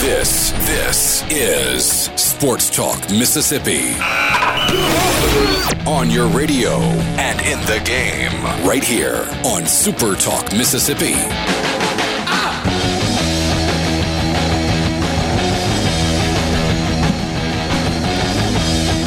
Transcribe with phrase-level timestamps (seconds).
[0.00, 1.84] This, this is
[2.18, 3.92] Sports Talk Mississippi.
[5.86, 6.78] On your radio
[7.20, 11.12] and in the game, right here on Super Talk Mississippi.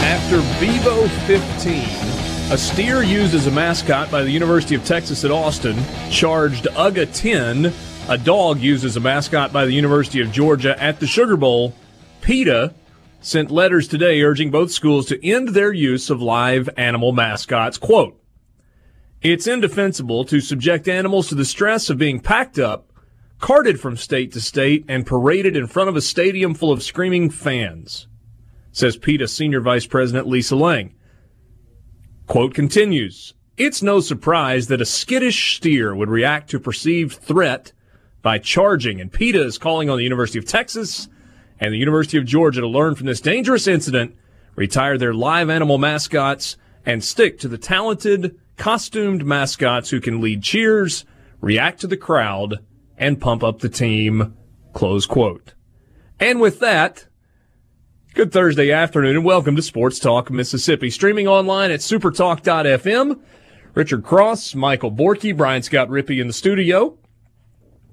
[0.05, 5.31] After Bevo 15, a steer used as a mascot by the University of Texas at
[5.31, 5.75] Austin
[6.11, 7.73] charged UGA 10
[8.09, 11.73] a dog used as a mascot by the University of Georgia at the Sugar Bowl.
[12.21, 12.73] PETA
[13.21, 17.77] sent letters today urging both schools to end their use of live animal mascots.
[17.77, 18.19] Quote,
[19.21, 22.91] it's indefensible to subject animals to the stress of being packed up,
[23.39, 27.29] carted from state to state, and paraded in front of a stadium full of screaming
[27.29, 28.07] fans,
[28.73, 30.93] says PETA Senior Vice President Lisa Lang.
[32.27, 37.71] Quote continues, it's no surprise that a skittish steer would react to perceived threat
[38.23, 38.99] by charging.
[38.99, 41.07] And PETA is calling on the University of Texas
[41.59, 44.15] and the University of Georgia to learn from this dangerous incident,
[44.55, 50.41] retire their live animal mascots, and stick to the talented, costumed mascots who can lead
[50.41, 51.05] cheers,
[51.39, 52.65] react to the crowd,
[52.97, 54.35] and pump up the team.
[54.73, 55.53] Close quote.
[56.19, 57.05] And with that,
[58.13, 60.89] good Thursday afternoon and welcome to Sports Talk Mississippi.
[60.89, 63.19] Streaming online at supertalk.fm.
[63.73, 66.97] Richard Cross, Michael Borky, Brian Scott Rippey in the studio.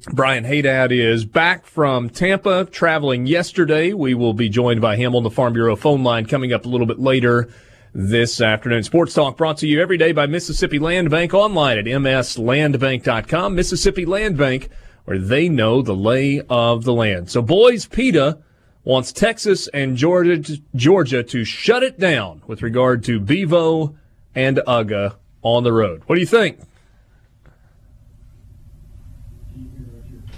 [0.09, 3.93] Brian Haydad is back from Tampa, traveling yesterday.
[3.93, 6.69] We will be joined by him on the Farm Bureau phone line coming up a
[6.69, 7.53] little bit later
[7.93, 8.83] this afternoon.
[8.83, 13.55] Sports Talk brought to you every day by Mississippi Land Bank online at mslandbank.com.
[13.55, 14.71] Mississippi Land Bank,
[15.05, 17.31] where they know the lay of the land.
[17.31, 18.39] So, boys, PETA
[18.85, 20.43] wants Texas and Georgia,
[20.75, 23.95] Georgia to shut it down with regard to Bevo
[24.35, 26.03] and UGA on the road.
[26.07, 26.59] What do you think?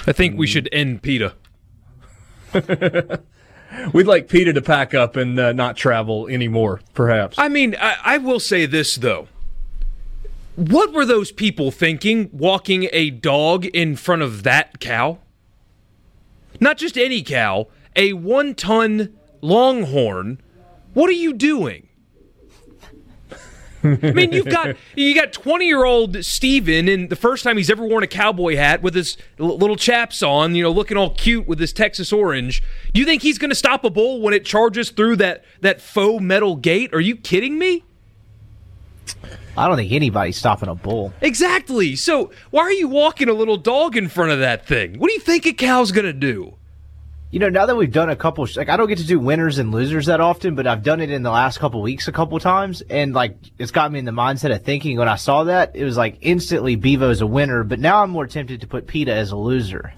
[0.06, 1.34] I think we should end PETA.
[3.92, 7.38] We'd like PETA to pack up and uh, not travel anymore, perhaps.
[7.38, 9.28] I mean, I, I will say this, though.
[10.56, 15.18] What were those people thinking walking a dog in front of that cow?
[16.60, 20.42] Not just any cow, a one ton longhorn.
[20.92, 21.88] What are you doing?
[23.84, 27.70] I mean, you've got you got twenty year old Steven, and the first time he's
[27.70, 31.46] ever worn a cowboy hat with his little chaps on, you know, looking all cute
[31.46, 32.62] with his Texas orange.
[32.92, 35.80] Do you think he's going to stop a bull when it charges through that that
[35.80, 36.94] faux metal gate?
[36.94, 37.84] Are you kidding me?
[39.56, 41.12] I don't think anybody's stopping a bull.
[41.20, 41.96] Exactly.
[41.96, 44.98] So why are you walking a little dog in front of that thing?
[44.98, 46.54] What do you think a cow's going to do?
[47.32, 49.58] You know, now that we've done a couple, like I don't get to do winners
[49.58, 52.38] and losers that often, but I've done it in the last couple weeks a couple
[52.38, 54.98] times, and like it's got me in the mindset of thinking.
[54.98, 58.26] When I saw that, it was like instantly Bevo's a winner, but now I'm more
[58.26, 59.94] tempted to put PETA as a loser.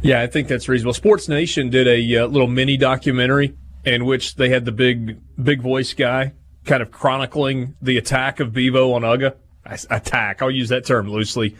[0.00, 0.94] Yeah, I think that's reasonable.
[0.94, 5.60] Sports Nation did a uh, little mini documentary in which they had the big big
[5.60, 6.32] voice guy
[6.64, 9.34] kind of chronicling the attack of Bevo on UGA.
[9.90, 11.54] Attack, I'll use that term loosely,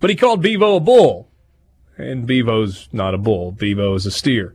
[0.00, 1.31] but he called Bevo a bull
[1.96, 3.52] and Bevo's not a bull.
[3.52, 4.54] Bevo is a steer.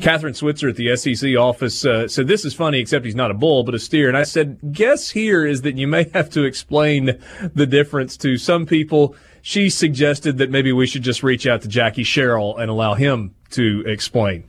[0.00, 3.34] Catherine Switzer at the SEC office uh, said, This is funny, except he's not a
[3.34, 4.08] bull, but a steer.
[4.08, 7.18] And I said, Guess here is that you may have to explain
[7.54, 9.16] the difference to some people.
[9.42, 13.34] She suggested that maybe we should just reach out to Jackie Sherrill and allow him
[13.50, 14.44] to explain.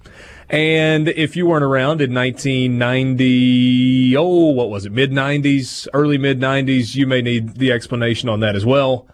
[0.50, 6.40] And if you weren't around in 1990, oh, what was it, mid 90s, early mid
[6.40, 9.08] 90s, you may need the explanation on that as well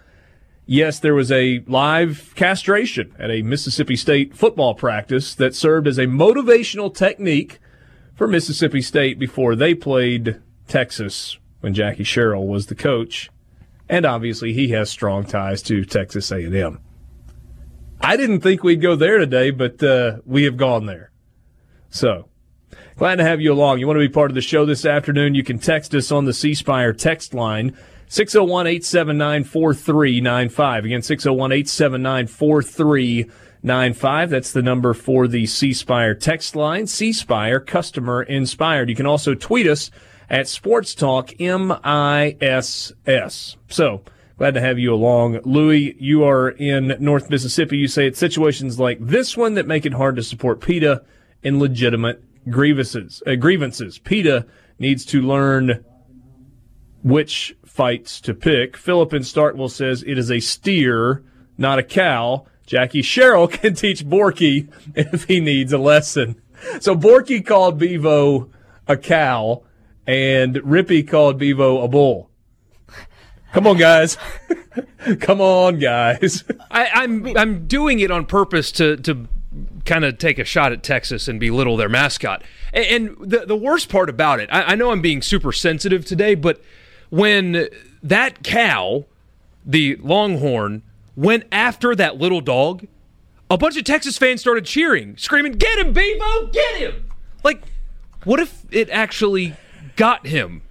[0.65, 5.97] yes, there was a live castration at a Mississippi State football practice that served as
[5.97, 7.59] a motivational technique
[8.15, 13.29] for Mississippi State before they played Texas when Jackie Sherrill was the coach.
[13.87, 16.79] And obviously he has strong ties to Texas A&M.
[18.01, 21.11] I didn't think we'd go there today, but uh, we have gone there.
[21.89, 22.29] So,
[22.97, 23.79] glad to have you along.
[23.79, 25.33] You want to be part of the show this afternoon?
[25.33, 27.75] You can text us on the C Spire text line
[28.07, 30.85] 601 879 4395.
[30.85, 34.29] Again, 601 879 4395.
[34.29, 36.87] That's the number for the C Spire text line.
[36.87, 38.89] C Spire, customer inspired.
[38.89, 39.91] You can also tweet us
[40.29, 42.93] at Sports Talk MISS.
[43.67, 44.01] So,
[44.37, 45.39] glad to have you along.
[45.43, 47.77] Louis, you are in North Mississippi.
[47.77, 51.03] You say it's situations like this one that make it hard to support PETA
[51.43, 53.21] in legitimate grievances.
[53.25, 53.99] Uh, grievances.
[53.99, 54.45] PETA
[54.79, 55.83] needs to learn
[57.03, 58.77] which fights to pick.
[58.77, 61.23] Philip in Starkville says it is a steer,
[61.57, 62.45] not a cow.
[62.65, 66.41] Jackie Sherrill can teach Borky if he needs a lesson.
[66.79, 68.49] So Borky called Bevo
[68.87, 69.63] a cow,
[70.07, 72.29] and Rippy called Bevo a bull.
[73.53, 74.17] Come on, guys.
[75.19, 76.43] Come on, guys.
[76.71, 79.27] I, I'm I'm doing it on purpose to to
[79.85, 82.43] kind of take a shot at Texas and belittle their mascot.
[82.73, 82.85] And,
[83.19, 86.35] and the the worst part about it, I, I know I'm being super sensitive today,
[86.35, 86.61] but
[87.09, 87.67] when
[88.03, 89.05] that cow,
[89.65, 90.83] the Longhorn,
[91.15, 92.85] went after that little dog,
[93.49, 96.47] a bunch of Texas fans started cheering, screaming, "Get him, Bevo!
[96.47, 97.05] Get him!"
[97.43, 97.61] Like,
[98.23, 99.55] what if it actually
[99.95, 100.61] got him?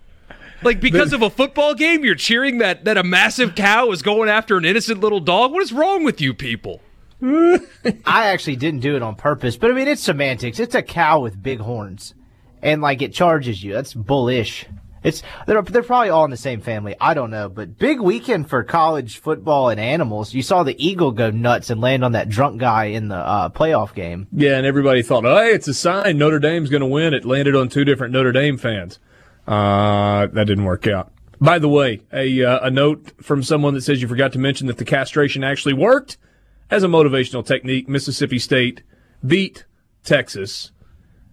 [0.62, 4.28] Like because of a football game, you're cheering that that a massive cow is going
[4.28, 5.52] after an innocent little dog.
[5.52, 6.80] What is wrong with you people?
[7.22, 7.58] I
[8.06, 10.58] actually didn't do it on purpose, but I mean it's semantics.
[10.58, 12.14] It's a cow with big horns,
[12.62, 13.74] and like it charges you.
[13.74, 14.66] That's bullish.
[15.04, 16.96] It's they're they're probably all in the same family.
[16.98, 20.32] I don't know, but big weekend for college football and animals.
[20.32, 23.50] You saw the eagle go nuts and land on that drunk guy in the uh,
[23.50, 24.26] playoff game.
[24.32, 27.54] Yeah, and everybody thought, "Hey, it's a sign Notre Dame's going to win." It landed
[27.54, 28.98] on two different Notre Dame fans.
[29.46, 31.12] Uh, that didn't work out.
[31.38, 34.68] By the way, a uh, a note from someone that says you forgot to mention
[34.68, 36.16] that the castration actually worked
[36.70, 37.90] as a motivational technique.
[37.90, 38.82] Mississippi State
[39.26, 39.66] beat
[40.02, 40.72] Texas,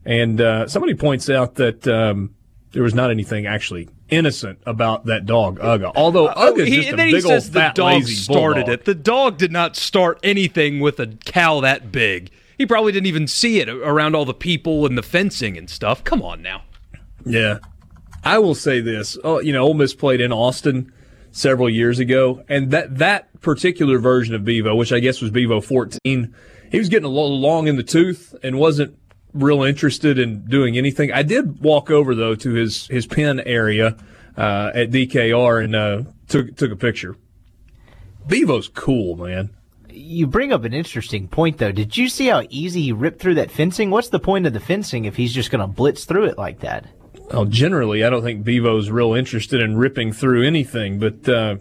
[0.03, 2.35] and uh, somebody points out that um,
[2.73, 5.91] there was not anything actually innocent about that dog, Uga.
[5.95, 8.15] Although Oh, Uga's he- just a and then he big old says the dog lazy
[8.15, 8.73] started bulldog.
[8.73, 8.85] it.
[8.85, 12.29] The dog did not start anything with a cow that big.
[12.57, 16.03] He probably didn't even see it around all the people and the fencing and stuff.
[16.03, 16.63] Come on now.
[17.25, 17.59] Yeah.
[18.23, 19.17] I will say this.
[19.23, 20.91] Oh, you know, Ole Miss played in Austin
[21.31, 25.59] several years ago, and that that particular version of Bevo, which I guess was Bevo
[25.61, 26.33] 14,
[26.71, 28.95] he was getting a little long in the tooth and wasn't
[29.33, 31.11] real interested in doing anything.
[31.11, 33.97] I did walk over though to his his pen area
[34.37, 37.15] uh, at DKR and uh, took took a picture.
[38.27, 39.49] Bevo's cool, man.
[39.89, 41.71] You bring up an interesting point though.
[41.71, 43.89] Did you see how easy he ripped through that fencing?
[43.89, 46.59] What's the point of the fencing if he's just going to blitz through it like
[46.59, 46.87] that?
[47.31, 50.99] Well, generally, I don't think Bevo's real interested in ripping through anything.
[50.99, 51.57] But uh,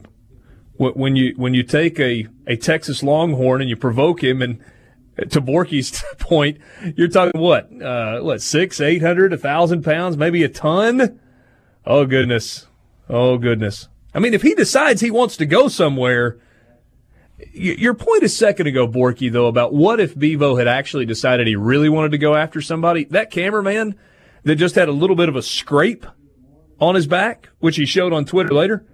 [0.76, 4.62] when you when you take a, a Texas Longhorn and you provoke him, and
[5.30, 6.58] to Borky's point,
[6.96, 11.20] you're talking what uh, what six, eight hundred, a thousand pounds, maybe a ton.
[11.86, 12.66] Oh goodness,
[13.08, 13.88] oh goodness.
[14.14, 16.38] I mean, if he decides he wants to go somewhere.
[17.54, 21.56] Your point a second ago, Borky, though, about what if Bevo had actually decided he
[21.56, 23.04] really wanted to go after somebody?
[23.04, 23.94] That cameraman
[24.42, 26.04] that just had a little bit of a scrape
[26.78, 28.84] on his back, which he showed on Twitter later.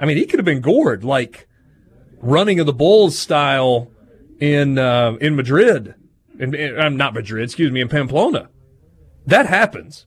[0.00, 1.46] I mean, he could have been gored like
[2.20, 3.91] running of the bulls style
[4.42, 5.94] in uh, in Madrid.
[6.38, 8.48] In, in, I'm not Madrid, excuse me, in Pamplona.
[9.24, 10.06] That happens.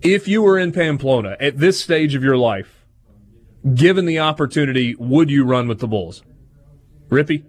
[0.00, 2.86] If you were in Pamplona at this stage of your life,
[3.74, 6.22] given the opportunity, would you run with the bulls?
[7.10, 7.44] Rippy?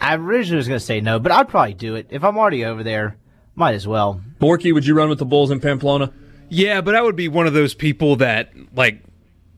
[0.00, 2.64] I originally was going to say no, but I'd probably do it if I'm already
[2.64, 3.16] over there.
[3.54, 4.20] Might as well.
[4.40, 6.12] Borky, would you run with the bulls in Pamplona?
[6.48, 9.02] Yeah, but I would be one of those people that like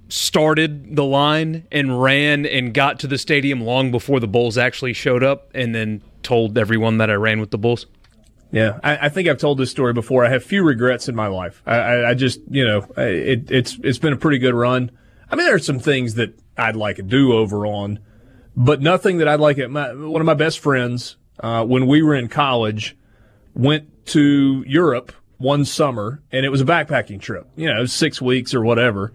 [0.09, 4.93] started the line and ran and got to the stadium long before the Bulls actually
[4.93, 7.87] showed up, and then told everyone that I ran with the Bulls.
[8.53, 10.25] Yeah, I, I think I've told this story before.
[10.25, 11.61] I have few regrets in my life.
[11.67, 14.93] I, I, I just, you know, it, it's it's been a pretty good run.
[15.29, 17.99] I mean, there are some things that I'd like a do over on,
[18.57, 19.59] but nothing that I'd like.
[19.59, 19.69] It.
[19.71, 22.97] My, one of my best friends, uh, when we were in college,
[23.55, 27.49] went to Europe one summer, and it was a backpacking trip.
[27.57, 29.13] You know, six weeks or whatever,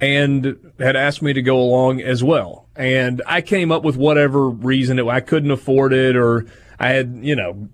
[0.00, 2.68] and had asked me to go along as well.
[2.76, 6.46] And I came up with whatever reason it, I couldn't afford it, or
[6.78, 7.68] I had, you know,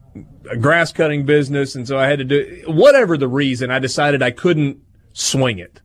[0.50, 3.70] a grass cutting business, and so I had to do whatever the reason.
[3.70, 4.78] I decided I couldn't
[5.12, 5.80] swing it.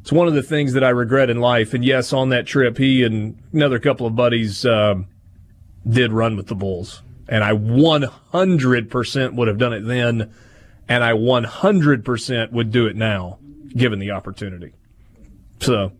[0.00, 1.74] It's one of the things that I regret in life.
[1.74, 5.08] And yes, on that trip, he and another couple of buddies um,
[5.86, 10.32] did run with the Bulls, and I 100% would have done it then,
[10.88, 13.38] and I 100% would do it now,
[13.76, 14.72] given the opportunity.
[15.60, 15.92] So.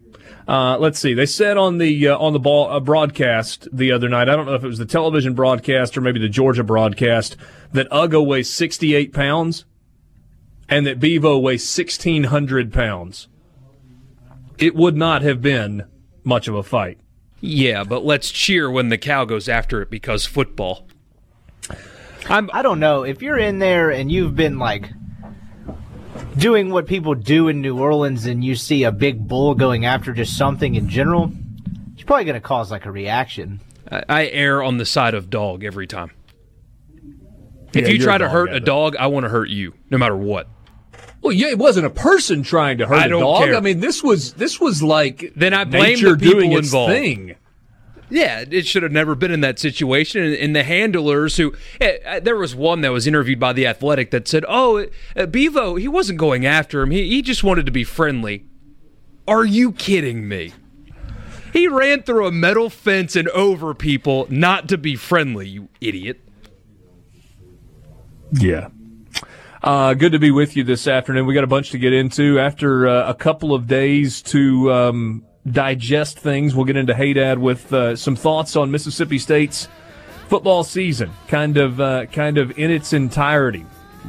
[0.48, 1.12] Uh, let's see.
[1.12, 4.30] They said on the uh, on the ball uh, broadcast the other night.
[4.30, 7.36] I don't know if it was the television broadcast or maybe the Georgia broadcast
[7.72, 9.66] that Uga weighs 68 pounds,
[10.66, 13.28] and that Bevo weighs 1600 pounds.
[14.56, 15.84] It would not have been
[16.24, 16.98] much of a fight.
[17.40, 20.88] Yeah, but let's cheer when the cow goes after it because football.
[22.28, 24.90] I'm I don't know if you're in there and you've been like
[26.38, 30.12] doing what people do in New Orleans and you see a big bull going after
[30.12, 31.32] just something in general,
[31.94, 33.60] it's probably going to cause like a reaction.
[33.90, 36.12] I, I err on the side of dog every time.
[37.74, 39.98] If Yeah, you try to hurt guy, a dog, I want to hurt you, no
[39.98, 40.48] matter what.
[41.20, 43.44] Well, yeah, it wasn't a person trying to hurt I a don't dog.
[43.44, 43.56] care.
[43.56, 46.68] I mean, this was this was like Then I blame nature the people doing its
[46.68, 46.92] involved.
[46.92, 47.34] thing.
[48.10, 50.22] Yeah, it should have never been in that situation.
[50.22, 54.10] And, the handlers who, eh, eh, there was one that was interviewed by the Athletic
[54.12, 56.90] that said, "Oh, uh, Bevo, he wasn't going after him.
[56.90, 58.44] He he just wanted to be friendly."
[59.26, 60.54] Are you kidding me?
[61.52, 65.48] He ran through a metal fence and over people not to be friendly.
[65.48, 66.20] You idiot.
[68.32, 68.68] Yeah.
[69.62, 71.26] Uh, good to be with you this afternoon.
[71.26, 75.24] We got a bunch to get into after uh, a couple of days to um,
[75.52, 76.54] digest things.
[76.54, 79.68] We'll get into Haydad with uh, some thoughts on Mississippi State's
[80.28, 83.64] football season, kind of, uh, kind of in its entirety.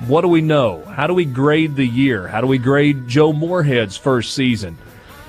[0.07, 0.83] What do we know?
[0.85, 2.27] How do we grade the year?
[2.27, 4.77] How do we grade Joe Moorhead's first season?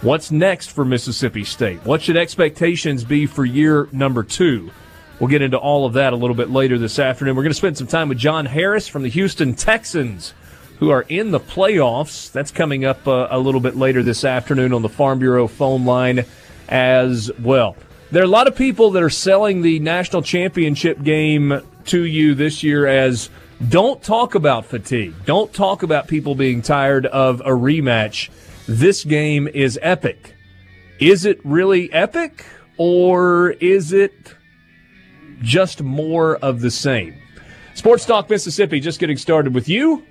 [0.03, 1.85] What's next for Mississippi State?
[1.85, 4.71] What should expectations be for year number two?
[5.19, 7.37] We'll get into all of that a little bit later this afternoon.
[7.37, 10.33] We're going to spend some time with John Harris from the Houston Texans,
[10.81, 12.33] who are in the playoffs.
[12.33, 15.85] That's coming up uh, a little bit later this afternoon on the Farm Bureau phone
[15.85, 16.25] line
[16.69, 17.77] as well.
[18.11, 22.35] There are a lot of people that are selling the national championship game to you
[22.35, 23.31] this year as
[23.69, 25.15] don't talk about fatigue.
[25.27, 28.31] Don't talk about people being tired of a rematch.
[28.67, 30.35] This game is epic.
[30.99, 32.45] Is it really epic
[32.79, 34.35] or is it
[35.43, 37.15] just more of the same.
[37.75, 40.05] Sports Talk Mississippi just getting started with you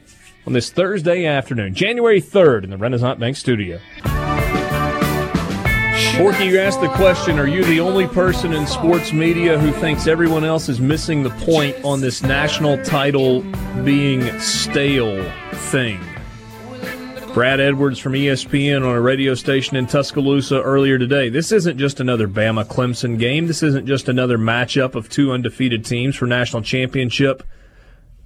[0.49, 3.79] on this Thursday afternoon, January 3rd in the Renaissance Bank studio.
[6.17, 10.07] Porky, you asked the question Are you the only person in sports media who thinks
[10.07, 13.41] everyone else is missing the point on this national title
[13.83, 15.99] being stale thing?
[17.35, 21.29] Brad Edwards from ESPN on a radio station in Tuscaloosa earlier today.
[21.29, 23.45] This isn't just another Bama Clemson game.
[23.45, 27.43] This isn't just another matchup of two undefeated teams for national championship.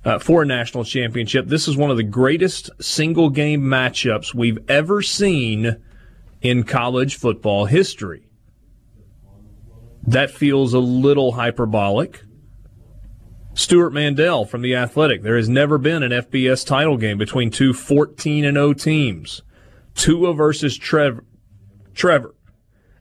[0.05, 4.59] Uh, for a national championship, this is one of the greatest single game matchups we've
[4.69, 5.81] ever seen
[6.41, 8.27] in college football history.
[10.05, 12.23] That feels a little hyperbolic.
[13.53, 15.21] Stewart Mandel from The Athletic.
[15.21, 19.41] There has never been an FBS title game between two 14 and 0 teams.
[19.95, 21.23] Tua versus Trevor.
[21.93, 22.35] Trevor.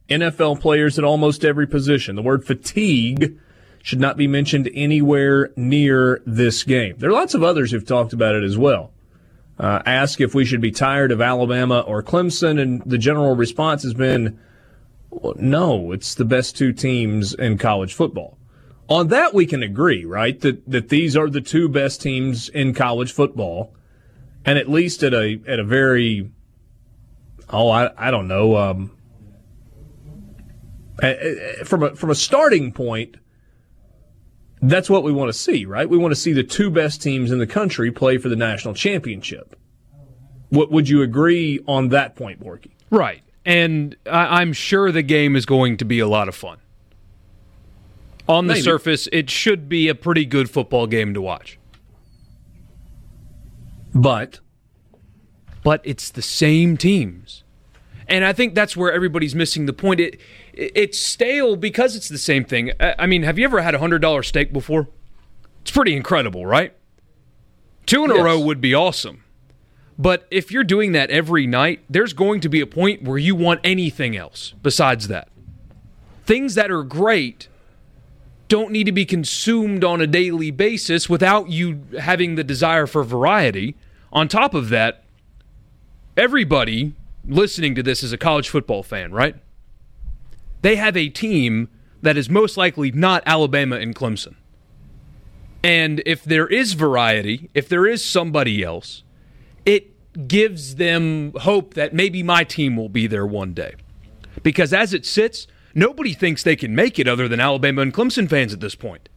[0.09, 2.16] NFL players at almost every position.
[2.16, 3.38] The word fatigue
[3.82, 6.94] should not be mentioned anywhere near this game.
[6.98, 8.92] There are lots of others who've talked about it as well.
[9.58, 13.82] Uh, ask if we should be tired of Alabama or Clemson, and the general response
[13.82, 14.38] has been,
[15.10, 18.38] well, no, it's the best two teams in college football.
[18.88, 20.38] On that, we can agree, right?
[20.40, 23.74] That that these are the two best teams in college football,
[24.44, 26.30] and at least at a at a very,
[27.50, 28.96] oh, I I don't know, um,
[31.64, 33.16] from a from a starting point,
[34.62, 35.88] that's what we want to see, right?
[35.88, 38.75] We want to see the two best teams in the country play for the national
[38.75, 39.57] championship.
[40.50, 42.71] What would you agree on that point, Borky?
[42.90, 43.23] Right.
[43.45, 46.59] And I, I'm sure the game is going to be a lot of fun.
[48.28, 48.62] On the Maybe.
[48.62, 51.59] surface, it should be a pretty good football game to watch.
[53.92, 54.38] But
[55.64, 57.41] But it's the same teams.
[58.12, 59.99] And I think that's where everybody's missing the point.
[59.99, 60.21] It,
[60.52, 62.73] it it's stale because it's the same thing.
[62.78, 64.88] I, I mean, have you ever had a $100 steak before?
[65.62, 66.75] It's pretty incredible, right?
[67.87, 69.25] Two in a row would be awesome.
[69.99, 73.35] But if you're doing that every night, there's going to be a point where you
[73.35, 75.28] want anything else besides that.
[76.26, 77.49] Things that are great
[78.49, 83.04] don't need to be consumed on a daily basis without you having the desire for
[83.04, 83.75] variety.
[84.12, 85.04] On top of that,
[86.14, 86.95] everybody
[87.26, 89.37] listening to this as a college football fan, right?
[90.62, 91.69] They have a team
[92.02, 94.35] that is most likely not Alabama and Clemson.
[95.62, 99.05] And if there is variety, if there is somebody else,
[99.64, 103.75] it gives them hope that maybe my team will be there one day.
[104.43, 108.29] Because as it sits, nobody thinks they can make it other than Alabama and Clemson
[108.29, 109.09] fans at this point.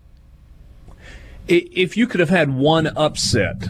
[1.48, 3.68] if you could have had one upset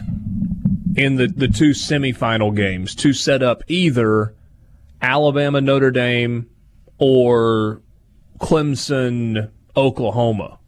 [0.96, 4.34] in the, the two semifinal games to set up either
[5.00, 6.48] Alabama, Notre Dame,
[6.98, 7.82] or
[8.38, 10.58] Clemson, Oklahoma,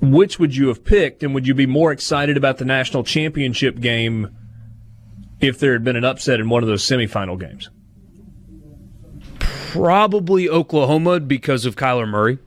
[0.00, 1.22] which would you have picked?
[1.22, 4.36] And would you be more excited about the national championship game
[5.40, 7.70] if there had been an upset in one of those semifinal games?
[9.38, 12.38] Probably Oklahoma because of Kyler Murray.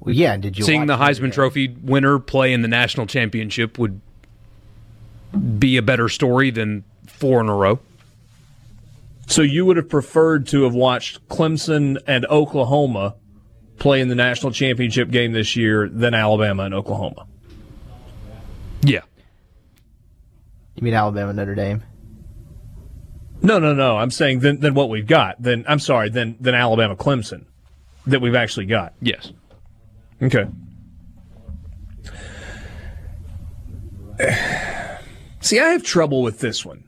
[0.00, 4.00] Well, yeah, did you Seeing the Heisman Trophy winner play in the national championship would
[5.58, 7.78] be a better story than four in a row.
[9.26, 13.14] So you would have preferred to have watched Clemson and Oklahoma
[13.78, 17.26] play in the national championship game this year than Alabama and Oklahoma.
[18.82, 19.02] Yeah.
[20.74, 21.82] You mean Alabama Notre Dame?
[23.42, 23.96] No, no, no.
[23.96, 25.40] I'm saying than, than what we've got.
[25.40, 27.44] Then I'm sorry, than than Alabama Clemson
[28.06, 28.94] that we've actually got.
[29.00, 29.32] Yes.
[30.22, 30.46] Okay.
[35.40, 36.84] See, I have trouble with this one.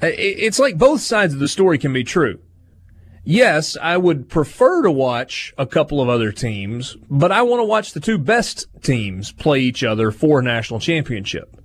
[0.00, 2.40] It's like both sides of the story can be true.
[3.24, 7.64] Yes, I would prefer to watch a couple of other teams, but I want to
[7.64, 11.56] watch the two best teams play each other for a national championship.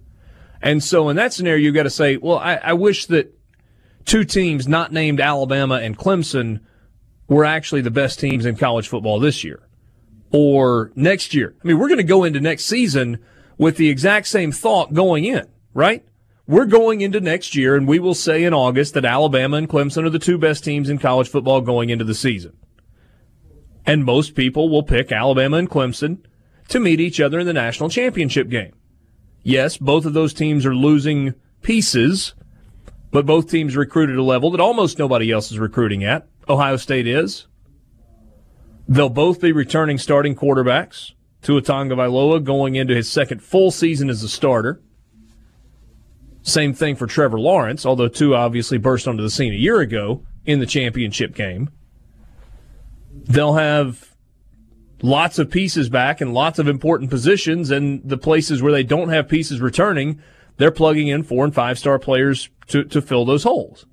[0.62, 3.34] And so in that scenario, you've got to say, well, I, I wish that
[4.06, 6.60] two teams not named Alabama and Clemson
[7.28, 9.68] were actually the best teams in college football this year
[10.32, 11.56] or next year.
[11.64, 13.20] I mean, we're going to go into next season
[13.58, 16.04] with the exact same thought going in, right?
[16.48, 20.06] We're going into next year and we will say in August that Alabama and Clemson
[20.06, 22.58] are the two best teams in college football going into the season.
[23.86, 26.18] And most people will pick Alabama and Clemson
[26.70, 28.74] to meet each other in the national championship game.
[29.44, 32.34] Yes, both of those teams are losing pieces,
[33.12, 36.28] but both teams recruit at a level that almost nobody else is recruiting at.
[36.50, 37.46] Ohio State is.
[38.88, 41.12] They'll both be returning starting quarterbacks.
[41.44, 44.82] Tua Tagovailoa going into his second full season as a starter.
[46.48, 50.24] Same thing for Trevor Lawrence, although Tua obviously burst onto the scene a year ago
[50.46, 51.70] in the championship game.
[53.12, 54.16] They'll have
[55.02, 59.10] lots of pieces back and lots of important positions, and the places where they don't
[59.10, 60.22] have pieces returning,
[60.56, 63.86] they're plugging in four and five star players to, to fill those holes.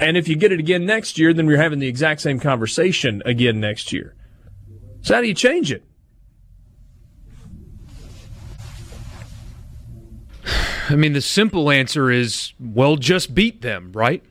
[0.00, 3.22] And if you get it again next year, then we're having the exact same conversation
[3.26, 4.16] again next year.
[5.02, 5.84] So how do you change it?
[10.90, 14.22] I mean, the simple answer is, well, just beat them, right?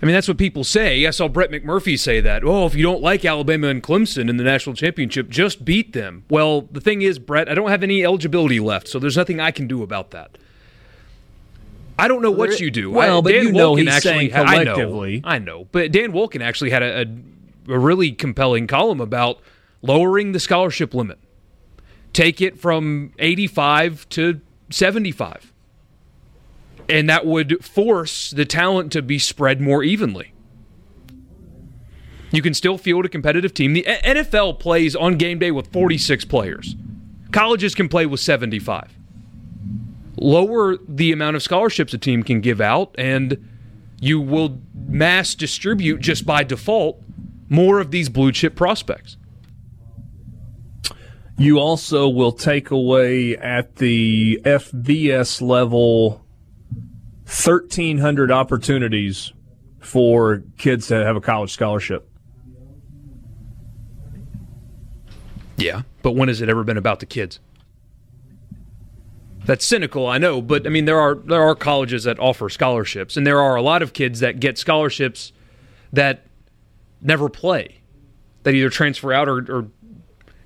[0.00, 1.06] I mean, that's what people say.
[1.06, 2.44] I saw Brett McMurphy say that.
[2.44, 6.24] Oh, if you don't like Alabama and Clemson in the national championship, just beat them.
[6.28, 9.50] Well, the thing is, Brett, I don't have any eligibility left, so there's nothing I
[9.50, 10.36] can do about that.
[11.98, 12.90] I don't know what you do.
[12.90, 15.20] Well, I, but Dan you know Wolken he's actually saying had- I collectively.
[15.20, 19.40] know, I know, but Dan Wolken actually had a, a, a really compelling column about
[19.80, 21.18] lowering the scholarship limit.
[22.12, 25.52] Take it from 85 to 75.
[26.88, 30.32] And that would force the talent to be spread more evenly.
[32.30, 33.72] You can still field a competitive team.
[33.72, 36.76] The NFL plays on game day with 46 players.
[37.32, 38.96] Colleges can play with 75
[40.18, 43.48] lower the amount of scholarships a team can give out, and
[44.00, 47.00] you will mass distribute just by default
[47.48, 49.16] more of these blue chip prospects.
[51.38, 56.24] You also will take away at the FBS level
[57.24, 59.32] 1,300 opportunities
[59.80, 62.08] for kids to have a college scholarship.
[65.56, 67.40] Yeah, but when has it ever been about the kids?
[69.44, 73.16] That's cynical, I know, but I mean there are there are colleges that offer scholarships,
[73.16, 75.32] and there are a lot of kids that get scholarships
[75.92, 76.26] that
[77.00, 77.80] never play,
[78.42, 79.68] that either transfer out or, or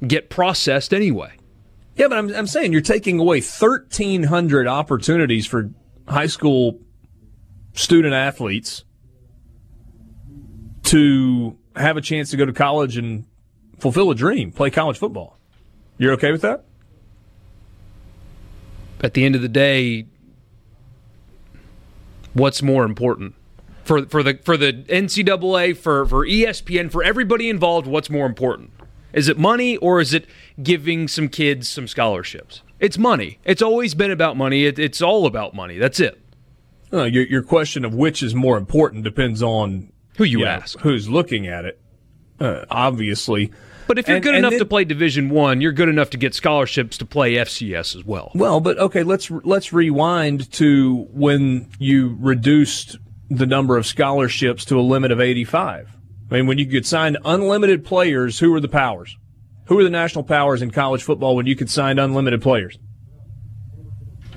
[0.06, 1.32] get processed anyway.
[1.96, 5.70] Yeah, but I'm, I'm saying you're taking away 1,300 opportunities for
[6.08, 6.78] high school
[7.74, 8.84] student athletes
[10.84, 13.26] to have a chance to go to college and
[13.78, 15.38] fulfill a dream, play college football.
[15.98, 16.64] You're okay with that?
[19.02, 20.06] at the end of the day,
[22.32, 23.34] what's more important
[23.84, 27.86] for for the for the NCAA for for ESPN for everybody involved?
[27.86, 28.70] What's more important?
[29.12, 30.26] Is it money or is it
[30.62, 32.62] giving some kids some scholarships?
[32.78, 33.38] It's money.
[33.44, 34.64] It's always been about money.
[34.64, 35.78] It, it's all about money.
[35.78, 36.20] That's it.
[36.92, 40.78] Uh, your, your question of which is more important depends on Who you know, ask.
[40.80, 41.80] who's looking at it.
[42.40, 43.52] Uh, obviously,
[43.86, 46.10] But if you're And- good and enough then- to play Division One, you're good enough
[46.10, 48.32] to get scholarships to play FCS as well.
[48.34, 52.96] Well, but okay, let's let's rewind to when you reduced
[53.28, 55.96] the number of scholarships to a limit of 85.
[56.30, 59.16] I mean, when you could sign unlimited players, who were the powers?
[59.66, 62.78] Who were the national powers in college football when you could sign unlimited players?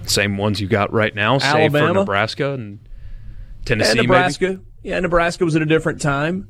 [0.06, 1.99] Same ones you got right now, save for Alabama?
[2.01, 2.79] Nebraska and
[3.65, 3.91] Tennessee.
[3.91, 4.08] And maybe.
[4.08, 4.60] Nebraska.
[4.82, 6.49] Yeah, Nebraska was at a different time.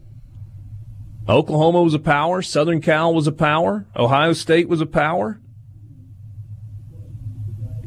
[1.30, 2.42] Oklahoma was a power.
[2.42, 3.86] Southern Cal was a power.
[3.96, 5.40] Ohio State was a power.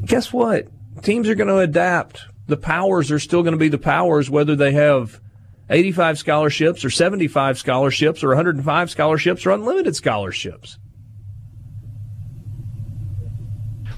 [0.05, 0.69] Guess what?
[1.03, 2.27] Teams are going to adapt.
[2.47, 5.21] The powers are still going to be the powers, whether they have
[5.69, 10.79] 85 scholarships or 75 scholarships or 105 scholarships or unlimited scholarships.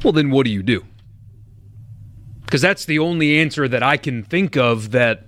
[0.03, 0.85] Well, then what do you do?
[2.45, 5.27] Because that's the only answer that I can think of that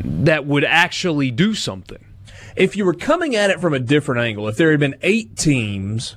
[0.00, 2.04] that would actually do something.
[2.56, 5.36] If you were coming at it from a different angle, if there had been eight
[5.36, 6.16] teams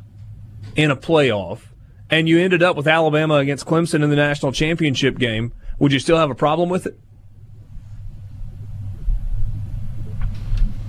[0.75, 1.61] in a playoff
[2.09, 5.99] and you ended up with Alabama against Clemson in the national championship game, would you
[5.99, 6.99] still have a problem with it?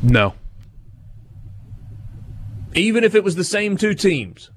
[0.03, 0.35] No.
[2.75, 4.51] Even if it was the same two teams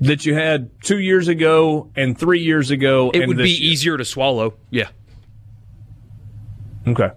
[0.00, 3.72] that you had two years ago and three years ago, It would be year.
[3.72, 4.54] easier to swallow.
[4.70, 4.88] Yeah.
[6.86, 7.10] Okay.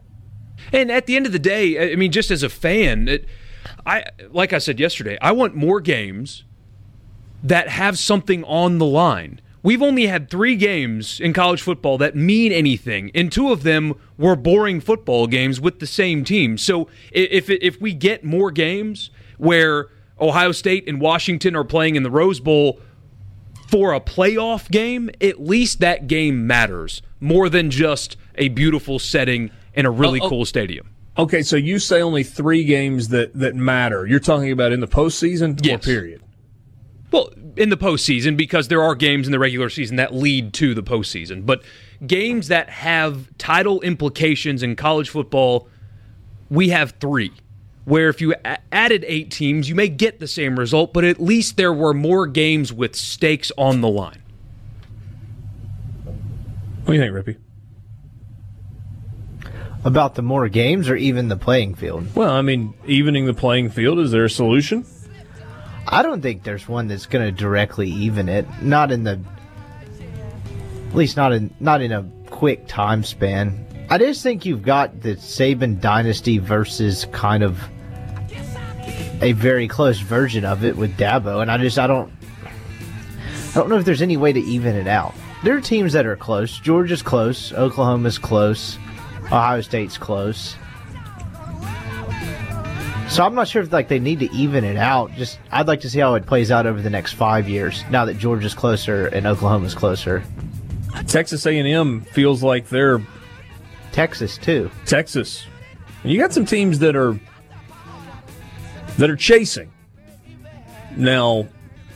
[0.72, 3.26] And at the end of the day, I mean, just as a fan, it,
[3.86, 6.46] I like I said yesterday, I want more games
[7.44, 9.42] that have something on the line.
[9.64, 13.96] We've only had three games in college football that mean anything, and two of them
[14.18, 16.58] were boring football games with the same team.
[16.58, 19.88] So if if we get more games where
[20.20, 22.80] Ohio State and Washington are playing in the Rose Bowl
[23.68, 29.52] for a playoff game, at least that game matters more than just a beautiful setting
[29.74, 30.30] in a really Oh, oh.
[30.30, 30.90] cool stadium.
[31.18, 34.06] Okay, so you say only three games that, that matter.
[34.06, 35.84] You're talking about in the postseason or Yes.
[35.84, 36.22] period?
[37.12, 40.74] Well, in the postseason, because there are games in the regular season that lead to
[40.74, 41.62] the postseason, but
[42.06, 45.70] games that have title implications in college football,
[46.50, 47.32] we have three.
[47.86, 51.22] Where if you a- added eight teams, you may get the same result, but at
[51.22, 54.22] least there were more games with stakes on the line.
[56.84, 57.38] What do you think, Rippy?
[59.86, 62.14] About the more games or even the playing field?
[62.14, 64.86] Well, I mean, evening the playing field, is there a solution?
[65.90, 68.46] I don't think there's one that's going to directly even it.
[68.62, 69.20] Not in the,
[70.90, 73.66] at least not in not in a quick time span.
[73.90, 77.62] I just think you've got the Saban dynasty versus kind of
[79.22, 82.12] a very close version of it with Dabo, and I just I don't
[83.52, 85.16] I don't know if there's any way to even it out.
[85.44, 86.60] There are teams that are close.
[86.60, 87.54] Georgia's close.
[87.54, 88.78] Oklahoma's close.
[89.26, 90.56] Ohio State's close.
[93.10, 95.14] So I'm not sure if like they need to even it out.
[95.14, 97.84] Just I'd like to see how it plays out over the next five years.
[97.90, 100.24] Now that Georgia's closer and Oklahoma's closer,
[101.08, 103.02] Texas A&M feels like they're
[103.92, 104.70] Texas too.
[104.86, 105.46] Texas.
[106.04, 107.20] And you got some teams that are
[108.98, 109.72] that are chasing.
[110.96, 111.48] Now,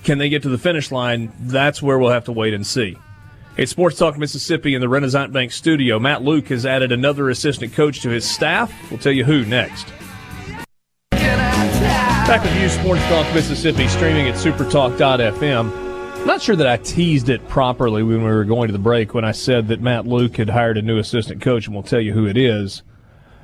[0.03, 1.31] can they get to the finish line?
[1.39, 2.97] That's where we'll have to wait and see.
[3.57, 5.99] It's Sports Talk Mississippi in the Renaissance Bank studio.
[5.99, 8.73] Matt Luke has added another assistant coach to his staff.
[8.89, 9.87] We'll tell you who next.
[12.31, 16.25] Back with you, Sports Talk Mississippi, streaming at supertalk.fm.
[16.25, 19.25] Not sure that I teased it properly when we were going to the break when
[19.25, 22.13] I said that Matt Luke had hired a new assistant coach, and we'll tell you
[22.13, 22.83] who it is.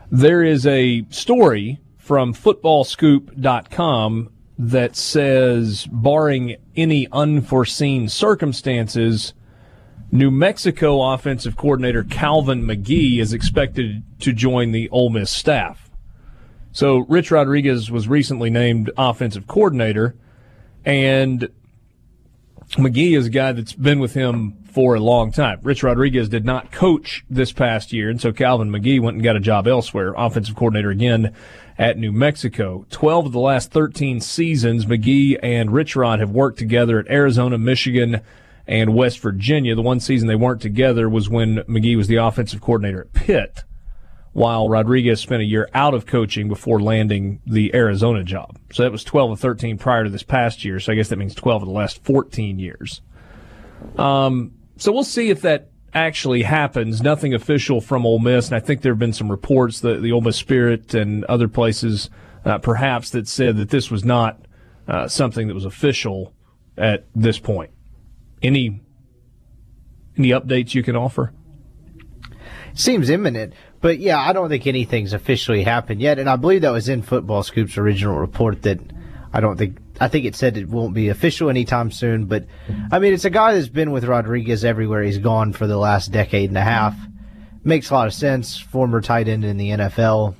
[0.09, 9.33] There is a story from footballscoop.com that says, barring any unforeseen circumstances,
[10.13, 15.86] New Mexico offensive coordinator Calvin Magee is expected to join the Ole Miss staff.
[16.77, 20.15] So Rich Rodriguez was recently named offensive coordinator,
[20.85, 21.49] and
[22.77, 25.59] Magee is a guy that's been with him for a long time.
[25.63, 29.35] Rich Rodriguez did not coach this past year, and so Calvin Magee went and got
[29.35, 31.33] a job elsewhere, offensive coordinator again
[31.79, 32.85] at New Mexico.
[32.91, 37.57] 12 of the last 13 seasons, Magee and Rich Rod have worked together at Arizona,
[37.57, 38.21] Michigan,
[38.67, 39.73] and West Virginia.
[39.73, 43.63] The one season they weren't together was when Magee was the offensive coordinator at Pitt
[44.37, 48.59] while Rodriguez spent a year out of coaching before landing the Arizona job.
[48.71, 50.79] So that was 12 of 13 prior to this past year.
[50.79, 53.01] So I guess that means 12 of the last 14 years.
[53.97, 57.01] Um, so we'll see if that actually happens.
[57.01, 60.11] Nothing official from Ole Miss, and I think there have been some reports that the
[60.11, 62.11] Ole Miss Spirit and other places,
[62.45, 64.45] uh, perhaps, that said that this was not
[64.87, 66.31] uh, something that was official
[66.77, 67.71] at this point.
[68.43, 68.83] Any
[70.15, 71.33] any updates you can offer?
[72.77, 76.19] Seems imminent, but yeah, I don't think anything's officially happened yet.
[76.19, 78.79] And I believe that was in Football Scoop's original report that
[79.33, 82.25] I don't think I think it said it won't be official anytime soon.
[82.25, 82.45] But
[82.91, 86.11] I mean, it's a guy that's been with Rodriguez everywhere he's gone for the last
[86.11, 86.95] decade and a half.
[87.63, 88.57] Makes a lot of sense.
[88.57, 90.35] Former tight end in the NFL.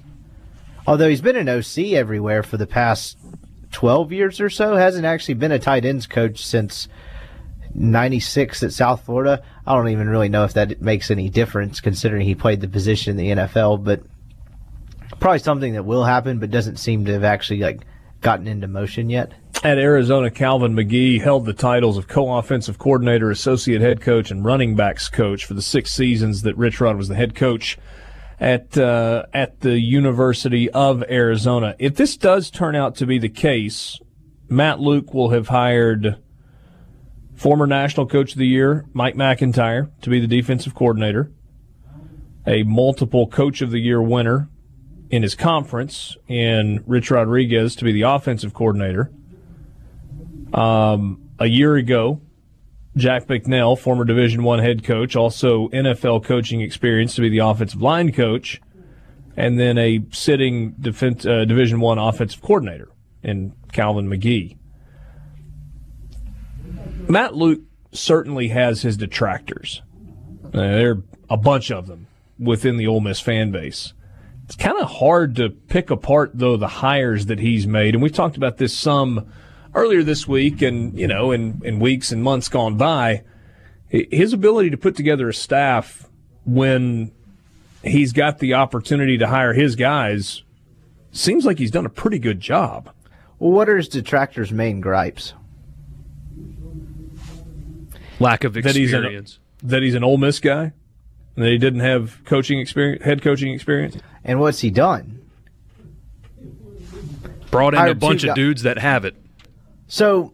[0.85, 3.17] Although he's been an OC everywhere for the past
[3.73, 6.87] 12 years or so, hasn't actually been a tight ends coach since
[7.77, 9.41] 96 at South Florida.
[9.65, 13.11] I don't even really know if that makes any difference considering he played the position
[13.11, 14.01] in the NFL, but
[15.19, 17.85] probably something that will happen but doesn't seem to have actually like
[18.21, 19.31] gotten into motion yet.
[19.63, 24.75] At Arizona, Calvin Magee held the titles of co-offensive coordinator, associate head coach, and running
[24.75, 27.77] backs coach for the six seasons that Rich Rod was the head coach
[28.39, 31.75] at uh, at the University of Arizona.
[31.79, 33.99] If this does turn out to be the case,
[34.47, 36.17] Matt Luke will have hired
[37.37, 41.31] former National Coach of the Year Mike McIntyre to be the defensive coordinator.
[42.45, 44.49] a multiple Coach of the Year winner
[45.09, 49.11] in his conference in Rich Rodriguez to be the offensive coordinator.
[50.53, 52.21] Um, a year ago,
[52.95, 57.81] Jack Bicknell, former Division One head coach, also NFL coaching experience to be the offensive
[57.81, 58.61] line coach,
[59.35, 62.89] and then a sitting defense, uh, Division One offensive coordinator
[63.21, 64.56] in Calvin Magee.
[67.09, 69.81] Matt Luke certainly has his detractors.
[70.45, 73.93] Uh, there are a bunch of them within the Ole Miss fan base.
[74.45, 77.93] It's kind of hard to pick apart, though, the hires that he's made.
[77.93, 79.31] And we've talked about this some
[79.73, 83.23] earlier this week and, you know, in, in weeks and months gone by.
[83.89, 86.09] His ability to put together a staff
[86.45, 87.11] when
[87.83, 90.43] he's got the opportunity to hire his guys
[91.11, 92.89] seems like he's done a pretty good job.
[93.39, 95.33] Well, what are his detractors' main gripes?
[98.19, 98.91] Lack of experience.
[98.91, 100.73] That he's an, that he's an Ole Miss guy?
[101.35, 103.97] And that he didn't have coaching experience, head coaching experience?
[104.23, 105.21] And what's he done?
[107.51, 109.15] Brought in a bunch of dudes that have it.
[109.87, 110.33] So,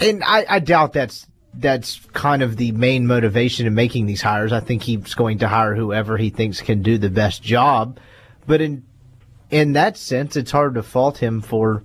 [0.00, 4.52] and I, I doubt that's that's kind of the main motivation in making these hires.
[4.52, 7.98] I think he's going to hire whoever he thinks can do the best job.
[8.46, 8.84] But in
[9.50, 11.84] in that sense, it's hard to fault him for,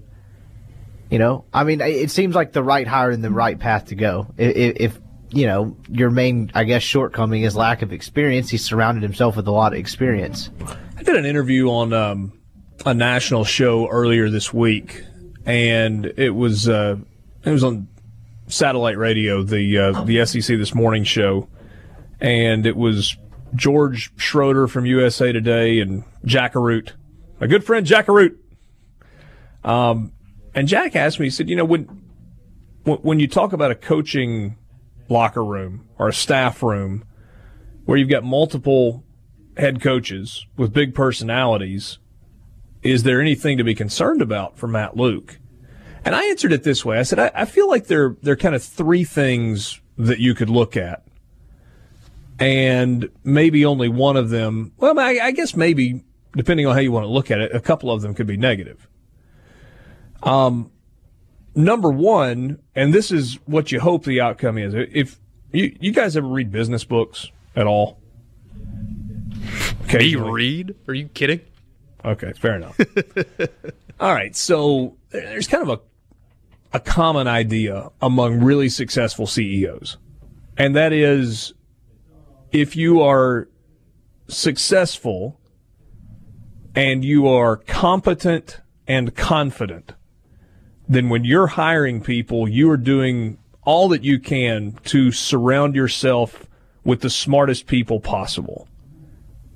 [1.10, 3.96] you know, I mean, it seems like the right hire and the right path to
[3.96, 4.28] go.
[4.38, 5.00] If, if
[5.32, 9.48] you know your main, I guess, shortcoming is lack of experience, he surrounded himself with
[9.48, 10.50] a lot of experience.
[10.98, 12.40] I did an interview on um,
[12.86, 15.04] a national show earlier this week
[15.50, 16.96] and it was uh,
[17.44, 17.88] it was on
[18.48, 21.50] satellite radio, the uh, the SEC this morning show,
[22.20, 23.18] and it was
[23.56, 26.92] George Schroeder from USA Today and Jack Arute,
[27.40, 28.38] my good friend Jack Arute.
[29.64, 30.12] Um,
[30.54, 31.84] and Jack asked me, he said, you know, when
[32.84, 34.58] when you talk about a coaching
[35.10, 37.04] locker room or a staff room
[37.86, 39.04] where you've got multiple
[39.58, 42.00] head coaches with big personalities
[42.82, 45.40] is there anything to be concerned about for Matt Luke?
[46.06, 46.98] And I answered it this way.
[46.98, 50.34] I said, I, I feel like there, there are kind of three things that you
[50.34, 51.04] could look at.
[52.40, 56.06] And maybe only one of them, well, I, I guess maybe,
[56.38, 58.38] depending on how you want to look at it, a couple of them could be
[58.38, 58.88] negative.
[60.24, 60.72] Um,
[61.56, 64.74] number one, and this is what you hope the outcome is.
[64.74, 65.20] If
[65.52, 68.00] you, you guys ever read business books at all?
[69.84, 70.76] Okay, you read?
[70.88, 71.42] Are you kidding?
[72.06, 72.80] Okay, fair enough.
[74.00, 75.82] All right, so there's kind of a
[76.72, 79.98] a common idea among really successful CEOs,
[80.56, 81.54] and that is
[82.52, 83.50] if you are
[84.28, 85.40] successful
[86.76, 89.94] and you are competent and confident,
[90.90, 96.48] then when you're hiring people, you are doing all that you can to surround yourself
[96.84, 98.68] with the smartest people possible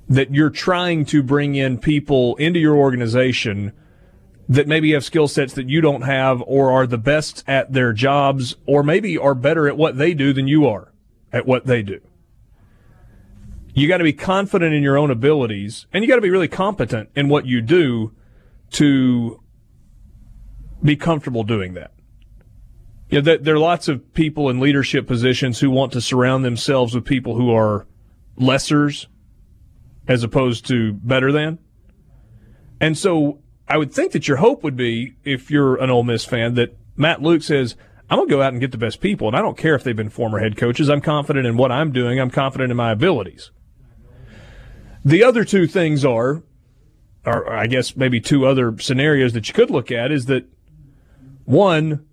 [0.08, 3.74] that you're trying to bring in people into your organization
[4.48, 7.94] that maybe have skill sets that you don't have or are the best at their
[7.94, 10.92] jobs or maybe are better at what they do than you are
[11.32, 12.00] at what they do.
[13.74, 16.50] You got to be confident in your own abilities and you got to be really
[16.50, 18.14] competent in what you do
[18.72, 19.43] to
[20.84, 21.92] be comfortable doing that.
[23.10, 26.96] You know, there are lots of people in leadership positions who want to surround themselves
[26.96, 27.86] with people who are
[28.40, 29.06] lessers
[30.08, 31.60] as opposed to better than.
[32.82, 36.26] And so I would think that your hope would be, if you're an Ole Miss
[36.26, 37.76] fan, that Matt Luke says,
[38.10, 39.28] I'm going to go out and get the best people.
[39.28, 40.90] And I don't care if they've been former head coaches.
[40.90, 42.20] I'm confident in what I'm doing.
[42.20, 43.52] I'm confident in my abilities.
[45.06, 46.44] The other two things are,
[47.26, 50.46] or I guess maybe two other scenarios that you could look at is that
[51.46, 52.06] one,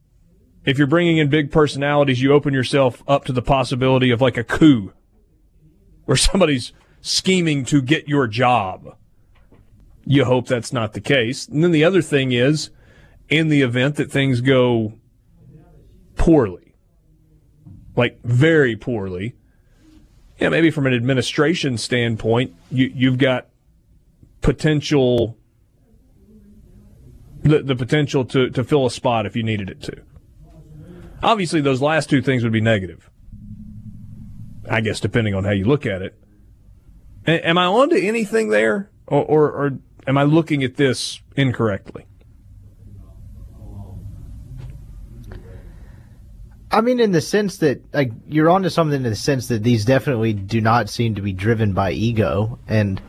[0.65, 4.37] if you're bringing in big personalities, you open yourself up to the possibility of like
[4.37, 4.93] a coup
[6.05, 8.97] where somebody's scheming to get your job.
[10.05, 11.47] You hope that's not the case.
[11.47, 12.71] And then the other thing is,
[13.29, 14.95] in the event that things go
[16.17, 16.75] poorly,
[17.95, 19.37] like very poorly,
[20.39, 23.49] yeah, maybe from an administration standpoint, you, you've got
[24.41, 25.37] potential
[27.43, 30.03] the, the potential to, to fill a spot if you needed it to.
[31.23, 33.11] Obviously, those last two things would be negative.
[34.69, 36.19] I guess depending on how you look at it.
[37.27, 42.07] Am I on to anything there, or, or, or am I looking at this incorrectly?
[46.73, 49.85] I mean, in the sense that like you're onto something in the sense that these
[49.85, 53.03] definitely do not seem to be driven by ego, and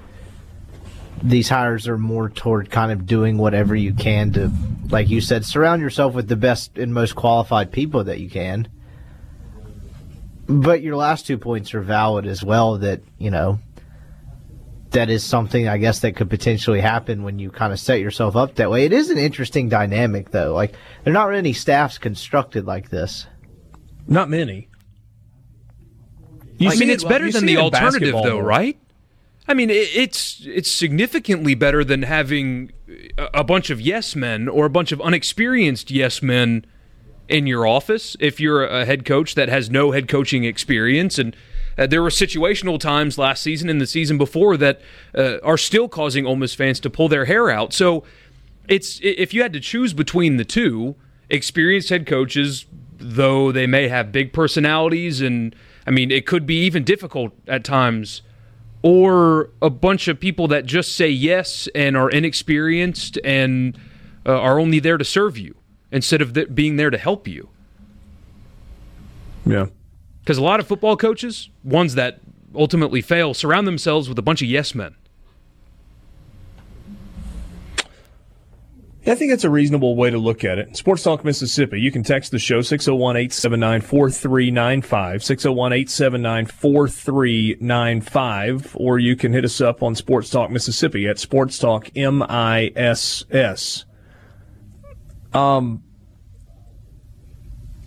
[1.24, 4.52] these hires are more toward kind of doing whatever you can to,
[4.90, 8.68] like you said, surround yourself with the best and most qualified people that you can.
[10.48, 12.78] But your last two points are valid as well.
[12.78, 13.60] That you know
[14.92, 18.36] that is something I guess that could potentially happen when you kind of set yourself
[18.36, 18.86] up that way.
[18.86, 20.54] It is an interesting dynamic though.
[20.54, 23.28] Like there are not really staffs constructed like this.
[24.08, 24.68] Not many.
[26.58, 28.78] You I mean, it's better than the alternative, though, right?
[29.52, 32.72] I mean, it's it's significantly better than having
[33.18, 36.66] a bunch of yes men or a bunch of unexperienced yes men
[37.28, 38.16] in your office.
[38.22, 41.36] If you're a head coach that has no head coaching experience and
[41.78, 44.80] uh, there were situational times last season and the season before that
[45.14, 47.74] uh, are still causing Ole Miss fans to pull their hair out.
[47.74, 48.06] So
[48.70, 50.96] it's if you had to choose between the two,
[51.30, 55.54] experienced head coaches, though they may have big personalities and
[55.86, 58.22] I mean it could be even difficult at times,
[58.84, 63.78] or a bunch of people that just say yes and are inexperienced and
[64.26, 65.56] uh, are only there to serve you
[65.92, 67.50] instead of th- being there to help you.
[69.46, 69.68] Yeah.
[70.22, 72.20] Because a lot of football coaches, ones that
[72.56, 74.96] ultimately fail, surround themselves with a bunch of yes men.
[79.06, 80.78] I think that's a reasonable way to look at it.
[80.78, 81.82] Sports Talk Mississippi.
[81.82, 89.44] You can text the show 601 879 4395, 601 879 4395, or you can hit
[89.44, 93.86] us up on Sports Talk Mississippi at Sports Talk M I S S.
[95.34, 95.82] Um,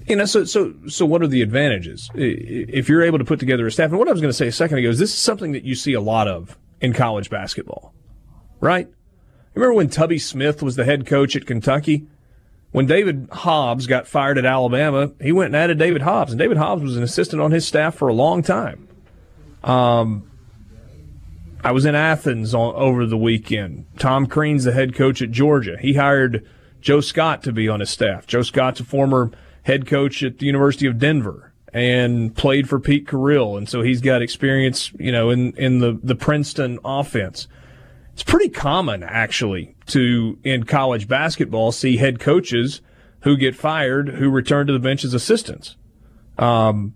[0.08, 3.68] you know, so so so what are the advantages if you're able to put together
[3.68, 3.90] a staff?
[3.90, 5.62] And what I was going to say a second ago is this is something that
[5.62, 7.94] you see a lot of in college basketball,
[8.60, 8.88] right?
[9.54, 12.06] Remember when Tubby Smith was the head coach at Kentucky?
[12.72, 16.56] When David Hobbs got fired at Alabama, he went and added David Hobbs, and David
[16.56, 18.88] Hobbs was an assistant on his staff for a long time.
[19.62, 20.28] Um,
[21.62, 23.86] I was in Athens on, over the weekend.
[23.96, 25.76] Tom Crean's the head coach at Georgia.
[25.80, 26.44] He hired
[26.80, 28.26] Joe Scott to be on his staff.
[28.26, 29.30] Joe Scott's a former
[29.62, 34.00] head coach at the University of Denver and played for Pete Carril, and so he's
[34.00, 37.48] got experience, you know, in in the the Princeton offense.
[38.14, 42.80] It's pretty common actually to in college basketball see head coaches
[43.22, 45.76] who get fired who return to the bench as assistants.
[46.38, 46.94] Um,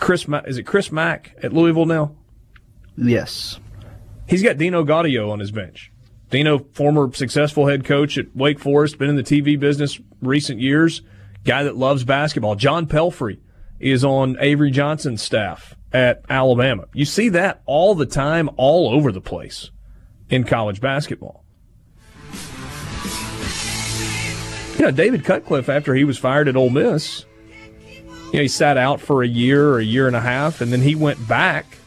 [0.00, 2.16] Chris, is it Chris Mack at Louisville now?
[2.96, 3.60] Yes.
[4.26, 5.92] He's got Dino Gaudio on his bench.
[6.30, 11.02] Dino, former successful head coach at Wake Forest, been in the TV business recent years,
[11.44, 12.56] guy that loves basketball.
[12.56, 13.38] John Pelphrey
[13.78, 16.86] is on Avery Johnson's staff at Alabama.
[16.92, 19.70] You see that all the time, all over the place
[20.30, 21.44] in college basketball.
[24.78, 27.24] You know, David Cutcliffe, after he was fired at Ole Miss,
[28.32, 30.72] you know, he sat out for a year or a year and a half, and
[30.72, 31.78] then he went back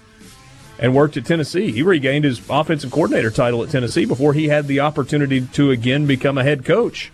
[0.78, 1.72] and worked at Tennessee.
[1.72, 6.06] He regained his offensive coordinator title at Tennessee before he had the opportunity to again
[6.06, 7.12] become a head coach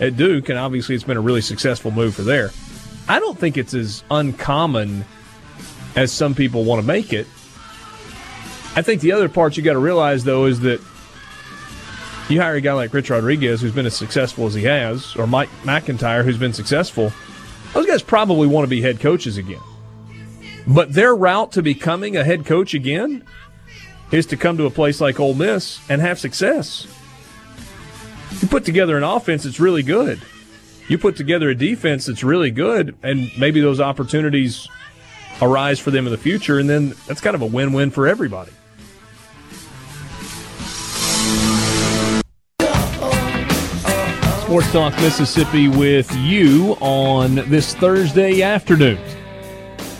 [0.00, 2.50] at Duke, and obviously it's been a really successful move for there.
[3.08, 5.04] I don't think it's as uncommon
[5.96, 7.26] as some people want to make it.
[8.76, 10.80] I think the other part you got to realize though is that
[12.28, 15.26] you hire a guy like Rich Rodriguez who's been as successful as he has, or
[15.26, 17.12] Mike McIntyre, who's been successful.
[17.74, 19.60] Those guys probably want to be head coaches again.
[20.66, 23.24] But their route to becoming a head coach again
[24.10, 26.86] is to come to a place like Ole Miss and have success.
[28.40, 30.22] You put together an offense that's really good.
[30.88, 34.68] You put together a defense that's really good, and maybe those opportunities
[35.42, 38.06] arise for them in the future, and then that's kind of a win win for
[38.06, 38.52] everybody.
[44.42, 48.98] Sports Talk Mississippi with you on this Thursday afternoon.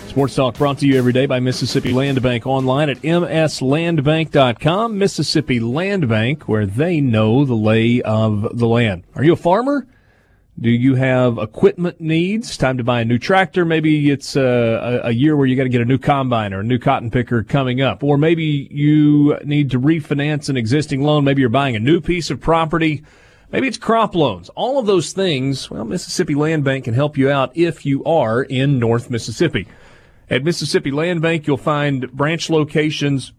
[0.07, 4.97] Sports Talk brought to you every day by Mississippi Land Bank online at mslandbank.com.
[4.97, 9.03] Mississippi Land Bank, where they know the lay of the land.
[9.15, 9.85] Are you a farmer?
[10.57, 12.55] Do you have equipment needs?
[12.55, 13.65] Time to buy a new tractor?
[13.65, 16.61] Maybe it's uh, a, a year where you got to get a new combine or
[16.61, 18.03] a new cotton picker coming up.
[18.03, 21.25] Or maybe you need to refinance an existing loan.
[21.25, 23.03] Maybe you're buying a new piece of property.
[23.51, 24.47] Maybe it's crop loans.
[24.49, 28.41] All of those things, well, Mississippi Land Bank can help you out if you are
[28.41, 29.67] in North Mississippi.
[30.29, 33.33] At Mississippi Land Bank, you'll find branch locations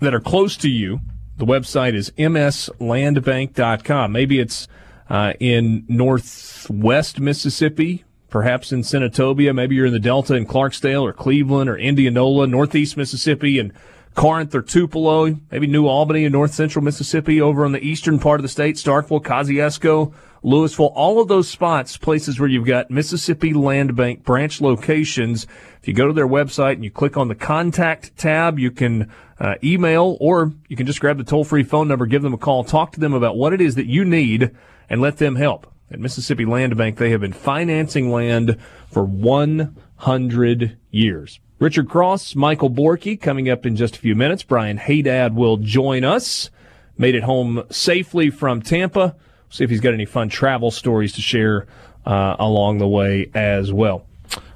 [0.00, 1.00] that are close to you.
[1.38, 4.12] The website is mslandbank.com.
[4.12, 4.68] Maybe it's
[5.08, 9.54] uh, in northwest Mississippi, perhaps in Senatobia.
[9.54, 13.72] Maybe you're in the Delta in Clarksdale or Cleveland or Indianola, northeast Mississippi, and
[14.14, 18.40] Corinth or Tupelo, maybe New Albany in north central Mississippi, over on the eastern part
[18.40, 23.52] of the state, Starkville, Kosciusko, Louisville, all of those spots, places where you've got Mississippi
[23.52, 25.46] Land Bank branch locations.
[25.82, 29.12] If you go to their website and you click on the contact tab, you can
[29.38, 32.38] uh, email or you can just grab the toll free phone number, give them a
[32.38, 34.50] call, talk to them about what it is that you need
[34.88, 35.66] and let them help.
[35.90, 38.58] At Mississippi Land Bank, they have been financing land
[38.90, 41.40] for 100 years.
[41.58, 44.42] Richard Cross, Michael Borky coming up in just a few minutes.
[44.42, 46.50] Brian Hadad will join us.
[46.98, 49.16] Made it home safely from Tampa.
[49.48, 51.66] See if he's got any fun travel stories to share
[52.04, 54.06] uh, along the way as well.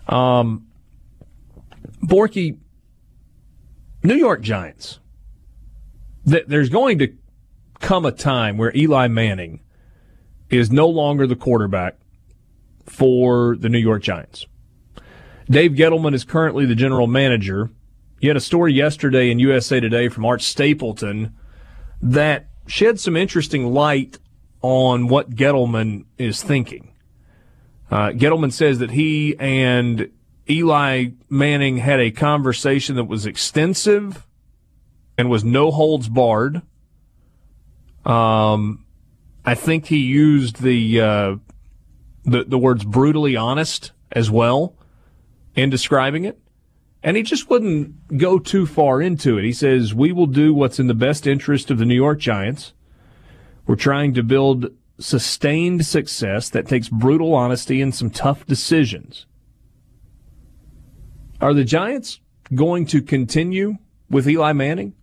[0.09, 0.67] Um,
[2.03, 2.59] Borky,
[4.03, 4.99] New York Giants.
[6.25, 7.15] There's going to
[7.81, 9.61] come a time where Eli Manning
[10.51, 11.97] is no longer the quarterback
[12.87, 14.47] for the New York Giants.
[15.49, 17.71] Dave Gettleman is currently the general manager.
[18.21, 21.35] You had a story yesterday in USA Today from Art Stapleton
[22.03, 24.19] that shed some interesting light
[24.63, 26.93] on what Gettleman is thinking.
[27.91, 30.11] Uh, Gettleman says that he and
[30.49, 34.27] Eli Manning had a conversation that was extensive
[35.19, 36.63] and was no holds barred.
[38.05, 38.85] Um,
[39.51, 41.37] I think he used the uh,
[42.23, 44.77] the the words brutally honest as well
[45.57, 46.39] in describing it.
[47.03, 49.45] And he just wouldn't go too far into it.
[49.45, 52.75] He says, We will do what's in the best interest of the New York Giants.
[53.67, 54.71] We're trying to build
[55.01, 59.27] sustained success that takes brutal honesty and some tough decisions.
[61.41, 62.21] Are the Giants
[62.55, 63.79] going to continue
[64.09, 64.95] with Eli Manning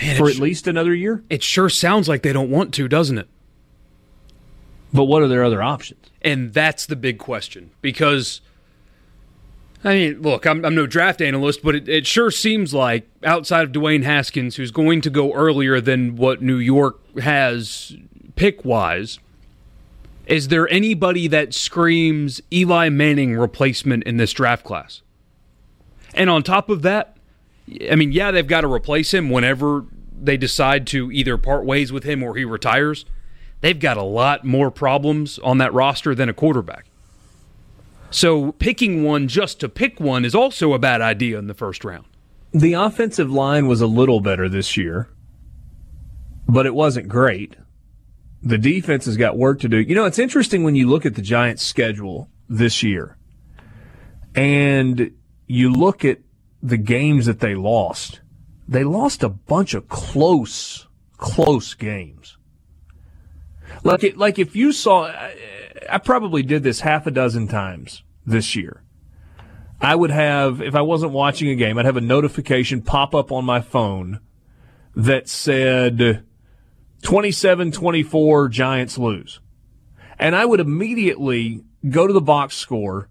[0.00, 1.22] Man, for at least another year?
[1.28, 3.28] It sure sounds like they don't want to, doesn't it?
[4.92, 6.10] But what are their other options?
[6.20, 8.40] And that's the big question because
[9.84, 13.64] I mean, look, I'm, I'm no draft analyst, but it, it sure seems like outside
[13.64, 17.96] of Dwayne Haskins, who's going to go earlier than what New York has
[18.36, 19.18] pick wise,
[20.26, 25.02] is there anybody that screams Eli Manning replacement in this draft class?
[26.14, 27.16] And on top of that,
[27.90, 29.84] I mean, yeah, they've got to replace him whenever
[30.16, 33.04] they decide to either part ways with him or he retires.
[33.62, 36.86] They've got a lot more problems on that roster than a quarterback.
[38.10, 41.84] So picking one just to pick one is also a bad idea in the first
[41.84, 42.04] round.
[42.52, 45.08] The offensive line was a little better this year,
[46.46, 47.56] but it wasn't great.
[48.42, 49.78] The defense has got work to do.
[49.78, 53.16] You know, it's interesting when you look at the Giants' schedule this year
[54.34, 55.12] and
[55.46, 56.18] you look at
[56.62, 58.20] the games that they lost.
[58.68, 60.86] They lost a bunch of close,
[61.16, 62.36] close games.
[63.84, 65.12] Like, it, like if you saw,
[65.90, 68.82] I probably did this half a dozen times this year.
[69.80, 73.32] I would have, if I wasn't watching a game, I'd have a notification pop up
[73.32, 74.20] on my phone
[74.94, 76.24] that said
[77.02, 79.40] 27 24 Giants lose.
[80.18, 83.08] And I would immediately go to the box score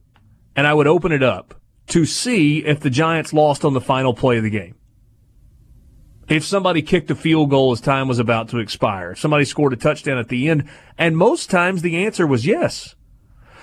[0.56, 1.56] and I would open it up
[1.88, 4.76] to see if the Giants lost on the final play of the game.
[6.32, 9.74] If somebody kicked a field goal as time was about to expire, if somebody scored
[9.74, 10.64] a touchdown at the end,
[10.98, 12.96] and most times the answer was yes.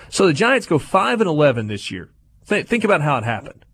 [0.09, 2.11] So the Giants go 5 and 11 this year.
[2.47, 3.65] Th- think about how it happened.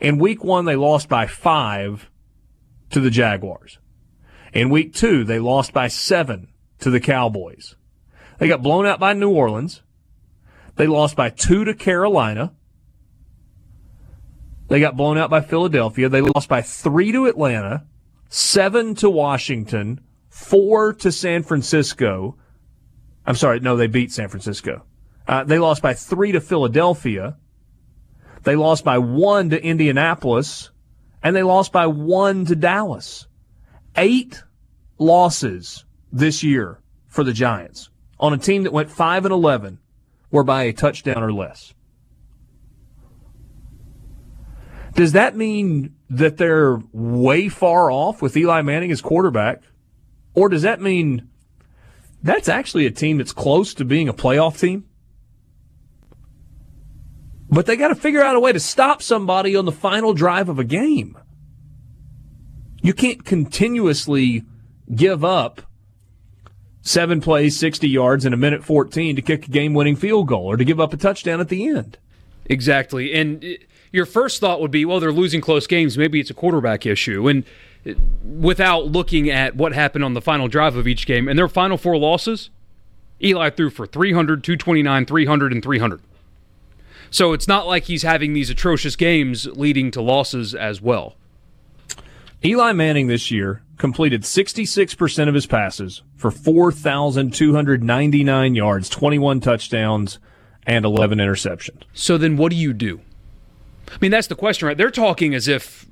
[0.00, 2.10] In week one, they lost by five
[2.90, 3.78] to the Jaguars.
[4.52, 6.48] In week two, they lost by seven
[6.80, 7.76] to the Cowboys.
[8.38, 9.82] They got blown out by New Orleans.
[10.74, 12.54] They lost by two to Carolina.
[14.68, 16.08] They got blown out by Philadelphia.
[16.08, 17.86] They lost by three to Atlanta,
[18.28, 22.36] seven to Washington, four to San Francisco.
[23.26, 24.84] I'm sorry, no, they beat San Francisco.
[25.26, 27.36] Uh, they lost by three to Philadelphia.
[28.42, 30.70] They lost by one to Indianapolis,
[31.22, 33.26] and they lost by one to Dallas.
[33.96, 34.42] Eight
[34.98, 37.90] losses this year for the Giants
[38.20, 39.78] on a team that went five and eleven
[40.30, 41.74] were by a touchdown or less.
[44.94, 49.62] Does that mean that they're way far off with Eli Manning as quarterback?
[50.34, 51.28] Or does that mean
[52.22, 54.84] that's actually a team that's close to being a playoff team?
[57.48, 60.48] But they got to figure out a way to stop somebody on the final drive
[60.48, 61.16] of a game.
[62.82, 64.44] You can't continuously
[64.94, 65.62] give up
[66.82, 70.46] seven plays, 60 yards in a minute 14 to kick a game winning field goal
[70.46, 71.98] or to give up a touchdown at the end.
[72.46, 73.12] Exactly.
[73.12, 73.42] And.
[73.42, 75.96] It- your first thought would be, well, they're losing close games.
[75.96, 77.28] Maybe it's a quarterback issue.
[77.28, 77.44] And
[78.24, 81.76] without looking at what happened on the final drive of each game, and their final
[81.76, 82.50] four losses,
[83.22, 86.00] Eli threw for 300, 229, 300, and 300.
[87.10, 91.14] So it's not like he's having these atrocious games leading to losses as well.
[92.44, 100.18] Eli Manning this year completed 66% of his passes for 4,299 yards, 21 touchdowns,
[100.66, 101.82] and 11 interceptions.
[101.92, 103.00] So then what do you do?
[103.94, 104.76] I mean, that's the question, right?
[104.76, 105.86] They're talking as if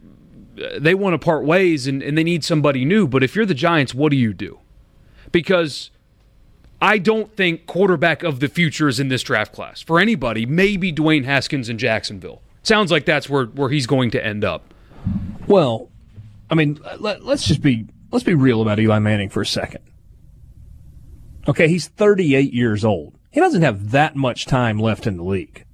[0.63, 3.07] uh, they want to part ways and, and they need somebody new.
[3.07, 4.59] But if you're the Giants, what do you do?
[5.31, 5.91] Because
[6.81, 10.47] I don't think quarterback of the future is in this draft class for anybody.
[10.47, 14.73] Maybe Dwayne Haskins in Jacksonville Sounds like that's where, where he's going to end up.
[15.47, 15.91] Well,
[16.51, 19.83] I mean, let, let's just be let's be real about Eli Manning for a second.
[21.49, 23.19] Okay, he's 38 years old.
[23.31, 25.65] He doesn't have that much time left in the league.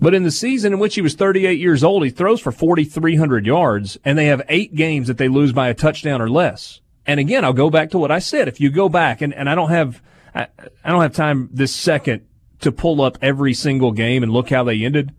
[0.00, 3.46] But in the season in which he was 38 years old, he throws for 4,300
[3.46, 6.80] yards, and they have eight games that they lose by a touchdown or less.
[7.04, 8.48] And again, I'll go back to what I said.
[8.48, 10.00] If you go back, and, and I don't have
[10.34, 10.46] I,
[10.84, 12.26] I don't have time this second
[12.60, 15.14] to pull up every single game and look how they ended.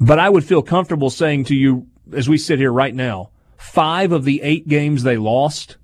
[0.00, 4.12] But I would feel comfortable saying to you, as we sit here right now, five
[4.12, 5.76] of the eight games they lost,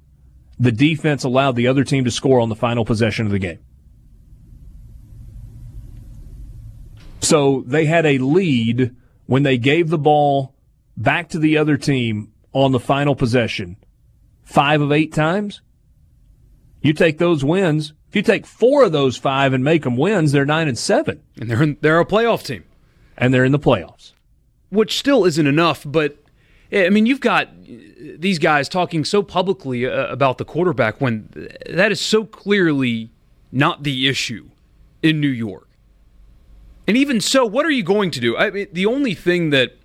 [0.59, 3.61] the defense allowed the other team to score on the final possession of the game.
[7.31, 8.95] So they had a lead
[9.27, 10.55] when they gave the ball
[10.97, 13.77] back to the other team on the final possession
[14.43, 15.61] five of eight times.
[16.83, 17.93] You take those wins.
[18.09, 21.23] If you take four of those five and make them wins, they're nine and seven,
[21.41, 22.65] And they're in, they're a playoff team.
[23.17, 24.13] and they're in the playoffs.
[24.71, 25.85] which still isn't enough.
[25.87, 26.17] But
[26.73, 27.49] I mean, you've got
[28.19, 31.29] these guys talking so publicly uh, about the quarterback when
[31.71, 33.11] that is so clearly
[33.53, 34.51] not the issue
[35.03, 35.69] in New York.
[36.91, 38.37] And even so, what are you going to do?
[38.37, 39.77] I mean, the only thing that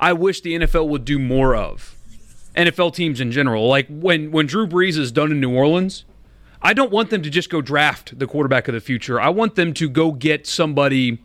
[0.00, 1.94] I wish the NFL would do more of,
[2.56, 6.06] NFL teams in general, like when when Drew Brees is done in New Orleans.
[6.62, 9.20] I don't want them to just go draft the quarterback of the future.
[9.20, 11.18] I want them to go get somebody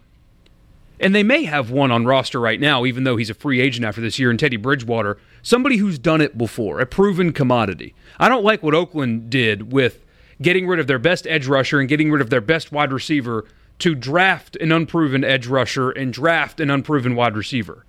[1.00, 3.86] and they may have one on roster right now, even though he's a free agent
[3.86, 7.96] after this year, and Teddy Bridgewater, somebody who's done it before, a proven commodity.
[8.20, 10.04] I don't like what Oakland did with
[10.42, 13.46] getting rid of their best edge rusher and getting rid of their best wide receiver
[13.80, 17.86] to draft an unproven edge rusher and draft an unproven wide receiver.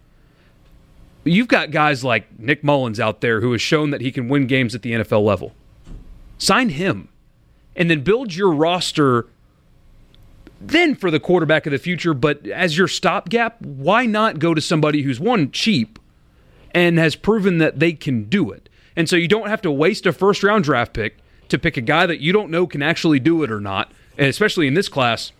[1.24, 4.47] You've got guys like Nick Mullens out there who has shown that he can win
[4.47, 5.53] games at the NFL level.
[6.37, 7.09] Sign him
[7.76, 9.26] and then build your roster
[10.61, 12.14] then for the quarterback of the future.
[12.14, 15.99] But as your stopgap, why not go to somebody who's one cheap
[16.74, 18.68] and has proven that they can do it?
[18.97, 21.18] And so you don't have to waste a first round draft pick
[21.49, 23.93] to pick a guy that you don't know can actually do it or not.
[24.16, 25.32] And especially in this class,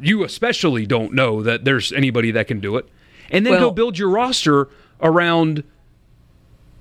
[0.00, 2.88] you especially don't know that there's anybody that can do it.
[3.30, 4.68] And then Well- go build your roster
[5.00, 5.64] around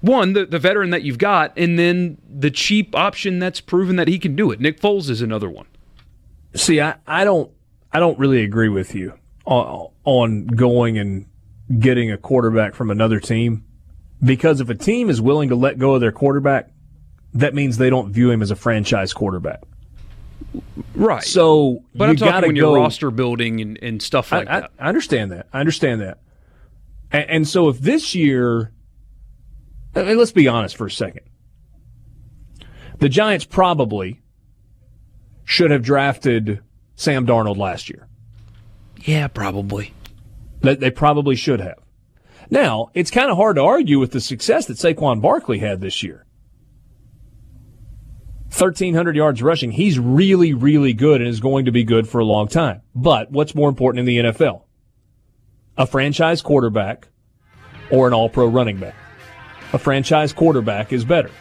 [0.02, 4.10] one, the, the veteran that you've got, and then the cheap option that's proven that
[4.10, 4.60] he can do it.
[4.60, 5.66] Nick Foles is another one.
[6.56, 7.50] See, I, I don't
[7.92, 9.14] I don't really agree with you
[9.46, 11.26] on, on going and
[11.80, 13.64] getting a quarterback from another team
[14.24, 16.70] because if a team is willing to let go of their quarterback,
[17.34, 19.64] that means they don't view him as a franchise quarterback.
[20.96, 21.24] Right.
[21.24, 24.60] So, But I'm talking when go, you're roster building and, and stuff like I, I,
[24.62, 24.72] that.
[24.80, 25.48] I understand that.
[25.52, 26.20] I understand that.
[27.12, 28.72] And, and so, if this year,
[29.96, 31.26] I mean, let's be honest for a second,
[33.00, 34.22] the Giants probably
[35.46, 36.62] should have drafted
[36.96, 38.08] Sam Darnold last year.
[39.02, 39.94] Yeah, probably.
[40.62, 41.80] They, they probably should have.
[42.50, 46.04] Now, it's kind of hard to argue with the success that Saquon Barkley had this
[46.04, 46.26] year.
[48.54, 49.72] 1,300 yards rushing.
[49.72, 52.82] He's really, really good and is going to be good for a long time.
[52.94, 54.62] But what's more important in the NFL?
[55.76, 57.08] A franchise quarterback
[57.90, 58.94] or an all pro running back?
[59.74, 61.32] A franchise quarterback is better.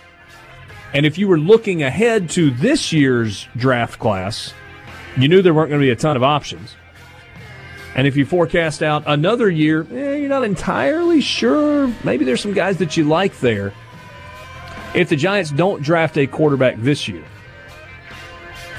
[0.94, 4.54] And if you were looking ahead to this year's draft class,
[5.18, 6.74] you knew there weren't going to be a ton of options.
[7.94, 11.92] And if you forecast out another year, eh, you're not entirely sure.
[12.04, 13.74] Maybe there's some guys that you like there.
[14.94, 17.24] If the Giants don't draft a quarterback this year,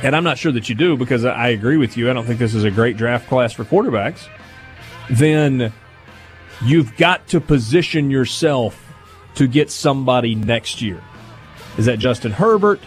[0.04, 2.40] and I'm not sure that you do because I agree with you, I don't think
[2.40, 4.28] this is a great draft class for quarterbacks,
[5.10, 5.74] then
[6.64, 8.80] you've got to position yourself
[9.36, 11.02] to get somebody next year.
[11.78, 12.80] Is that Justin Herbert?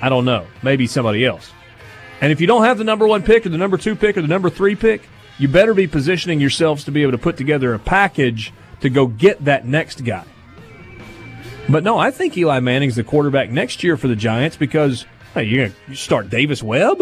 [0.00, 0.46] I don't know.
[0.62, 1.52] Maybe somebody else.
[2.20, 4.22] And if you don't have the number one pick or the number two pick or
[4.22, 7.72] the number three pick, you better be positioning yourselves to be able to put together
[7.74, 10.24] a package to go get that next guy.
[11.68, 15.04] But no, I think Eli Manning's the quarterback next year for the Giants because
[15.34, 16.98] hey, you're going to start Davis Webb?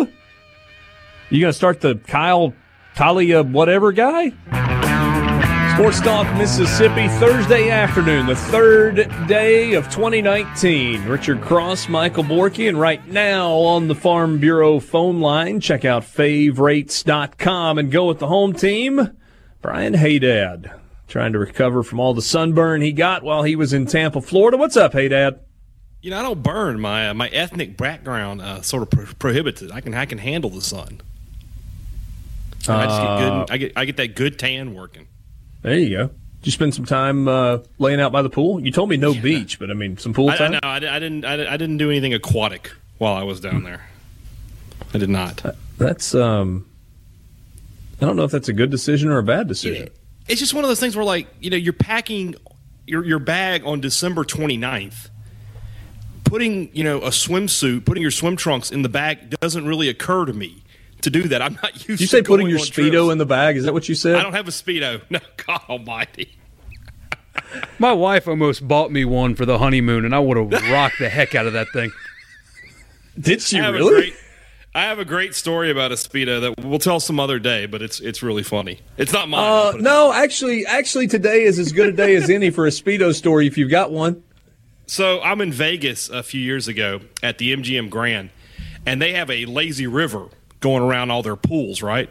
[1.30, 2.52] You're going to start the Kyle
[2.94, 4.32] Talia whatever guy?
[5.76, 11.04] Sports Talk Mississippi Thursday afternoon, the third day of 2019.
[11.04, 16.02] Richard Cross, Michael Borky, and right now on the Farm Bureau phone line, check out
[16.02, 19.18] favorites.com and go with the home team.
[19.60, 20.72] Brian Hadad,
[21.09, 24.57] trying to recover from all the sunburn he got while he was in Tampa, Florida.
[24.57, 25.40] What's up, Hadad?
[26.02, 26.80] You know, I don't burn.
[26.80, 29.72] My uh, my ethnic background uh, sort of pro- prohibits it.
[29.72, 31.00] I can I can handle the sun.
[32.68, 33.50] I just get good.
[33.50, 35.07] I get I get that good tan working.
[35.62, 36.07] There you go.
[36.07, 38.61] Did you spend some time uh, laying out by the pool?
[38.61, 40.52] You told me no beach, but I mean some pool I, I time.
[40.52, 40.59] know.
[40.62, 41.24] I, I didn't.
[41.24, 43.88] I, I didn't do anything aquatic while I was down there.
[44.94, 45.57] I did not.
[45.78, 46.66] That's um,
[48.00, 49.88] I don't know if that's a good decision or a bad decision.
[50.29, 52.35] It's just one of those things where, like, you know, you're packing
[52.87, 55.11] your, your bag on December 29th.
[56.24, 60.24] Putting, you know, a swimsuit, putting your swim trunks in the bag doesn't really occur
[60.24, 60.64] to me
[61.03, 61.41] to do that.
[61.41, 63.12] I'm not used Did you to say putting your Speedo trips.
[63.12, 63.57] in the bag?
[63.57, 64.16] Is that what you said?
[64.16, 65.03] I don't have a Speedo.
[65.11, 66.37] No, God almighty.
[67.79, 71.09] My wife almost bought me one for the honeymoon, and I would have rocked the
[71.09, 71.93] heck out of that thing.
[73.18, 73.95] Did she have really?
[73.95, 74.14] A great,
[74.77, 77.81] I have a great story about a Speedo that we'll tell some other day, but
[77.81, 78.81] it's it's really funny.
[78.99, 79.41] It's not mine.
[79.43, 82.68] Uh, it no, actually, actually, today is as good a day as any for a
[82.68, 84.22] Speedo story if you've got one.
[84.87, 88.29] So I'm in Vegas a few years ago at the MGM Grand,
[88.85, 90.27] and they have a lazy river
[90.61, 92.11] going around all their pools, right?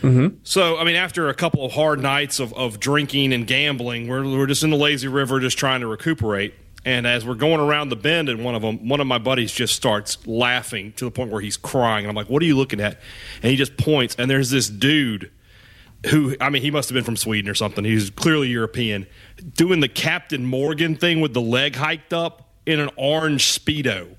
[0.00, 0.36] Mm-hmm.
[0.44, 4.24] So I mean, after a couple of hard nights of, of drinking and gambling, we're
[4.24, 6.54] we're just in the lazy river, just trying to recuperate.
[6.88, 9.52] And as we're going around the bend, and one of them, one of my buddies,
[9.52, 12.06] just starts laughing to the point where he's crying.
[12.06, 12.98] And I'm like, "What are you looking at?"
[13.42, 15.30] And he just points, and there's this dude
[16.06, 17.84] who I mean, he must have been from Sweden or something.
[17.84, 19.06] He's clearly European,
[19.52, 24.16] doing the Captain Morgan thing with the leg hiked up in an orange speedo.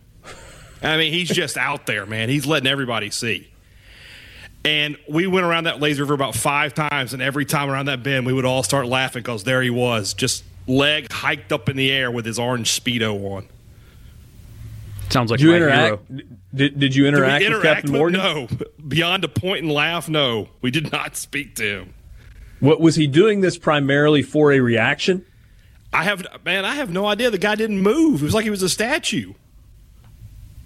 [0.83, 2.29] I mean, he's just out there, man.
[2.29, 3.51] He's letting everybody see.
[4.63, 8.03] And we went around that lazy river about five times, and every time around that
[8.03, 11.75] bend, we would all start laughing because there he was, just leg hiked up in
[11.75, 13.47] the air with his orange speedo on.
[15.09, 16.07] Sounds like Did you my interact?
[16.07, 16.21] hero.
[16.53, 18.19] Did, did you Did we interact, with Captain Morgan?
[18.19, 18.47] No,
[18.87, 20.07] beyond a point and laugh.
[20.07, 21.93] No, we did not speak to him.
[22.59, 25.25] What was he doing this primarily for a reaction?
[25.91, 27.31] I have man, I have no idea.
[27.31, 28.21] The guy didn't move.
[28.21, 29.33] It was like he was a statue.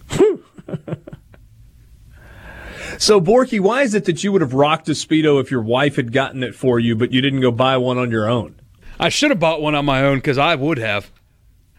[2.99, 5.95] So, Borky, why is it that you would have rocked a Speedo if your wife
[5.95, 8.56] had gotten it for you, but you didn't go buy one on your own?
[9.00, 11.12] I should have bought one on my own because I would have.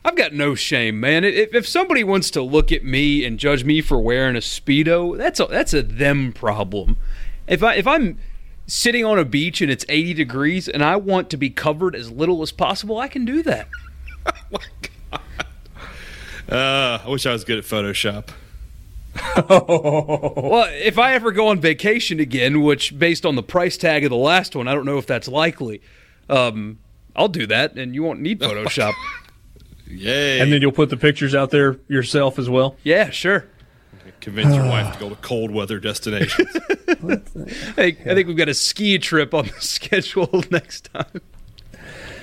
[0.04, 1.24] I've got no shame, man.
[1.24, 5.16] If, if somebody wants to look at me and judge me for wearing a speedo,
[5.16, 6.98] that's a that's a them problem.
[7.46, 8.18] If I if I'm
[8.66, 12.10] sitting on a beach and it's 80 degrees and I want to be covered as
[12.10, 13.68] little as possible, I can do that.
[14.26, 15.18] oh my
[16.46, 18.28] Uh, I wish I was good at Photoshop.
[19.48, 24.10] Well, if I ever go on vacation again, which based on the price tag of
[24.10, 25.80] the last one, I don't know if that's likely.
[26.28, 26.78] Um,
[27.16, 28.92] I'll do that, and you won't need Photoshop.
[29.86, 30.40] Yay!
[30.40, 32.76] And then you'll put the pictures out there yourself as well.
[32.82, 33.46] yeah, sure.
[34.20, 36.56] convince your wife to go to cold weather destinations.
[37.76, 41.20] Hey, I think we've got a ski trip on the schedule next time.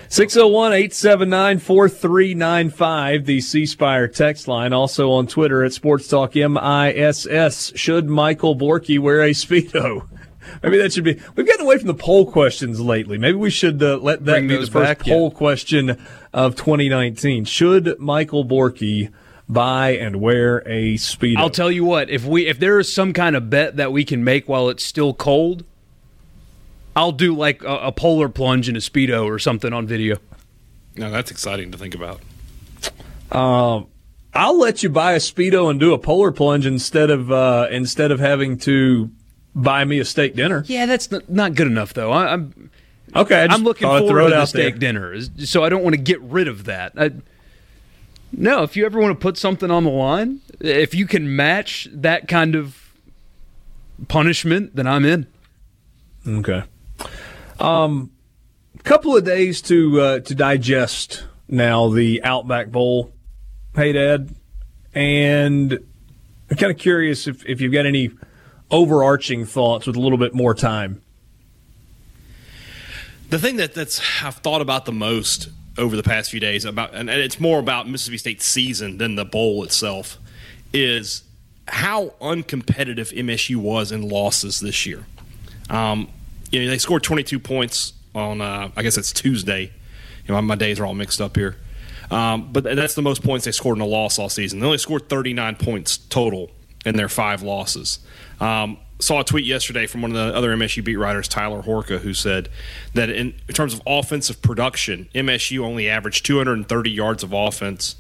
[0.08, 4.74] 601 879 4395, the C Spire text line.
[4.74, 7.74] Also on Twitter at Sports Talk MISS.
[7.76, 10.08] Should Michael Borky wear a Speedo?
[10.64, 11.20] Maybe that should be.
[11.36, 13.18] We've gotten away from the poll questions lately.
[13.18, 15.14] Maybe we should uh, let that Bring be the first back, yeah.
[15.14, 16.02] poll question
[16.34, 17.46] of 2019.
[17.46, 19.12] Should Michael Borky
[19.48, 21.38] buy and wear a Speedo?
[21.38, 24.06] I'll tell you what, if we if there is some kind of bet that we
[24.06, 25.66] can make while it's still cold,
[26.96, 30.18] I'll do like a, a polar plunge in a speedo or something on video.
[30.96, 32.22] now that's exciting to think about.
[33.32, 33.88] Um.
[34.34, 38.12] I'll let you buy a speedo and do a polar plunge instead of uh, instead
[38.12, 39.12] of having to
[39.56, 40.64] buy me a steak dinner.
[40.68, 42.12] Yeah, that's not, good enough though.
[42.12, 42.72] I, I'm
[43.16, 46.22] Okay, I I'm looking forward to the steak dinner, so I don't want to get
[46.22, 46.93] rid of that.
[46.95, 47.12] I,
[48.32, 51.89] no, if you ever want to put something on the line, if you can match
[51.91, 52.93] that kind of
[54.08, 55.28] punishment, then I'm in.
[56.26, 56.64] Okay.
[57.60, 58.12] Um,
[58.84, 63.14] couple of days to uh, to digest now the Outback Bowl.
[63.76, 64.36] Hadad,
[64.93, 65.74] and
[66.49, 68.12] I'm kind of curious if if you've got any
[68.72, 71.02] overarching thoughts with a little bit more time.
[73.30, 76.94] The thing that that's I've thought about the most over the past few days about,
[76.94, 80.18] and it's more about Mississippi State's season than the bowl itself,
[80.74, 81.24] is
[81.68, 85.06] how uncompetitive MSU was in losses this year.
[85.70, 86.10] Um,
[86.52, 89.72] you know, they scored 22 points on, uh, I guess it's Tuesday.
[90.28, 91.56] You know, my days are all mixed up here.
[92.10, 94.60] Um, but that's the most points they scored in a loss all season.
[94.60, 96.52] They only scored 39 points total
[96.86, 98.00] in their five losses.
[98.42, 102.00] Um, saw a tweet yesterday from one of the other MSU beat writers, Tyler Horka,
[102.00, 102.50] who said
[102.94, 107.96] that in, in terms of offensive production, MSU only averaged 230 yards of offense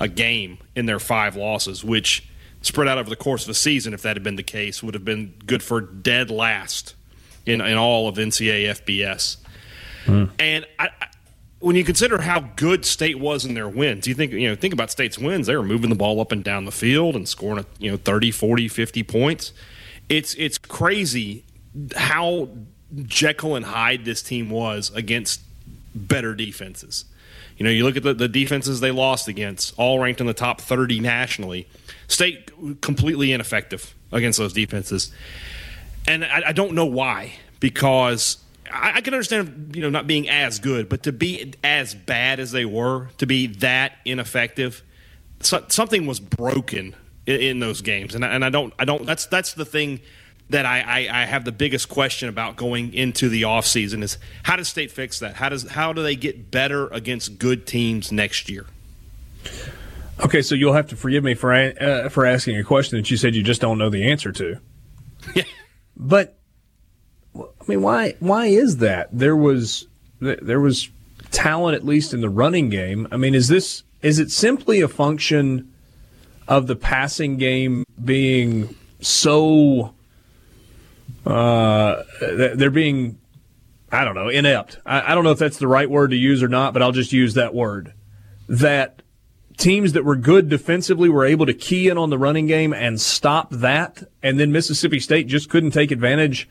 [0.00, 2.28] a game in their five losses, which
[2.62, 4.94] spread out over the course of a season, if that had been the case, would
[4.94, 6.94] have been good for dead last
[7.46, 9.36] in, in all of NCAA FBS.
[10.38, 11.06] And I, I,
[11.60, 14.74] when you consider how good State was in their wins, you think you know think
[14.74, 15.46] about State's wins.
[15.46, 18.30] They were moving the ball up and down the field and scoring you know 30,
[18.30, 19.52] 40, 50 points.
[20.08, 21.44] It's it's crazy
[21.96, 22.48] how
[23.02, 25.40] Jekyll and Hyde this team was against
[25.94, 27.04] better defenses.
[27.56, 30.34] You know, you look at the, the defenses they lost against, all ranked in the
[30.34, 31.68] top 30 nationally.
[32.08, 32.50] State
[32.80, 35.12] completely ineffective against those defenses.
[36.06, 38.38] And I, I don't know why because
[38.70, 42.40] I, I can understand you know not being as good, but to be as bad
[42.40, 44.82] as they were, to be that ineffective,
[45.40, 46.94] so, something was broken
[47.26, 50.00] in, in those games, and I, and I don't I don't that's that's the thing
[50.50, 54.56] that I, I, I, have the biggest question about going into the offseason is how
[54.56, 55.36] does state fix that?
[55.36, 58.66] How does how do they get better against good teams next year?
[60.22, 63.16] Okay, so you'll have to forgive me for uh, for asking a question that you
[63.16, 64.58] said you just don't know the answer to.
[65.34, 65.44] Yeah.
[65.96, 66.36] But
[67.34, 69.08] I mean, why why is that?
[69.10, 69.86] There was
[70.20, 70.90] there was
[71.30, 73.08] talent at least in the running game.
[73.10, 75.72] I mean, is this is it simply a function
[76.46, 79.94] of the passing game being so
[81.26, 83.18] uh, they're being
[83.90, 84.78] I don't know inept.
[84.84, 86.92] I, I don't know if that's the right word to use or not, but I'll
[86.92, 87.92] just use that word.
[88.48, 89.02] That
[89.56, 93.00] teams that were good defensively were able to key in on the running game and
[93.00, 96.48] stop that, and then Mississippi State just couldn't take advantage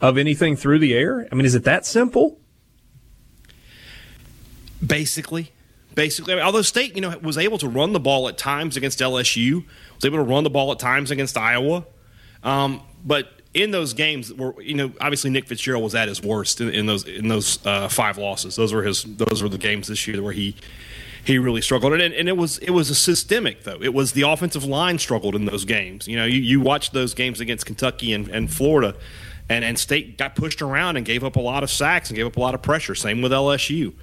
[0.00, 1.26] of anything through the air?
[1.30, 2.38] I mean, is it that simple?
[4.84, 5.52] Basically.
[5.96, 8.76] Basically, I mean, although State, you know, was able to run the ball at times
[8.76, 11.84] against LSU, was able to run the ball at times against Iowa,
[12.44, 16.60] um, but in those games, were you know, obviously Nick Fitzgerald was at his worst
[16.60, 18.54] in, in those in those uh, five losses.
[18.56, 19.04] Those were his.
[19.04, 20.54] Those were the games this year where he
[21.24, 21.94] he really struggled.
[21.94, 23.82] And, and it was it was a systemic though.
[23.82, 26.06] It was the offensive line struggled in those games.
[26.06, 28.94] You know, you, you watched those games against Kentucky and, and Florida,
[29.48, 32.26] and and State got pushed around and gave up a lot of sacks and gave
[32.26, 32.94] up a lot of pressure.
[32.94, 33.94] Same with LSU.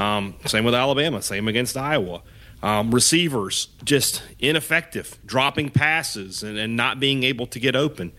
[0.00, 1.20] Um, same with Alabama.
[1.20, 2.22] Same against Iowa.
[2.62, 8.12] Um, receivers just ineffective, dropping passes and, and not being able to get open.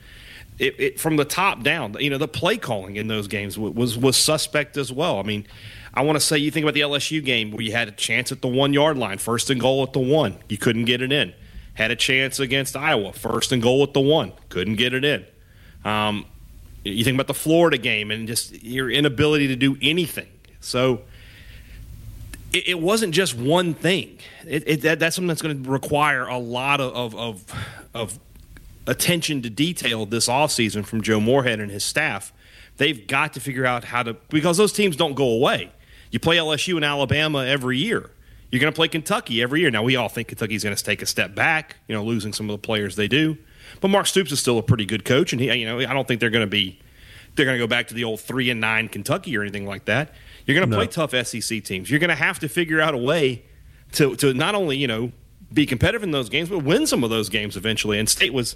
[0.59, 3.97] It, it, from the top down, you know, the play calling in those games was
[3.97, 5.17] was suspect as well.
[5.17, 5.47] I mean,
[5.93, 8.31] I want to say you think about the LSU game where you had a chance
[8.31, 11.11] at the one yard line, first and goal at the one, you couldn't get it
[11.11, 11.33] in.
[11.73, 15.25] Had a chance against Iowa, first and goal at the one, couldn't get it in.
[15.83, 16.25] Um,
[16.83, 20.27] you think about the Florida game and just your inability to do anything.
[20.59, 21.01] So
[22.51, 24.19] it, it wasn't just one thing.
[24.45, 28.19] It, that, that's something that's going to require a lot of, of, of
[28.87, 32.33] attention to detail this offseason from Joe Moorhead and his staff.
[32.77, 35.71] They've got to figure out how to because those teams don't go away.
[36.09, 38.09] You play LSU and Alabama every year.
[38.49, 39.71] You're going to play Kentucky every year.
[39.71, 42.49] Now, we all think Kentucky's going to take a step back, you know, losing some
[42.49, 43.37] of the players they do.
[43.79, 46.05] But Mark Stoops is still a pretty good coach, and he, you know, I don't
[46.05, 46.79] think they're going to be
[47.35, 49.85] they're going to go back to the old three and nine Kentucky or anything like
[49.85, 50.13] that.
[50.51, 50.83] You're going to no.
[50.83, 51.89] play tough SEC teams.
[51.89, 53.43] You're going to have to figure out a way
[53.93, 55.11] to to not only you know
[55.53, 57.99] be competitive in those games, but win some of those games eventually.
[57.99, 58.55] And State was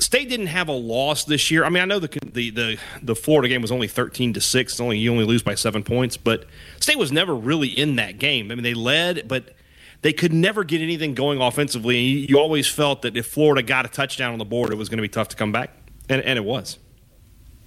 [0.00, 1.64] State didn't have a loss this year.
[1.64, 4.74] I mean, I know the the the, the Florida game was only thirteen to six.
[4.74, 6.46] It's only you only lose by seven points, but
[6.80, 8.50] State was never really in that game.
[8.50, 9.54] I mean, they led, but
[10.02, 11.98] they could never get anything going offensively.
[11.98, 14.76] And you, you always felt that if Florida got a touchdown on the board, it
[14.76, 15.70] was going to be tough to come back,
[16.08, 16.78] and, and it was.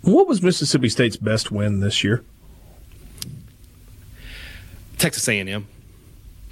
[0.01, 2.23] What was Mississippi State's best win this year?
[5.01, 5.67] Texas A&M.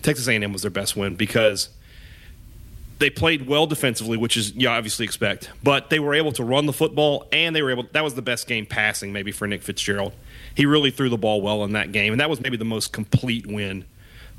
[0.01, 1.69] Texas A&M was their best win because
[2.97, 6.65] they played well defensively, which is you obviously expect, but they were able to run
[6.65, 7.85] the football and they were able.
[7.91, 10.13] That was the best game passing, maybe for Nick Fitzgerald.
[10.55, 12.91] He really threw the ball well in that game, and that was maybe the most
[12.91, 13.85] complete win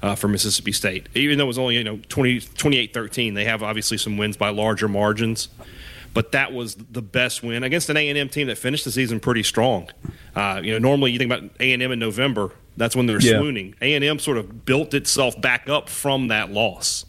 [0.02, 1.08] uh, for Mississippi State.
[1.14, 4.48] Even though it was only you know 20, 28-13, they have obviously some wins by
[4.48, 5.50] larger margins,
[6.14, 8.90] but that was the best win against an A and M team that finished the
[8.90, 9.88] season pretty strong.
[10.34, 13.20] Uh, you know, normally you think about A and M in November, that's when they're
[13.20, 13.38] yeah.
[13.38, 13.74] swooning.
[13.80, 17.04] A and M sort of built itself back up from that loss.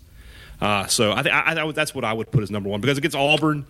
[0.60, 2.98] Uh, so I, th- I, I, that's what I would put as number one because
[2.98, 3.66] against Auburn,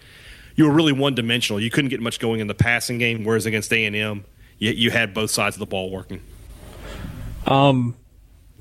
[0.56, 1.60] you were really one dimensional.
[1.60, 4.26] You couldn't get much going in the passing game, whereas against A and M,
[4.58, 6.22] you, you had both sides of the ball working.
[7.46, 7.96] Um,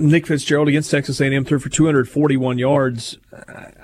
[0.01, 3.19] Nick Fitzgerald against Texas A&M threw for 241 yards.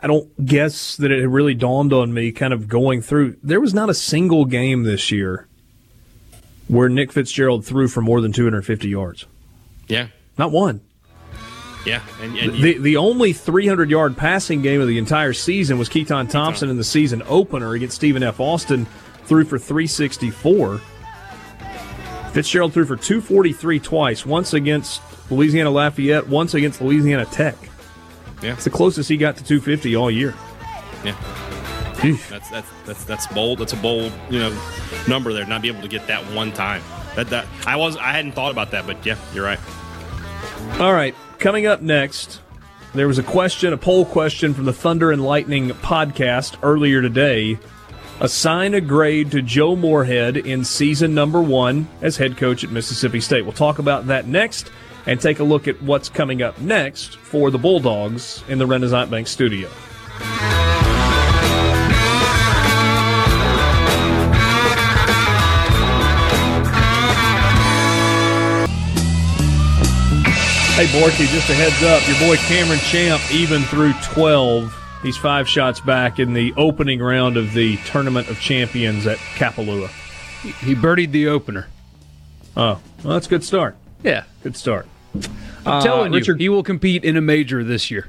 [0.00, 3.36] I don't guess that it really dawned on me kind of going through.
[3.42, 5.46] There was not a single game this year
[6.68, 9.26] where Nick Fitzgerald threw for more than 250 yards.
[9.88, 10.08] Yeah.
[10.38, 10.80] Not one.
[11.86, 15.88] Yeah, and, and the the only 300 yard passing game of the entire season was
[15.88, 18.40] Keytaon Thompson in the season opener against Stephen F.
[18.40, 18.86] Austin,
[19.24, 20.80] threw for 364.
[22.32, 27.56] Fitzgerald threw for 243 twice, once against Louisiana Lafayette, once against Louisiana Tech.
[28.42, 30.34] Yeah, it's the closest he got to 250 all year.
[31.04, 31.16] Yeah.
[32.28, 33.60] That's, that's that's that's bold.
[33.60, 34.60] That's a bold, you know,
[35.08, 35.46] number there.
[35.46, 36.82] Not be able to get that one time.
[37.16, 39.58] That that I was I hadn't thought about that, but yeah, you're right.
[40.78, 42.40] All right, Coming up next,
[42.94, 47.58] there was a question, a poll question from the Thunder and Lightning podcast earlier today.
[48.20, 53.20] Assign a grade to Joe Moorhead in season number one as head coach at Mississippi
[53.20, 53.42] State.
[53.42, 54.72] We'll talk about that next
[55.04, 59.10] and take a look at what's coming up next for the Bulldogs in the Renaissance
[59.10, 59.68] Bank studio.
[70.76, 72.06] Hey, Borky, just a heads up.
[72.06, 77.38] Your boy Cameron Champ, even through 12, he's five shots back in the opening round
[77.38, 79.88] of the Tournament of Champions at Kapalua.
[80.60, 81.68] He birdied the opener.
[82.58, 83.74] Oh, well, that's a good start.
[84.02, 84.24] Yeah.
[84.42, 84.86] Good start.
[85.64, 88.08] I'm telling Uh, Richard- you, he will compete in a major this year.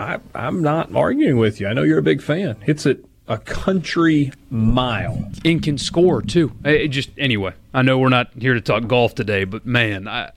[0.00, 1.68] I, I'm not arguing with you.
[1.68, 2.56] I know you're a big fan.
[2.62, 5.30] Hits it a country mile.
[5.44, 6.50] And can score, too.
[6.64, 10.32] It just Anyway, I know we're not here to talk golf today, but man, I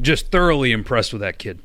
[0.00, 1.60] just thoroughly impressed with that kid.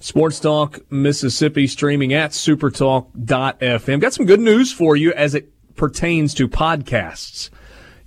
[0.00, 4.00] Sports Talk Mississippi streaming at supertalk.fm.
[4.00, 7.50] Got some good news for you as it pertains to podcasts.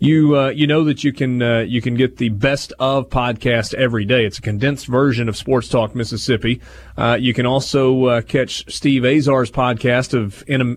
[0.02, 3.74] You uh, you know that you can uh, you can get the best of podcast
[3.74, 4.26] every day.
[4.26, 6.62] It's a condensed version of Sports Talk Mississippi.
[6.96, 10.76] Uh, you can also uh, catch Steve Azar's podcast of in a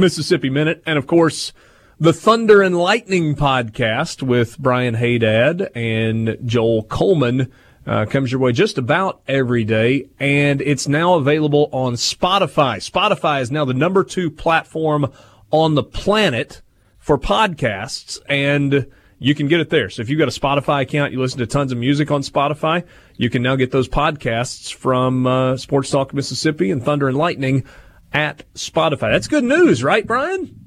[0.00, 1.52] Mississippi Minute, and of course
[1.98, 7.52] the Thunder and Lightning podcast with Brian Hadad and Joel Coleman
[7.86, 12.76] uh, comes your way just about every day, and it's now available on Spotify.
[12.78, 15.12] Spotify is now the number two platform
[15.50, 16.62] on the planet
[16.98, 18.86] for podcasts, and
[19.18, 19.90] you can get it there.
[19.90, 22.84] So if you've got a Spotify account, you listen to tons of music on Spotify,
[23.16, 27.64] you can now get those podcasts from uh, Sports Talk Mississippi and Thunder and Lightning
[28.12, 29.12] at Spotify.
[29.12, 30.58] That's good news, right, Brian?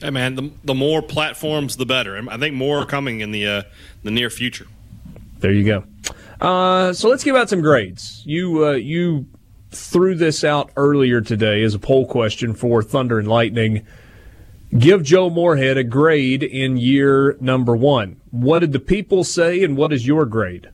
[0.00, 2.16] Hey man, the, the more platforms, the better.
[2.30, 3.62] I think more are coming in the uh,
[4.04, 4.68] the near future.
[5.40, 5.84] There you go.
[6.40, 8.22] Uh, so let's give out some grades.
[8.24, 9.26] You uh, you
[9.70, 13.86] threw this out earlier today as a poll question for Thunder and Lightning.
[14.76, 18.20] Give Joe Moorhead a grade in year number one.
[18.30, 20.70] What did the people say, and what is your grade?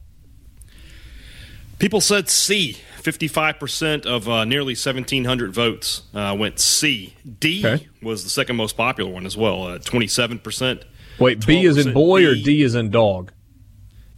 [1.79, 2.77] People said C.
[3.01, 7.13] 55% of uh, nearly 1,700 votes uh, went C.
[7.39, 7.87] D Okay.
[8.01, 10.83] was the second most popular one as well, uh, 27%.
[11.19, 12.43] Wait, B is in 12% boy or D.
[12.43, 13.31] D is in dog?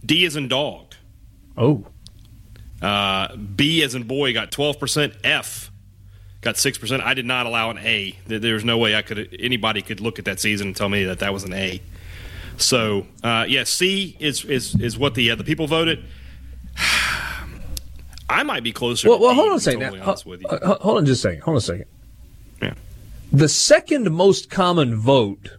[0.04, 0.87] D is in dog.
[1.58, 1.84] Oh,
[2.80, 5.12] Uh, B as in boy got 12%.
[5.24, 5.70] F
[6.42, 7.00] got 6%.
[7.02, 8.14] I did not allow an A.
[8.28, 11.02] There- There's no way I could anybody could look at that season and tell me
[11.04, 11.80] that that was an A.
[12.56, 16.04] So, uh, yeah, C is is is what the uh, the people voted.
[18.30, 19.08] I might be closer.
[19.08, 19.80] well, to well hold on a second.
[19.80, 20.48] totally Now, honest with you.
[20.48, 21.42] ho- ho- hold on just a second.
[21.42, 21.84] Hold on a second.
[22.62, 22.74] Yeah.
[23.32, 25.50] The second most common vote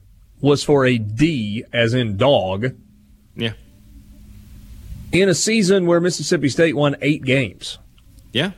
[0.41, 2.75] was for a D, as in dog,
[3.35, 3.53] Yeah.
[5.11, 7.77] In a season where Mississippi State won eight games.
[8.31, 8.51] Yeah.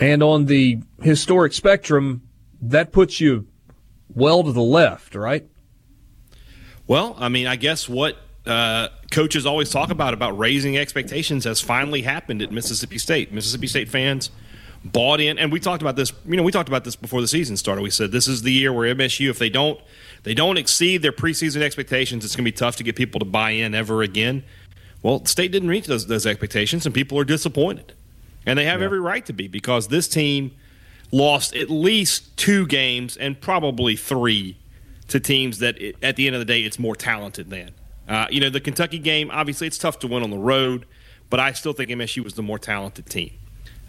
[0.00, 2.22] And on the historic spectrum,
[2.62, 3.46] that puts you
[4.14, 5.46] well to the left, right?
[6.86, 8.16] Well, I mean, I guess what
[8.46, 13.32] uh, coaches always talk about about raising expectations has finally happened at Mississippi State.
[13.32, 14.30] Mississippi State fans
[14.84, 16.12] bought in, and we talked about this.
[16.26, 17.82] You know, we talked about this before the season started.
[17.82, 19.78] We said this is the year where MSU, if they don't,
[20.22, 23.26] they don't exceed their preseason expectations, it's going to be tough to get people to
[23.26, 24.44] buy in ever again.
[25.02, 27.94] Well, State didn't reach those, those expectations, and people are disappointed,
[28.46, 30.52] and they have every right to be because this team
[31.12, 34.56] lost at least two games and probably three
[35.08, 37.70] to teams that, it, at the end of the day, it's more talented than.
[38.08, 40.86] Uh, you know, the Kentucky game, obviously, it's tough to win on the road,
[41.30, 43.32] but I still think MSU was the more talented team.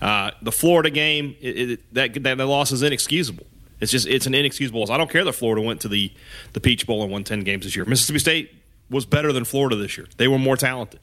[0.02, 3.46] Uh, the Florida game, it, it, that, that that loss is inexcusable.
[3.82, 4.90] It's just it's an inexcusable loss.
[4.90, 6.12] I don't care that Florida went to the
[6.54, 7.86] the Peach Bowl and won ten games this year.
[7.86, 8.59] Mississippi State
[8.90, 10.08] was better than Florida this year.
[10.18, 11.00] They were more talented.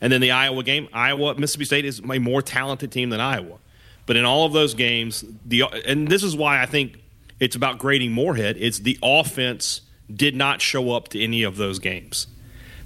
[0.00, 3.58] And then the Iowa game, Iowa Mississippi State is a more talented team than Iowa.
[4.06, 6.98] But in all of those games, the and this is why I think
[7.38, 8.56] it's about grading Moorhead.
[8.58, 9.82] It's the offense
[10.12, 12.26] did not show up to any of those games.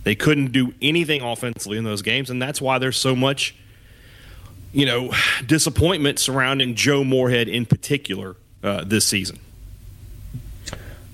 [0.03, 3.55] They couldn't do anything offensively in those games, and that's why there's so much,
[4.73, 5.13] you know,
[5.47, 9.39] disappointment surrounding Joe Moorhead in particular uh, this season.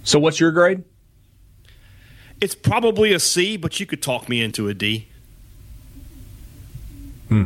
[0.02, 0.82] So, what's your grade?
[2.40, 5.08] It's probably a C, but you could talk me into a D.
[7.28, 7.44] Hmm.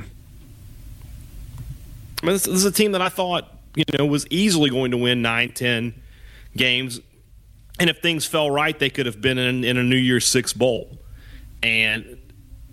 [2.23, 4.93] I mean, this, this is a team that I thought you know was easily going
[4.93, 5.95] to win 9, 10
[6.57, 7.01] games,
[7.79, 10.53] and if things fell right, they could have been in, in a New Year's Six
[10.53, 10.99] bowl,
[11.63, 12.19] and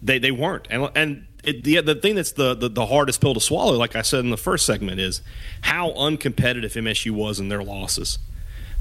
[0.02, 0.68] they they weren't.
[0.70, 3.96] And and it, the the thing that's the, the the hardest pill to swallow, like
[3.96, 5.22] I said in the first segment, is
[5.62, 8.20] how uncompetitive MSU was in their losses.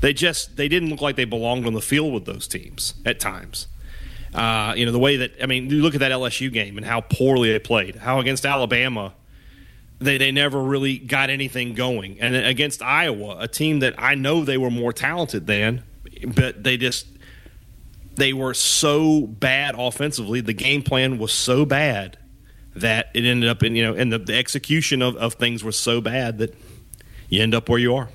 [0.00, 3.20] They just they didn't look like they belonged on the field with those teams at
[3.20, 3.68] times.
[4.34, 6.86] Uh, you know the way that I mean, you look at that LSU game and
[6.86, 7.96] how poorly they played.
[7.96, 9.14] How against Alabama,
[9.98, 14.44] they they never really got anything going, and against Iowa, a team that I know
[14.44, 15.82] they were more talented than,
[16.34, 17.06] but they just
[18.14, 20.40] they were so bad offensively.
[20.40, 22.18] The game plan was so bad
[22.76, 25.76] that it ended up in you know, and the, the execution of, of things was
[25.76, 26.54] so bad that
[27.28, 28.08] you end up where you are.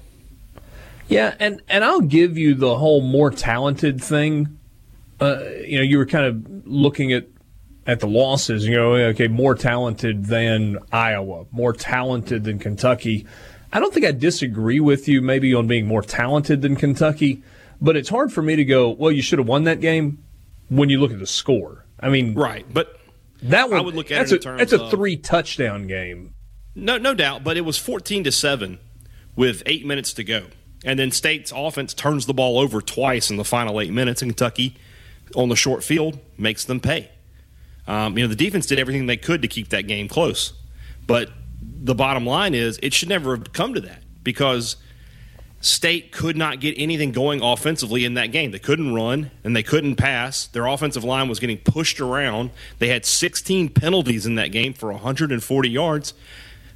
[1.08, 4.60] Yeah, and and I'll give you the whole more talented thing.
[5.20, 7.28] Uh, you know, you were kind of looking at
[7.88, 13.26] at the losses, you know, okay, more talented than Iowa, more talented than Kentucky.
[13.72, 17.44] I don't think I disagree with you maybe on being more talented than Kentucky,
[17.80, 20.24] but it's hard for me to go, well, you should have won that game
[20.70, 21.86] when you look at the score.
[22.00, 23.00] I mean, right, but
[23.44, 26.34] that one I would look at that's it in a, that's a three touchdown game.
[26.74, 28.80] No, no doubt, but it was 14 to 7
[29.36, 30.48] with 8 minutes to go.
[30.86, 34.32] And then State's offense turns the ball over twice in the final 8 minutes and
[34.32, 34.76] Kentucky
[35.36, 37.10] on the short field makes them pay.
[37.88, 40.54] Um, you know, the defense did everything they could to keep that game close.
[41.06, 41.30] But
[41.62, 44.78] the bottom line is it should never have come to that because
[45.62, 48.52] State could not get anything going offensively in that game.
[48.52, 50.46] They couldn't run and they couldn't pass.
[50.48, 52.52] Their offensive line was getting pushed around.
[52.78, 56.14] They had 16 penalties in that game for 140 yards.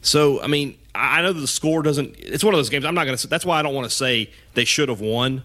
[0.02, 2.16] So, I mean, I know the score doesn't.
[2.20, 2.86] It's one of those games.
[2.86, 3.28] I'm not going to.
[3.28, 5.44] That's why I don't want to say they should have won,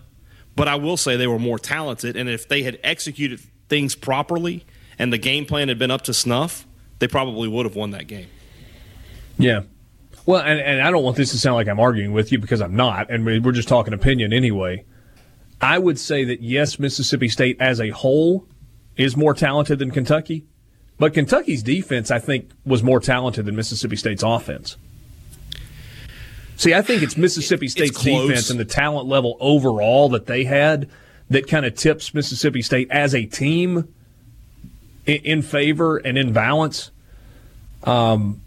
[0.56, 2.16] but I will say they were more talented.
[2.16, 4.64] And if they had executed things properly
[4.98, 6.66] and the game plan had been up to snuff,
[6.98, 8.28] they probably would have won that game.
[9.38, 9.62] Yeah.
[10.26, 12.60] Well, and, and I don't want this to sound like I'm arguing with you because
[12.60, 14.84] I'm not, and we're just talking opinion anyway.
[15.60, 18.48] I would say that yes, Mississippi State as a whole
[18.96, 20.46] is more talented than Kentucky,
[20.98, 24.76] but Kentucky's defense, I think, was more talented than Mississippi State's offense.
[26.56, 28.28] See, I think it's Mississippi State's close.
[28.28, 30.88] defense and the talent level overall that they had
[31.30, 33.88] that kind of tips Mississippi State as a team
[35.06, 36.90] in, in favor and in balance.
[37.82, 38.40] Um,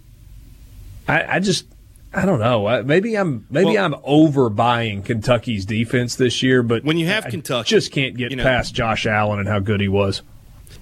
[1.07, 1.65] I, I just
[2.13, 2.65] I don't know.
[2.65, 7.25] I, maybe I'm maybe Well- I'm overbuying Kentucky's defense this year, but When you have
[7.25, 10.21] I Kentucky, just can't get you know- past Josh Allen and how good he was.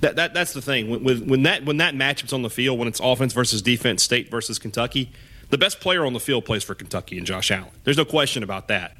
[0.01, 0.89] That, that that's the thing.
[1.03, 4.29] When, when that when that matchup's on the field, when it's offense versus defense, state
[4.29, 5.11] versus Kentucky,
[5.55, 7.69] the best player on the field plays for Kentucky and Josh Allen.
[7.85, 8.97] There's no question about that.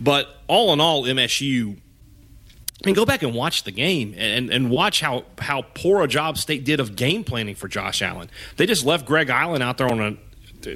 [0.00, 1.76] But all in all, MSU.
[1.76, 6.06] I mean, go back and watch the game and, and watch how, how poor a
[6.06, 8.30] job State did of game planning for Josh Allen.
[8.56, 10.16] They just left Greg Eiland out there on a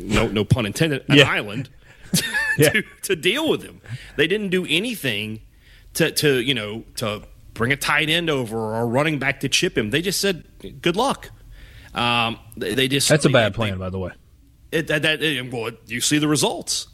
[0.01, 1.31] no no pun intended an Yeah.
[1.31, 1.71] island
[2.59, 2.71] Yeah.
[2.71, 3.81] to, to deal with him.
[4.17, 5.41] They didn't do anything
[5.95, 7.23] to, to you know to
[7.55, 9.91] bring a tight end over or running back to chip him.
[9.91, 10.43] They just said
[10.83, 11.31] good luck.
[11.95, 14.11] Um, they, they just That's a they- bad they- plan, by the way.
[14.73, 16.89] It, that, that, it- well, you see the results.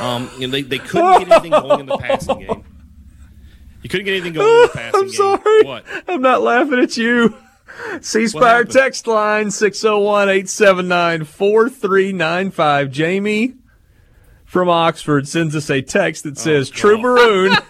[0.00, 2.64] Um, you know, they, they couldn't get anything going in the passing game.
[3.82, 5.14] You couldn't get anything going in the passing I'm game.
[5.14, 5.62] sorry.
[5.64, 5.84] What?
[6.08, 7.34] I'm not laughing at you.
[8.02, 12.90] C What text line 601 879 4395.
[12.90, 13.54] Jamie
[14.44, 17.56] from Oxford sends us a text that says, True Maroon.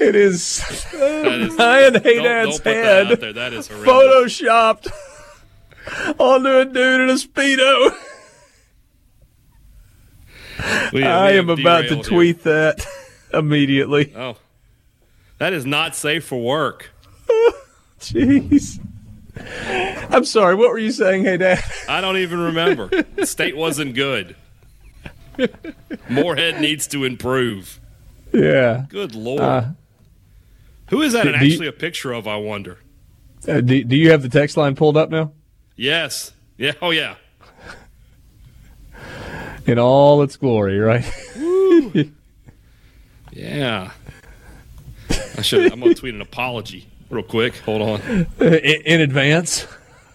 [0.00, 0.58] it is
[0.92, 3.32] That is, Ryan don't, don't put that head out there.
[3.32, 4.40] That is horrendous.
[4.40, 4.88] photoshopped
[6.18, 7.94] onto a dude in a Speedo.
[10.92, 12.16] We- I am about to derailed here.
[12.16, 12.86] tweet that
[13.32, 14.12] immediately.
[14.16, 14.36] Oh,
[15.38, 16.90] that is not safe for work.
[18.00, 18.78] Jeez.
[20.10, 20.54] I'm sorry.
[20.54, 21.24] What were you saying?
[21.24, 21.60] Hey, Dad.
[21.88, 22.88] I don't even remember.
[23.24, 24.36] State wasn't good.
[26.08, 27.80] Moorhead needs to improve.
[28.32, 28.86] Yeah.
[28.88, 29.74] Good lord.
[30.90, 32.28] Who is that do- do you- actually a picture of?
[32.28, 32.78] I wonder.
[33.48, 35.32] Uh, do, do you have the text line pulled up now?
[35.76, 36.32] Yes.
[36.56, 36.72] Yeah.
[36.80, 37.16] Oh yeah.
[39.66, 41.04] In all its glory, right?
[43.32, 43.90] Yeah.
[45.36, 45.72] I should.
[45.72, 47.56] I'm gonna tweet an apology real quick.
[47.58, 48.00] Hold on.
[48.40, 49.66] in, in advance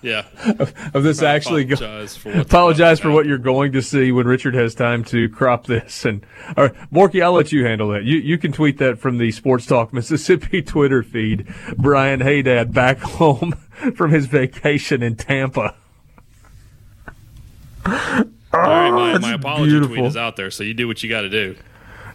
[0.02, 0.26] Yeah.
[0.94, 4.12] of this I actually go- apologize for what- apologize for what you're going to see
[4.12, 6.06] when Richard has time to crop this.
[6.06, 6.26] And
[6.56, 8.04] all right, Borky, I'll let you handle that.
[8.04, 11.48] You you can tweet that from the Sports Talk Mississippi Twitter feed.
[11.78, 13.54] Brian Hadad back home
[13.96, 15.76] from his vacation in Tampa.
[17.86, 17.92] All
[18.54, 19.96] right, my, my apology beautiful.
[19.96, 21.56] tweet is out there, so you do what you got to do.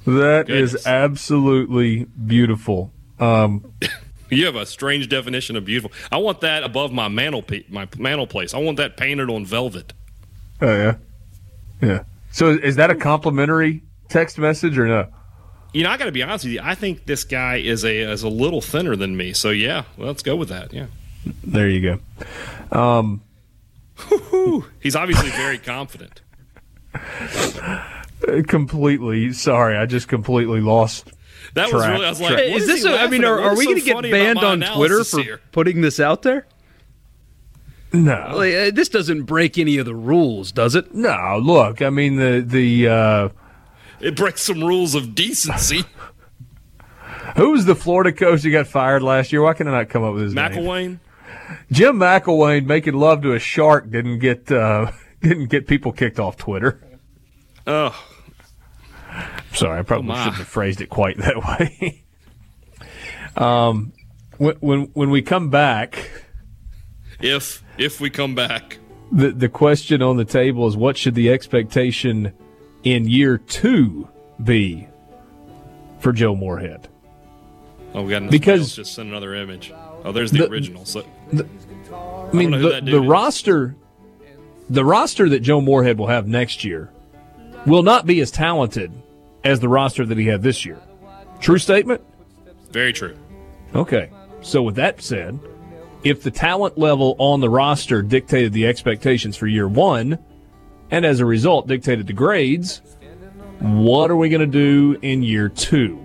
[0.06, 0.86] That is Goodness.
[0.86, 2.92] absolutely beautiful.
[3.20, 3.72] Um,
[4.34, 5.92] You have a strange definition of beautiful.
[6.10, 8.54] I want that above my mantle my mantle place.
[8.54, 9.92] I want that painted on velvet.
[10.60, 10.96] oh yeah,
[11.80, 12.02] yeah.
[12.30, 15.06] So is that a complimentary text message or no?
[15.72, 16.60] You know, I got to be honest with you.
[16.62, 19.32] I think this guy is a is a little thinner than me.
[19.32, 20.72] So yeah, let's go with that.
[20.72, 20.86] Yeah,
[21.42, 21.98] There you
[22.72, 22.76] go.
[22.78, 23.22] Um,
[24.80, 26.20] he's obviously very confident.
[28.46, 31.12] Completely sorry, I just completely lost.
[31.54, 32.04] That was really.
[32.04, 32.50] I was like, track.
[32.50, 32.82] what is this?
[32.84, 35.22] he A, I mean, are, are we so going to get banned on Twitter for
[35.22, 35.40] here?
[35.52, 36.46] putting this out there?
[37.92, 40.92] No, Like, uh, this doesn't break any of the rules, does it?
[40.92, 41.38] no.
[41.40, 43.28] Look, I mean the the uh,
[44.00, 45.84] It breaks some rules of decency.
[47.36, 49.42] who was the Florida coach who got fired last year?
[49.42, 50.50] Why can I not come up with his name?
[50.50, 50.98] McElwain.
[51.70, 54.90] Jim McElwain making love to a shark didn't get uh,
[55.22, 56.80] didn't get people kicked off Twitter.
[57.64, 57.94] Oh,
[59.54, 60.18] Sorry, I probably my.
[60.18, 62.02] shouldn't have phrased it quite that way.
[63.36, 63.92] um,
[64.38, 66.10] when, when when we come back,
[67.20, 68.78] if if we come back.
[69.12, 72.32] The the question on the table is what should the expectation
[72.82, 74.08] in year two
[74.42, 74.88] be
[76.00, 76.88] for Joe Moorhead?
[77.94, 79.72] Oh, we got Because- just send another image.
[80.04, 80.84] Oh, there's the, The- original.
[80.84, 83.76] So I mean, the, the roster,
[84.68, 86.90] the roster that Joe Moorhead will have next year,
[87.66, 88.90] will not be as talented
[89.44, 90.78] as the roster that he had this year.
[91.40, 92.00] True statement.
[92.70, 93.16] very true.
[93.74, 94.10] Okay.
[94.40, 95.38] So with that said,
[96.02, 100.18] if the talent level on the roster dictated the expectations for year one,
[100.90, 102.82] and as a result dictated the grades,
[103.60, 106.04] what are we going to do in year two?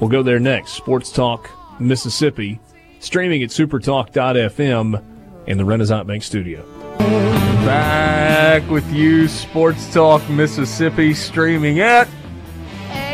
[0.00, 0.72] We'll go there next.
[0.72, 2.60] Sports Talk Mississippi,
[3.00, 5.02] streaming at supertalk.fm
[5.46, 6.64] in the Renaissance Bank studio.
[6.98, 12.08] Back with you, Sports Talk Mississippi, streaming at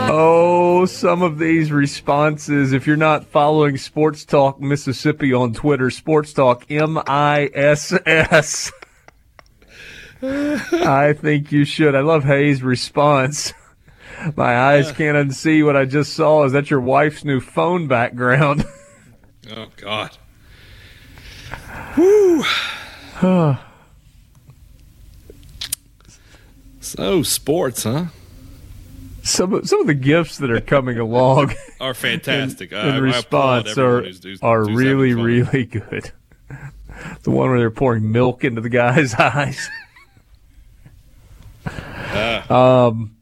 [0.09, 2.71] Oh, some of these responses.
[2.71, 8.71] If you're not following Sports Talk Mississippi on Twitter, Sports Talk M I S S.
[10.21, 11.95] I think you should.
[11.95, 13.53] I love Hayes' response.
[14.35, 16.45] My eyes can't unsee what I just saw.
[16.45, 18.63] Is that your wife's new phone background?
[19.55, 20.17] Oh God.
[26.79, 28.05] so sports, huh?
[29.23, 32.71] some of, some of the gifts that are coming along Are fantastic.
[32.71, 36.11] in, I- I response everyone are who's- who's- are who's really really good.
[37.21, 39.69] The one where they're pouring milk into the guy's eyes.
[42.49, 43.15] Um,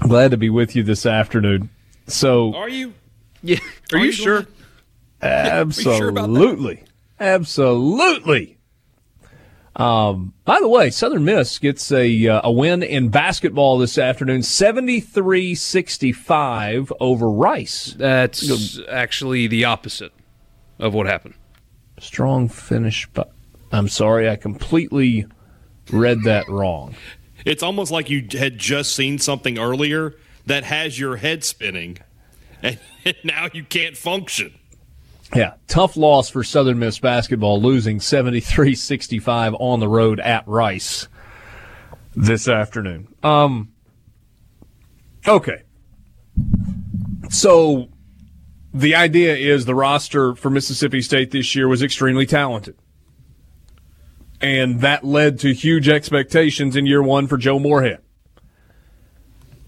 [0.00, 1.68] glad to be with you this afternoon.
[2.06, 2.94] So Are you?
[3.42, 3.58] Yeah.
[3.92, 4.46] Are, you, sure?
[5.22, 6.78] sure about that?
[7.20, 8.56] Absolutely, absolutely.
[9.76, 14.40] Um, by the way, Southern Miss gets a uh, a win in basketball this afternoon,
[14.40, 17.94] 73-65 over Rice.
[17.96, 20.12] That's actually the opposite
[20.78, 21.34] of what happened.
[21.98, 23.32] Strong finish, but
[23.72, 25.24] I'm sorry, I completely
[25.92, 26.96] read that wrong.
[27.44, 30.14] It's almost like you had just seen something earlier
[30.46, 31.98] that has your head spinning,
[32.62, 32.78] and
[33.24, 34.54] now you can't function.
[35.34, 41.08] Yeah, tough loss for Southern Miss basketball, losing 73-65 on the road at Rice
[42.16, 43.14] this afternoon.
[43.22, 43.72] Um,
[45.26, 45.62] okay.
[47.28, 47.90] So
[48.74, 52.76] the idea is the roster for Mississippi State this year was extremely talented.
[54.40, 58.00] And that led to huge expectations in year one for Joe Moorhead.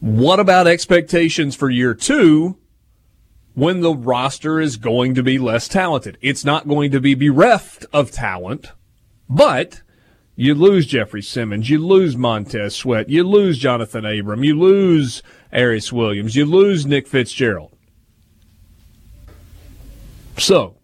[0.01, 2.59] What about expectations for year two
[3.55, 6.19] when the roster is going to be less talented?
[6.21, 8.69] It's not going to be bereft of talent,
[9.29, 9.83] but
[10.37, 15.23] you lose Jeffrey Simmons, you lose Montez Sweat, you lose Johnathan Abram, you lose
[15.53, 17.73] Aeris Williams, you lose Nick Fitzgerald.
[20.39, 20.77] So,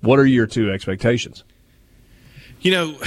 [0.00, 1.42] what are your two expectations?
[2.60, 2.98] You know,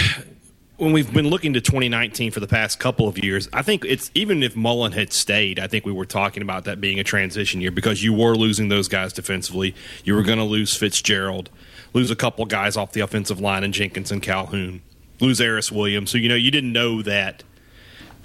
[0.77, 4.11] when we've been looking to 2019 for the past couple of years, I think it's
[4.13, 7.61] even if Mullen had stayed, I think we were talking about that being a transition
[7.61, 9.73] year because you were losing those guys defensively.
[10.03, 11.49] You were going to lose Fitzgerald,
[11.93, 14.81] lose a couple guys off the offensive line in Jenkins and Calhoun,
[15.21, 16.11] lose Aeris Williams.
[16.11, 17.43] So, you know, you didn't know that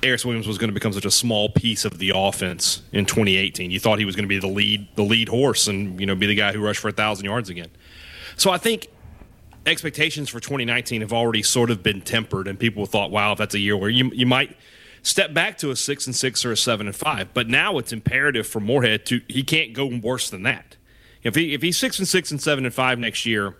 [0.02, 3.70] Aeris Williams was going to become such a small piece of the offense in 2018.
[3.70, 6.16] You thought he was going to be the lead, the lead horse, and you know,
[6.16, 7.68] be the guy who rushed for a thousand yards again.
[8.36, 8.88] So I think
[9.66, 13.54] expectations for 2019 have already sort of been tempered, and people thought, "Wow, if that's
[13.54, 14.56] a year where you you might
[15.02, 17.92] step back to a six and six or a seven and five." But now it's
[17.92, 20.76] imperative for Moorhead to he can't go worse than that.
[21.22, 23.56] If he if he's six and six and seven and five next year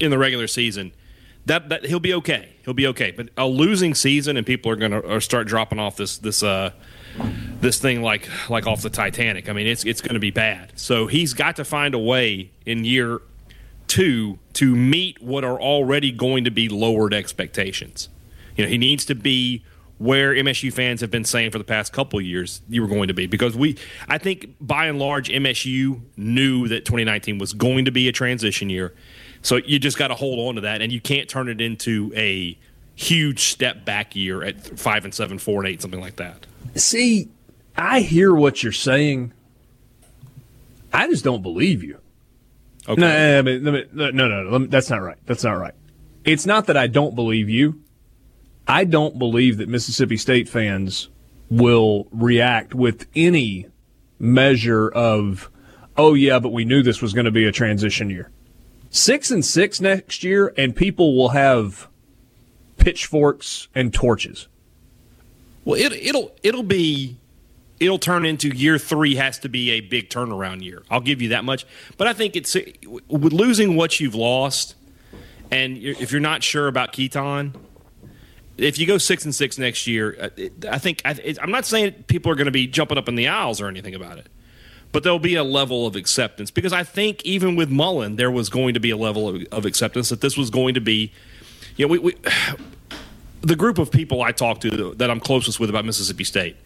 [0.00, 0.92] in the regular season,
[1.46, 2.50] that, that he'll be okay.
[2.64, 3.10] He'll be okay.
[3.10, 6.42] But a losing season, and people are going to are start dropping off this this
[6.42, 6.70] uh
[7.60, 9.48] this thing like like off the Titanic.
[9.48, 10.72] I mean, it's it's going to be bad.
[10.76, 13.20] So he's got to find a way in year
[13.94, 18.08] two to meet what are already going to be lowered expectations.
[18.56, 19.62] You know, he needs to be
[19.98, 23.14] where MSU fans have been saying for the past couple years you were going to
[23.14, 27.92] be because we I think by and large MSU knew that 2019 was going to
[27.92, 28.92] be a transition year.
[29.42, 32.12] So you just got to hold on to that and you can't turn it into
[32.16, 32.58] a
[32.96, 36.46] huge step back year at 5 and 7, 4 and 8 something like that.
[36.74, 37.28] See,
[37.76, 39.32] I hear what you're saying.
[40.92, 42.00] I just don't believe you.
[42.88, 43.00] Okay.
[43.00, 45.16] No, eh, I mean, let me- no, no, no, that's not right.
[45.26, 45.74] That's not right.
[46.24, 47.80] It's not that I don't believe you.
[48.66, 51.08] I don't believe that Mississippi State fans
[51.50, 53.66] will react with any
[54.18, 55.50] measure of,
[55.96, 58.30] oh yeah, but we knew this was going to be a transition year.
[58.90, 61.88] Six and six next year, and people will have
[62.76, 64.48] pitchforks and torches.
[65.64, 67.16] Well, it, it'll it'll be
[67.84, 70.82] it'll turn into year three has to be a big turnaround year.
[70.90, 71.66] I'll give you that much.
[71.96, 72.56] But I think it's
[73.08, 74.74] with losing what you've lost,
[75.50, 77.54] and if you're not sure about Keytaon,
[78.56, 80.28] if you go six and six next year, uh,
[80.70, 83.28] I think I, am not saying people are going to be jumping up in the
[83.28, 84.28] aisles or anything about it,
[84.92, 88.48] but there'll be a level of acceptance because I think even with Mullen, there was
[88.48, 91.12] going to be a level of, of acceptance that this was going to be,
[91.76, 92.16] you know, we, we
[93.40, 96.56] the group of people I talk to that I'm closest with about Mississippi State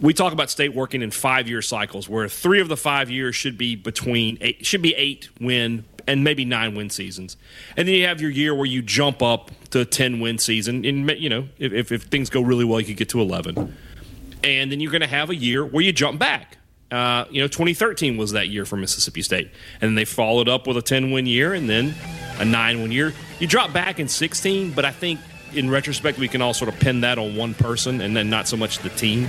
[0.00, 3.36] we talk about state working in five year cycles where three of the five years
[3.36, 7.36] should be between eight, should be eight win and maybe nine win seasons.
[7.76, 10.84] And then you have your year where you jump up to a 10 win season.
[10.84, 13.76] And you know if, if things go really well you could get to 11
[14.42, 16.56] and then you're going to have a year where you jump back.
[16.90, 19.50] Uh, you know 2013 was that year for mississippi state.
[19.80, 21.94] And then they followed up with a 10 win year and then
[22.38, 23.12] a 9 win year.
[23.38, 25.20] You drop back in 16 but i think
[25.52, 28.46] in retrospect we can all sort of pin that on one person and then not
[28.46, 29.28] so much the team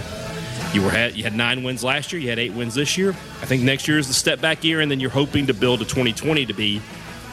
[0.74, 2.22] you were had you had nine wins last year.
[2.22, 3.10] You had eight wins this year.
[3.10, 5.82] I think next year is the step back year, and then you're hoping to build
[5.82, 6.82] a 2020 to be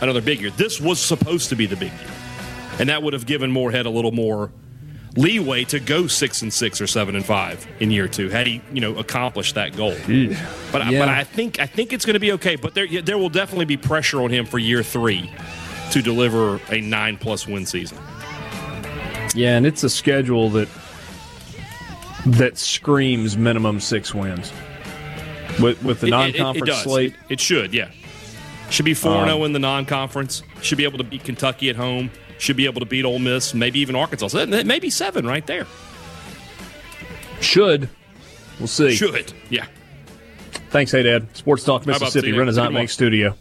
[0.01, 0.51] another big year.
[0.51, 2.11] This was supposed to be the big year,
[2.79, 4.51] and that would have given Moorhead a little more
[5.17, 8.63] leeway to go six and six or seven and five in year two had he
[8.73, 9.95] you know accomplished that goal.
[10.73, 10.99] But yeah.
[10.99, 12.57] but I think I think it's going to be okay.
[12.57, 15.31] But there there will definitely be pressure on him for year three
[15.93, 17.99] to deliver a nine plus win season.
[19.35, 20.69] Yeah, and it's a schedule that
[22.27, 24.53] that screams minimum six wins
[25.61, 27.15] with with the non-conference it, it, it slate.
[27.29, 27.91] It, should, yeah.
[28.71, 30.43] Should be four zero oh um, in the non-conference.
[30.63, 32.11] Should be able to beat Kentucky at home.
[32.39, 34.29] Should be able to beat Ole Miss, maybe even Arkansas.
[34.29, 35.67] So maybe seven right there.
[37.41, 37.89] Should.
[38.59, 38.95] We'll see.
[38.95, 39.33] Should.
[39.51, 39.67] Yeah.
[40.71, 41.35] Thanks, hey Dad.
[41.37, 43.35] Sports Talk Mississippi, Renaissance Make Studio.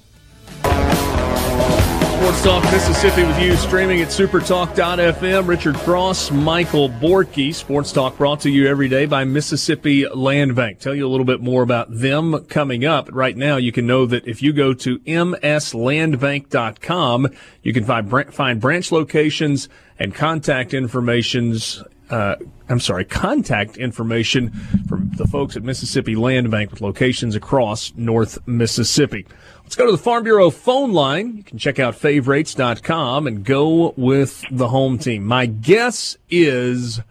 [2.27, 5.47] Sports Talk Mississippi with you, streaming at supertalk.fm.
[5.47, 7.55] Richard Cross, Michael Borky.
[7.55, 10.79] Sports Talk brought to you every day by Mississippi Land Bank.
[10.79, 13.07] Tell you a little bit more about them coming up.
[13.13, 17.27] Right now, you can know that if you go to mslandbank.com,
[17.63, 22.35] you can find, find branch locations and contact informations uh,
[22.69, 24.51] I'm sorry, contact information
[24.87, 29.25] from the folks at Mississippi Land Bank with locations across North Mississippi.
[29.67, 31.35] Let's go to the Farm Bureau phone line.
[31.35, 35.25] You can check out favorites.com and go with the home team.
[35.25, 37.01] My guess is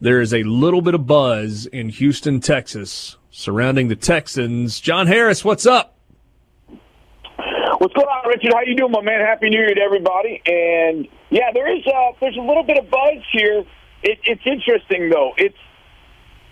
[0.00, 4.80] there is a little bit of buzz in Houston, Texas surrounding the Texans.
[4.80, 5.94] John Harris, what's up?
[6.66, 8.54] What's going on, Richard?
[8.54, 9.20] How you doing, my man?
[9.20, 10.42] Happy New Year to everybody.
[10.44, 13.64] And yeah, there is uh, there's a little bit of buzz here.
[14.02, 15.34] It, it's interesting though.
[15.36, 15.58] It's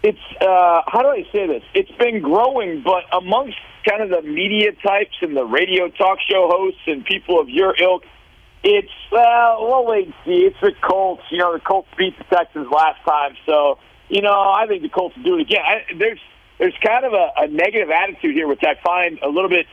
[0.04, 1.64] it's uh, how do I say this?
[1.74, 3.58] It's been growing, but amongst
[3.88, 7.74] kind of the media types and the radio talk show hosts and people of your
[7.80, 8.04] ilk,
[8.62, 11.22] it's uh, well, wait, see, it's the Colts.
[11.30, 13.78] You know, the Colts beat the Texans last time, so
[14.08, 15.62] you know I think the Colts do it again.
[15.64, 16.20] I, there's
[16.58, 19.66] there's kind of a, a negative attitude here, which I find a little bit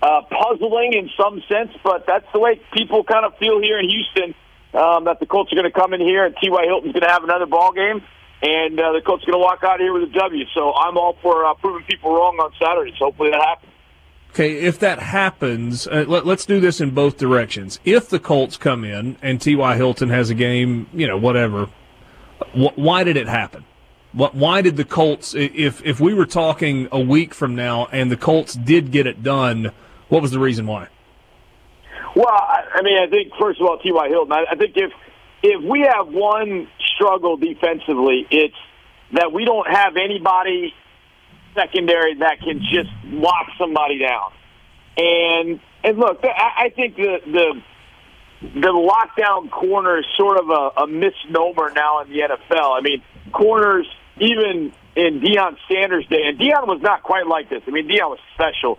[0.00, 3.88] uh, puzzling in some sense, but that's the way people kind of feel here in
[3.88, 4.34] Houston.
[4.72, 6.62] Um, that the Colts are going to come in here and T.Y.
[6.62, 8.04] Hilton's going to have another ball game
[8.42, 10.44] and uh, the Colts going to walk out here with a W.
[10.54, 12.96] So I'm all for uh, proving people wrong on Saturdays.
[12.98, 13.72] Hopefully that happens.
[14.30, 17.80] Okay, if that happens, uh, let, us do this in both directions.
[17.84, 19.76] If the Colts come in and T.Y.
[19.76, 21.68] Hilton has a game, you know, whatever,
[22.54, 23.64] wh- why did it happen?
[24.12, 28.10] What, why did the Colts, if, if we were talking a week from now and
[28.10, 29.72] the Colts did get it done,
[30.08, 30.88] what was the reason why?
[32.14, 34.08] Well, I, I mean, I think, first of all, T.Y.
[34.08, 34.92] Hilton, I, I think if–
[35.42, 36.68] if we have one
[37.00, 38.56] struggle defensively, it's
[39.12, 40.74] that we don't have anybody
[41.54, 44.32] secondary that can just lock somebody down.
[44.96, 47.62] And and look, I, think the the
[48.42, 52.78] the lockdown corner is sort of a, a misnomer now in the NFL.
[52.78, 53.02] I mean,
[53.32, 53.86] corners
[54.18, 57.62] even in Deion Sanders' day, and Deion was not quite like this.
[57.66, 58.78] I mean, Deion was special,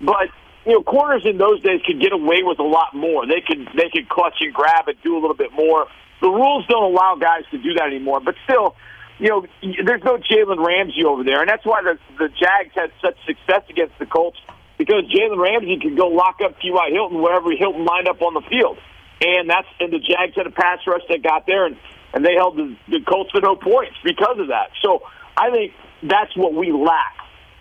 [0.00, 0.28] but
[0.64, 3.26] you know, corners in those days could get away with a lot more.
[3.26, 5.86] They could they could clutch and grab and do a little bit more.
[6.20, 8.20] The rules don't allow guys to do that anymore.
[8.20, 8.74] But still,
[9.18, 9.46] you know,
[9.84, 13.62] there's no Jalen Ramsey over there, and that's why the the Jags had such success
[13.68, 14.38] against the Colts
[14.78, 16.90] because Jalen Ramsey could go lock up T.Y.
[16.92, 18.78] Hilton wherever Hilton lined up on the field,
[19.20, 21.76] and that's and the Jags had a pass rush that got there, and
[22.14, 24.70] and they held the, the Colts to no points because of that.
[24.82, 25.02] So
[25.36, 25.72] I think
[26.02, 27.16] that's what we lack,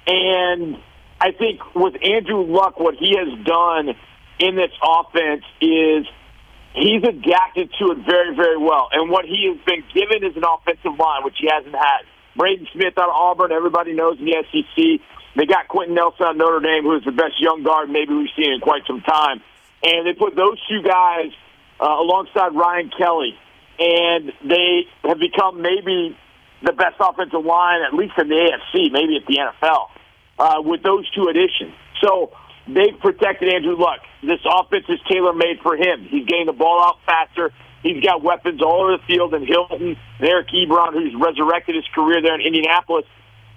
[0.06, 0.78] and
[1.20, 3.96] I think with Andrew Luck, what he has done
[4.40, 6.06] in this offense is
[6.74, 8.90] he's adapted to it very, very well.
[8.92, 12.06] And what he has been given is an offensive line, which he hasn't had.
[12.36, 15.02] Braden Smith out of Auburn, everybody knows in the SEC.
[15.36, 18.14] They got Quenton Nelson out of Notre Dame, who is the best young guard maybe
[18.14, 19.42] we've seen in quite some time.
[19.84, 21.32] And they put those two guys
[21.80, 23.38] uh, alongside Ryan Kelly,
[23.80, 26.18] and they have become maybe
[26.64, 29.90] the best offensive line, at least in the AFC, maybe at the NFL,
[30.40, 31.74] uh, with those two additions.
[32.02, 32.32] So
[32.68, 34.00] they've protected Andrew Luck.
[34.22, 36.08] This offense is tailor made for him.
[36.10, 37.52] He's getting the ball out faster.
[37.84, 41.86] He's got weapons all over the field, and Hilton and Eric Ebron, who's resurrected his
[41.94, 43.06] career there in Indianapolis,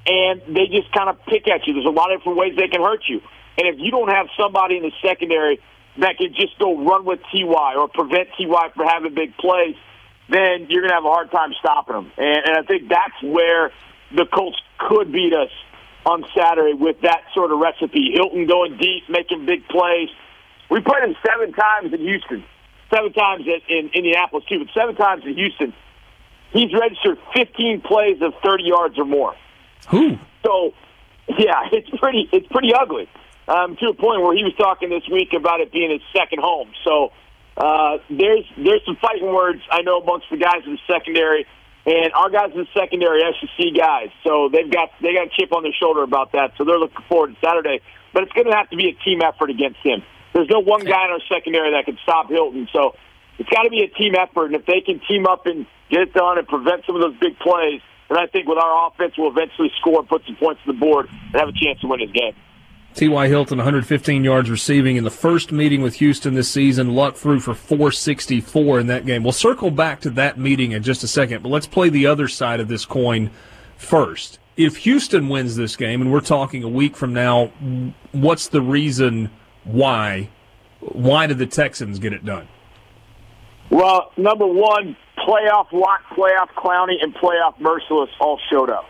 [0.06, 1.74] and they just kind of pick at you.
[1.74, 3.20] There's a lot of different ways they can hurt you.
[3.58, 5.60] And if you don't have somebody in the secondary
[5.98, 9.74] that can just go run with Ty or prevent Ty from having big plays,
[10.28, 12.12] then you're going to have a hard time stopping them.
[12.16, 13.72] And, and I think that's where
[14.14, 15.50] the Colts could beat us
[16.06, 18.12] on Saturday with that sort of recipe.
[18.14, 20.08] Hilton going deep, making big plays.
[20.70, 22.44] We played him seven times in Houston,
[22.90, 25.74] seven times in in Indianapolis too, but seven times in Houston.
[26.52, 29.36] He's registered 15 plays of 30 yards or more.
[29.90, 30.18] Who?
[30.44, 30.74] So,
[31.28, 33.08] yeah, it's pretty it's pretty ugly.
[33.48, 36.40] Um, to a point where he was talking this week about it being his second
[36.40, 36.70] home.
[36.84, 37.10] So
[37.56, 41.46] uh, there's there's some fighting words I know amongst the guys in the secondary,
[41.86, 44.10] and our guys in secondary SEC guys.
[44.24, 46.52] So they've got they got a chip on their shoulder about that.
[46.58, 47.80] So they're looking forward to Saturday.
[48.12, 50.02] But it's going to have to be a team effort against him.
[50.34, 52.68] There's no one guy in our secondary that can stop Hilton.
[52.72, 52.96] So
[53.38, 54.46] it's got to be a team effort.
[54.46, 57.16] And if they can team up and get it done and prevent some of those
[57.20, 60.60] big plays, then I think with our offense, we'll eventually score and put some points
[60.66, 62.34] on the board and have a chance to win this game.
[63.00, 63.28] T.Y.
[63.28, 66.94] Hilton, 115 yards receiving in the first meeting with Houston this season.
[66.94, 69.22] Luck threw for 464 in that game.
[69.22, 72.28] We'll circle back to that meeting in just a second, but let's play the other
[72.28, 73.30] side of this coin
[73.78, 74.38] first.
[74.58, 77.46] If Houston wins this game, and we're talking a week from now,
[78.12, 79.30] what's the reason
[79.64, 80.28] why?
[80.80, 82.48] Why did the Texans get it done?
[83.70, 84.94] Well, number one,
[85.26, 88.84] playoff Lock, playoff Clowney, and playoff Mercilus all showed up.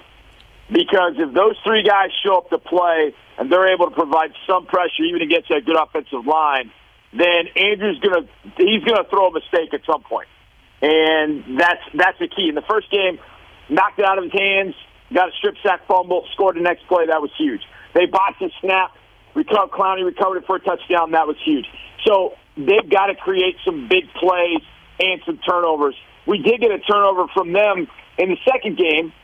[0.73, 4.67] Because if those three guys show up to play– and they're able to provide some
[4.67, 6.71] pressure even against that good offensive line,
[7.11, 8.29] then Andrew's gonna
[8.59, 10.29] he's gonna throw a mistake at some point,
[10.83, 12.51] and that's that's the key.
[12.51, 13.19] In the first game,
[13.71, 14.75] knocked it out of his hands,
[15.13, 17.07] got a strip sack fumble, scored the next play.
[17.07, 17.63] That was huge.
[17.95, 18.93] They botched the snap.
[19.35, 21.13] Recovered, Clowney recovered it for a touchdown.
[21.13, 21.67] That was huge.
[22.05, 24.61] So they've got to create some big plays
[25.01, 25.95] and some turnovers.
[26.27, 27.89] We did get a turnover from them
[28.19, 29.15] in the second game,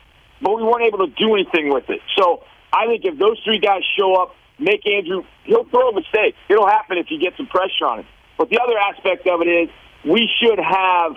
[0.43, 2.01] but we weren't able to do anything with it.
[2.17, 2.43] So
[2.73, 6.35] I think if those three guys show up, make Andrew, he'll throw a mistake.
[6.49, 8.07] It'll happen if you get some pressure on him.
[8.39, 9.69] But the other aspect of it is
[10.05, 11.17] we should have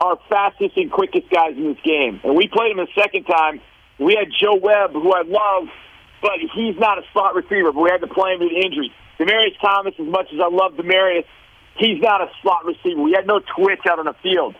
[0.00, 2.20] our fastest and quickest guys in this game.
[2.24, 3.60] And we played him a second time.
[3.98, 5.68] We had Joe Webb, who I love,
[6.20, 7.72] but he's not a slot receiver.
[7.72, 8.92] But we had to play him with injury.
[9.18, 11.24] Demaryius Thomas, as much as I love Demaryius,
[11.78, 13.00] he's not a slot receiver.
[13.00, 14.54] We had no twitch out on the field.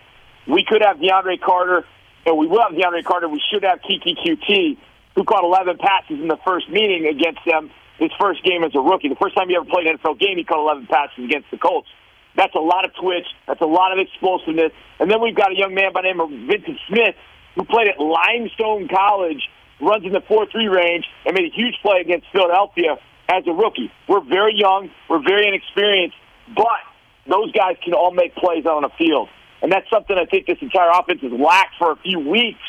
[0.47, 1.85] We could have DeAndre Carter,
[2.27, 3.29] and we will have DeAndre Carter.
[3.29, 4.77] We should have Keke Coutee
[5.15, 8.81] who caught 11 passes in the first meeting against them his first game as a
[8.81, 9.09] rookie.
[9.09, 11.57] The first time he ever played an NFL game, he caught 11 passes against the
[11.57, 11.89] Colts.
[12.37, 13.27] That's a lot of twitch.
[13.47, 14.73] That's a lot of explosiveness.
[15.01, 17.17] And then we've got a young man by the name of Vyncint Smith
[17.55, 19.49] who played at Limestone College,
[19.81, 22.99] runs in the 4-3 range, and made a huge play against Philadelphia
[23.31, 23.91] as a rookie.
[24.07, 24.91] We're very young.
[25.09, 26.17] We're very inexperienced.
[26.55, 26.85] But
[27.27, 29.31] those guys can all make plays out on the field.
[29.67, 32.63] And that's something I think this entire offense has lacked for a few weeks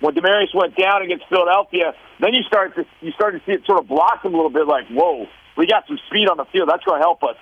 [0.00, 3.66] when Demaryius went down against Philadelphia, then you start to you start to see it
[3.66, 4.66] sort of blossom a little bit.
[4.66, 5.26] Like, whoa,
[5.58, 6.70] we got some speed on the field.
[6.70, 7.36] That's going to help us.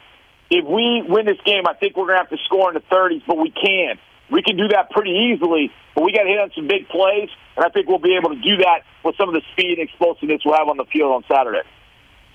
[0.51, 2.83] If we win this game, I think we're going to have to score in the
[2.91, 4.01] 30s, but we can.
[4.33, 7.29] We can do that pretty easily, but we got to hit on some big plays,
[7.55, 9.89] and I think we'll be able to do that with some of the speed and
[9.89, 11.63] explosiveness we'll have on the field on Saturday.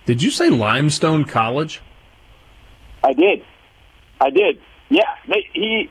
[0.05, 1.81] Did you say Limestone College?
[3.03, 3.43] I did.
[4.21, 4.61] I did.
[4.89, 5.89] Yeah, they, he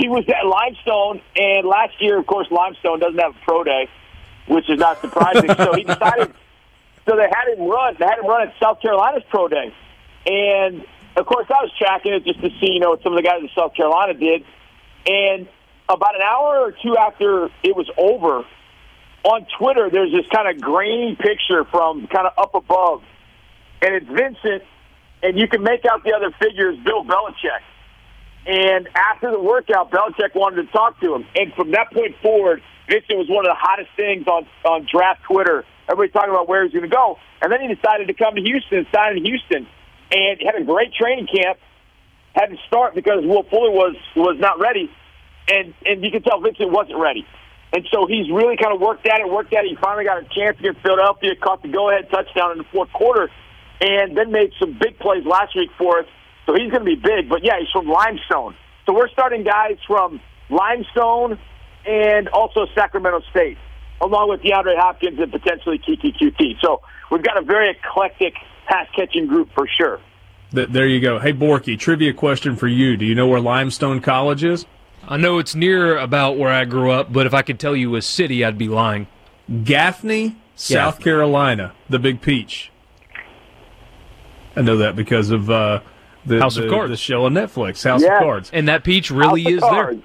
[0.00, 3.88] he was at Limestone, and last year, of course, Limestone doesn't have a pro day,
[4.46, 5.50] which is not surprising.
[5.56, 6.32] so he decided.
[7.06, 7.96] So they had him run.
[7.98, 9.74] They had him run at South Carolina's pro day,
[10.26, 10.84] and
[11.16, 13.22] of course, I was tracking it just to see, you know, what some of the
[13.22, 14.44] guys in South Carolina did.
[15.06, 15.48] And
[15.88, 18.44] about an hour or two after it was over,
[19.24, 23.02] on Twitter, there's this kind of grainy picture from kind of up above,
[23.80, 24.62] and it's Vyncint,
[25.22, 27.62] and you can make out the other figures, Bill Belichick.
[28.46, 31.26] And after the workout, Belichick wanted to talk to him.
[31.36, 35.22] And from that point forward, Vyncint was one of the hottest things on, on draft
[35.24, 35.64] Twitter.
[35.88, 37.18] Everybody talking about where he's going to go.
[37.40, 39.66] And then he decided to come to Houston, sign in Houston,
[40.10, 41.58] and had a great training camp.
[42.34, 44.90] Had to start because Will Fuller was was not ready,
[45.48, 47.26] and and you can tell Vyncint wasn't ready.
[47.74, 49.68] And so he's really kind of worked at it, worked at it.
[49.68, 53.28] He finally got a chance against Philadelphia, caught the go-ahead touchdown in the fourth quarter,
[53.82, 56.06] and then made some big plays last week for us
[56.46, 57.28] so he's going to be big.
[57.28, 58.54] But yeah, he's from Limestone.
[58.86, 60.20] So we're starting guys from
[60.50, 61.38] Limestone
[61.86, 63.58] and also Sacramento State,
[64.00, 66.54] along with DeAndre Hopkins and potentially Keke Coutee.
[66.60, 68.34] So we've got a very eclectic
[68.66, 70.00] pass catching group for sure.
[70.52, 71.18] There you go.
[71.18, 72.96] Hey, Borky, trivia question for you.
[72.98, 74.66] Do you know where Limestone College is?
[75.08, 77.96] I know it's near about where I grew up, but if I could tell you
[77.96, 79.06] a city, I'd be lying.
[79.64, 82.70] Gaffney, South Carolina, the Big Peach.
[84.54, 85.80] I know that because of uh,
[86.26, 86.90] the House of the- Cards.
[86.90, 88.16] the show on Netflix, House Yeah.
[88.16, 88.50] of Cards.
[88.52, 89.96] And that peach really House is there.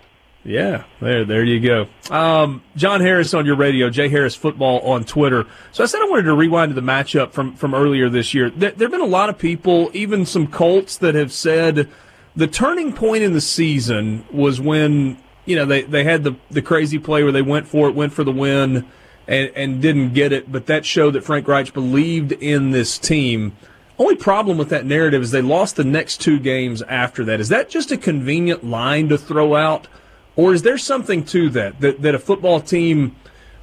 [0.46, 1.88] Yeah, there, there you go.
[2.10, 5.46] Um, John Harris on your radio, Jay Harris Football on Twitter.
[5.74, 8.50] So I said I wanted to rewind to the matchup from from earlier this year.
[8.50, 11.90] There, there have been a lot of people, even some Colts, that have said
[12.36, 16.62] the turning point in the season was when you know they, they had the the
[16.62, 18.86] crazy play where they went for it, went for the win,
[19.28, 20.50] and and didn't get it.
[20.50, 23.52] But that showed that Frank Reich believed in this team.
[24.00, 27.40] Only problem with that narrative is they lost the next two games after that.
[27.40, 29.88] Is that just a convenient line to throw out?
[30.36, 33.16] Or is there something to that, that, that a football team,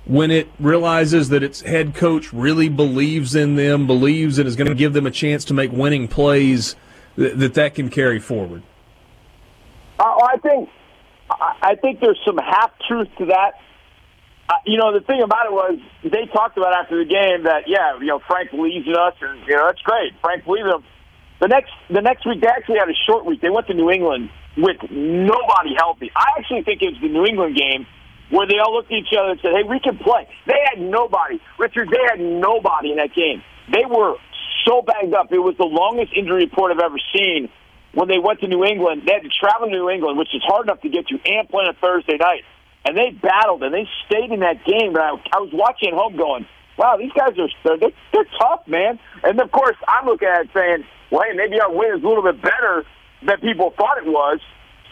[0.06, 4.66] when it realizes that its head coach really believes in them, believes and is going
[4.66, 6.74] to give them a chance to make winning plays,
[7.14, 8.64] that that, that can carry forward?
[10.00, 10.68] Uh, I think
[11.30, 13.60] I I think there's some half truth to that.
[14.48, 17.64] Uh, you know, the thing about it was they talked about after the game that
[17.66, 20.12] yeah, you know, Frank believes in us, and you know that's great.
[20.20, 20.84] Frank believes them.
[21.40, 23.40] The next the next week they actually had a short week.
[23.40, 26.12] They went to New England with nobody healthy.
[26.14, 27.86] I actually think it was the New England game
[28.30, 30.80] where they all looked at each other and said, "Hey, we can play." They had
[30.80, 31.88] nobody, Richard.
[31.88, 33.42] They had nobody in that game.
[33.72, 34.16] They were
[34.68, 35.32] so banged up.
[35.32, 37.48] It was the longest injury report I've ever seen.
[37.92, 40.42] When they went to New England, they had to travel to New England, which is
[40.44, 42.44] hard enough to get to, and play on a Thursday night.
[42.84, 44.94] And they battled and they stayed in that game.
[44.94, 46.46] And I, I was watching at home, going,
[46.76, 50.50] "Wow, these guys are they're, they're, tough, man." And of course, I'm looking at it
[50.52, 52.84] saying, "Well, hey, maybe our win is a little bit better
[53.22, 54.40] than people thought it was."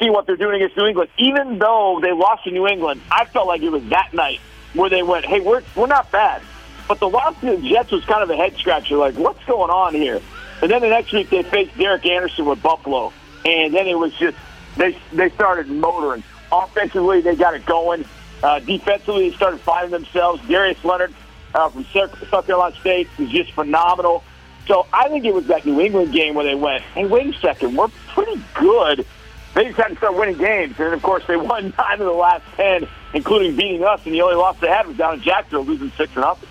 [0.01, 1.11] See what they're doing against New England.
[1.19, 4.41] Even though they lost to New England, I felt like it was that night
[4.75, 6.43] where they went, "Hey, we're we're not bad."
[6.89, 8.97] But the loss to the Jets was kind of a head scratcher.
[8.97, 10.21] Like, what's going on here?
[10.61, 13.13] And then the next week they faced Derek Anderson with Buffalo,
[13.45, 14.37] and then it was just
[14.77, 16.23] they they started motoring.
[16.53, 18.05] Offensively, they got it going.
[18.43, 20.47] Uh, defensively, they started finding themselves.
[20.47, 21.15] Darius Leonard
[21.55, 24.23] uh, from South Carolina State was just phenomenal.
[24.67, 27.39] So I think it was that New England game where they went, "Hey, wait a
[27.39, 29.07] second, we're pretty good."
[29.55, 32.13] They just had to start winning games, and of course they won nine of the
[32.13, 34.01] last ten, including beating us.
[34.05, 36.49] And the only loss they had was down in Jacksonville, losing six to nothing.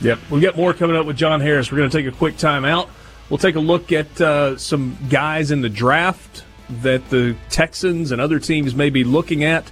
[0.00, 0.18] Yep.
[0.30, 1.70] We've got more coming up with John Harris.
[1.70, 2.90] We're going to take a quick time out.
[3.30, 8.20] We'll take a look at uh, some guys in the draft that the Texans and
[8.20, 9.64] other teams may be looking at.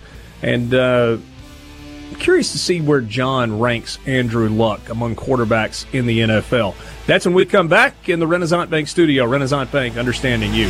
[0.43, 1.19] And uh,
[2.11, 6.75] I'm curious to see where John ranks Andrew Luck among quarterbacks in the NFL.
[7.07, 9.27] That's when we come back in the Renaissance Bank studio.
[9.27, 10.69] Renaissance Bank, understanding you.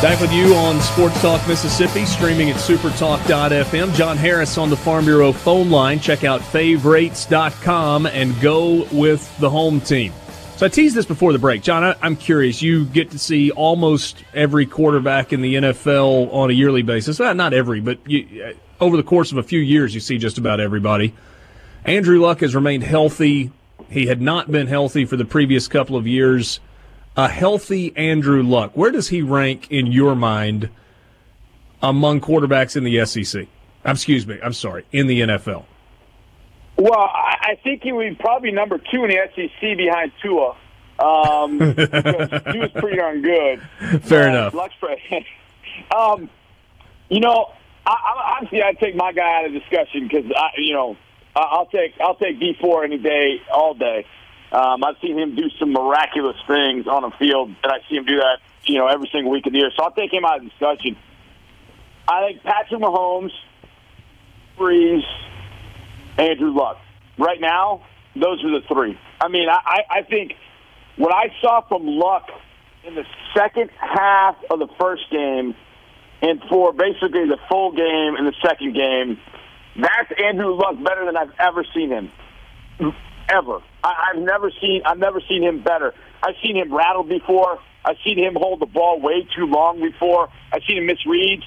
[0.00, 3.94] Back with you on Sports Talk Mississippi, streaming at supertalk.fm.
[3.94, 5.98] John Harris on the Farm Bureau phone line.
[5.98, 10.12] Check out favorites.com and go with the home team.
[10.56, 11.62] So I teased this before the break.
[11.62, 12.62] John, I, I'm curious.
[12.62, 17.18] You get to see almost every quarterback in the NFL on a yearly basis.
[17.18, 18.52] Well, not every, but you, uh,
[18.82, 21.12] over the course of a few years, you see just about everybody.
[21.84, 23.50] Andrew Luck has remained healthy.
[23.90, 26.60] He had not been healthy for the previous couple of years.
[27.16, 30.70] A healthy Andrew Luck, where does he rank in your mind
[31.82, 33.48] among quarterbacks in the SEC?
[33.84, 35.64] Excuse me, I'm sorry, in the NFL.
[36.76, 40.56] Well, I, I think he would probably number two in the SEC behind Tua.
[40.98, 43.62] Um, he was pretty darn good.
[44.02, 44.54] Fair Uh, enough.
[45.90, 46.30] Um,
[47.08, 47.52] you know,
[47.84, 50.96] I, I, obviously I'd take my guy out of discussion because I, you know,
[51.34, 54.06] I, I'll take I'll take D four any day, all day.
[54.52, 58.04] Um, I've seen him do some miraculous things on the field, and I see him
[58.04, 59.70] do that, you know, every single week of the year.
[59.76, 60.96] So I'll take him out of discussion.
[62.06, 63.32] I think Patrick Mahomes,
[64.56, 65.02] Brees,
[66.18, 66.78] Andrew Luck.
[67.18, 67.82] Right now,
[68.14, 68.98] those are the three.
[69.20, 70.32] I mean, I, I think
[70.96, 72.28] what I saw from Luck
[72.86, 73.04] in the
[73.36, 75.54] second half of the first game
[76.22, 79.18] and for basically the full game in the second game,
[79.76, 82.10] that's Andrew Luck better than I've ever seen him.
[83.28, 83.60] Ever.
[83.82, 85.94] I, I've never seen I've never seen him better.
[86.22, 87.58] I've seen him rattled before.
[87.84, 90.28] I've seen him hold the ball way too long before.
[90.52, 91.44] I've seen him miss reads.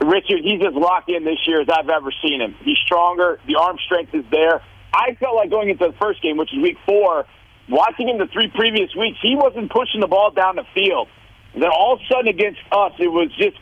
[0.00, 2.56] Richard, he's as locked in this year as I've ever seen him.
[2.62, 3.38] He's stronger.
[3.46, 4.62] The arm strength is there.
[4.92, 7.26] I felt like going into the first game, which is week four,
[7.68, 11.08] watching him the three previous weeks, he wasn't pushing the ball down the field.
[11.54, 13.56] And then all of a sudden against us, it was just,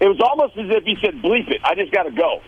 [0.00, 2.40] it was almost as if he said, bleep it, I just got to go.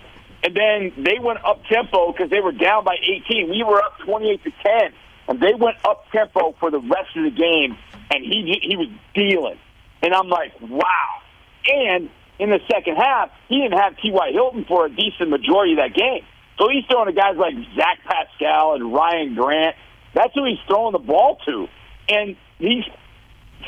[0.43, 3.51] And then they went up tempo because they were down by 18.
[3.51, 4.93] We were up 28 to 10,
[5.29, 7.77] and they went up tempo for the rest of the game,
[8.13, 9.59] and he he was dealing.
[10.03, 11.21] And I'm like, wow.
[11.67, 14.31] And in the second half, he didn't have T.Y.
[14.33, 16.25] Hilton for a decent majority of that game.
[16.59, 19.77] So he's throwing to guys like Zach Pascal and Ryan Grant.
[20.15, 21.67] That's who he's throwing the ball to.
[22.09, 22.85] And he's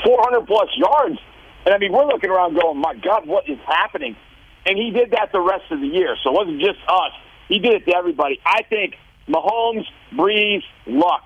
[0.05, 1.19] 400 plus yards.
[1.66, 4.16] And I mean, we're looking around going, my God, what is happening?
[4.69, 6.15] and he did that the rest of the year.
[6.23, 7.12] So it wasn't just us.
[7.49, 8.39] He did it to everybody.
[8.45, 8.95] I think
[9.27, 11.24] Mahomes, Brees, Luck,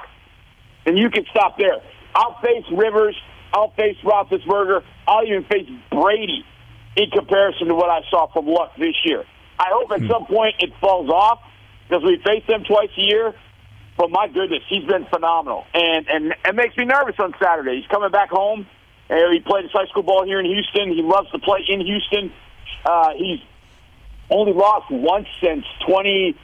[0.86, 1.82] and you can stop there.
[2.14, 3.16] I'll face Rivers.
[3.52, 4.82] I'll face Roethlisberger.
[5.08, 6.44] I'll even face Brady
[6.96, 9.24] in comparison to what I saw from Luck this year.
[9.58, 11.40] I hope at some point it falls off
[11.88, 13.34] because we face them twice a year.
[13.96, 17.76] But my goodness, he's been phenomenal, and and it makes me nervous on Saturday.
[17.76, 18.66] He's coming back home.
[19.12, 20.90] And he played his high school ball here in Houston.
[20.90, 22.32] He loves to play in Houston.
[22.82, 23.40] Uh, he's
[24.30, 26.34] only lost once since 20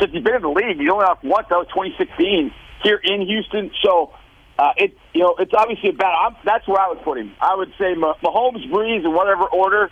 [0.00, 0.80] since he's been in the league.
[0.80, 1.48] He's only lost once.
[1.50, 2.52] That was 2016
[2.82, 3.70] here in Houston.
[3.82, 4.14] So
[4.58, 6.12] uh, it you know it's obviously a bad.
[6.12, 7.32] I'm, that's where I would put him.
[7.40, 9.90] I would say Mah- Mahomes, Brees, in whatever order.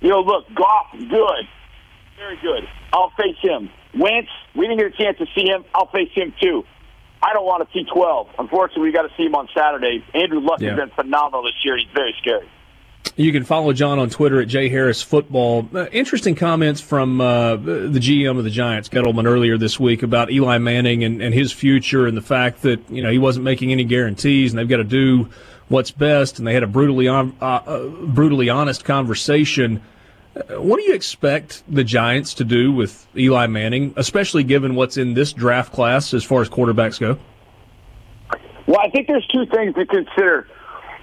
[0.00, 1.44] You know, look, Goff, good,
[2.18, 2.68] very good.
[2.92, 3.70] I'll face him.
[3.98, 5.64] Wentz, we didn't get a chance to see him.
[5.74, 6.64] I'll face him too.
[7.22, 8.28] I don't want to see 12.
[8.38, 10.04] Unfortunately, we got to see him on Saturday.
[10.12, 10.70] Andrew Luck Yeah.
[10.70, 11.78] has been phenomenal this year.
[11.78, 12.46] He's very scary.
[13.16, 15.68] You can follow John on Twitter at J Harris Football.
[15.72, 20.32] Uh, interesting comments from uh, the GM of the Giants, Gettleman, earlier this week about
[20.32, 23.70] Eli Manning and, and his future and the fact that you know he wasn't making
[23.70, 25.28] any guarantees and they've got to do
[25.68, 26.38] what's best.
[26.38, 29.80] And they had a brutally on, uh, uh, brutally honest conversation.
[30.34, 34.96] Uh, What do you expect the Giants to do with Eli Manning, especially given what's
[34.96, 37.16] in this draft class as far as quarterbacks go?
[38.66, 40.48] Well, I think there's two things to consider.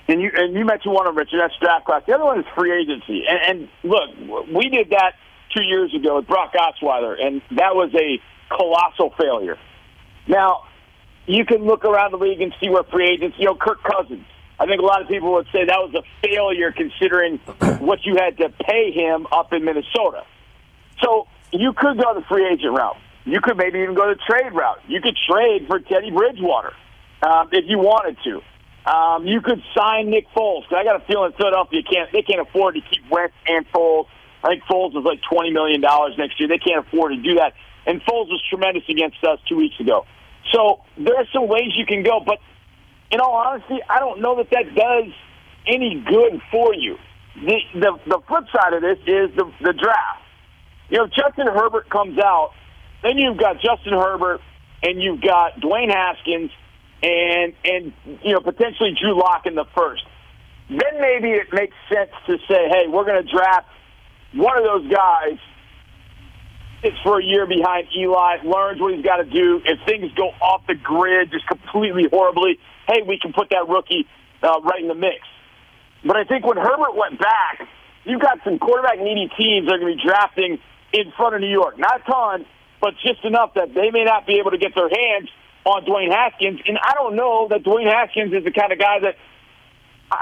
[0.08, 1.40] And you and you mentioned one of them, Richard.
[1.40, 2.04] That's draft class.
[2.06, 3.24] The other one is free agency.
[3.28, 5.14] And, and look, we did that
[5.56, 8.20] two years ago with Brock Osweiler, and that was a
[8.54, 9.58] colossal failure.
[10.28, 10.64] Now,
[11.26, 13.38] you can look around the league and see where free agents.
[13.40, 14.26] You know, Kirk Cousins.
[14.60, 17.38] I think a lot of people would say that was a failure considering
[17.80, 20.24] what you had to pay him up in Minnesota.
[21.02, 22.98] So you could go the free agent route.
[23.26, 24.80] You could maybe even go the trade route.
[24.88, 26.74] You could trade for Teddy Bridgewater
[27.24, 28.42] um, if you wanted to.
[28.86, 30.64] Um, you could sign Nick Foles.
[30.72, 34.08] I got a feeling Philadelphia can't they can't afford to keep Wentz and Foles.
[34.44, 36.50] I think Foles is like twenty million dollars next year.
[36.50, 37.54] They can't afford to do that.
[37.86, 40.06] And Foles was tremendous against us two weeks ago.
[40.52, 42.40] So there are some ways you can go, but
[43.12, 45.14] in all honesty, I don't know that that does
[45.68, 46.98] any good for you.
[47.36, 50.24] The the, the flip side of this is the the draft.
[50.90, 52.52] You know, if Justin Herbert comes out,
[53.04, 54.42] then you've got Justin Herbert
[54.84, 56.52] and you've got Dwayne Haskins
[57.04, 60.04] and and you know potentially Drew Lock in the first.
[60.70, 63.68] Then maybe it makes sense to say, hey, we're going to draft
[64.34, 65.38] one of those guys.
[66.82, 69.62] Sits for a year behind Eli, learns what he's got to do.
[69.66, 72.58] If things go off the grid just completely horribly,
[72.88, 74.08] hey, we can put that rookie
[74.42, 75.20] uh, right in the mix.
[76.06, 77.68] But I think when Herbert went back,
[78.06, 80.58] you've got some quarterback needy teams that are going to be drafting
[80.94, 81.78] in front of New York.
[81.78, 82.46] Not a ton,
[82.80, 85.30] but just enough that they may not be able to get their hands
[85.66, 86.60] on Dwayne Haskins.
[86.68, 89.16] And I don't know that Dwayne Haskins is the kind of guy that,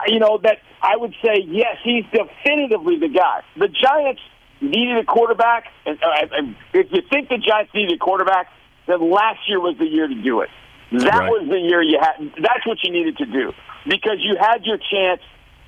[0.07, 3.41] you know, that I would say, yes, he's definitively the guy.
[3.57, 4.21] The Giants
[4.61, 5.65] needed a quarterback.
[5.85, 8.47] And, uh, and if you think the Giants needed a quarterback,
[8.87, 10.49] then last year was the year to do it.
[10.91, 11.29] That Right.
[11.29, 12.31] was the year you had.
[12.41, 13.53] That's what you needed to do
[13.85, 15.21] because you had your chance.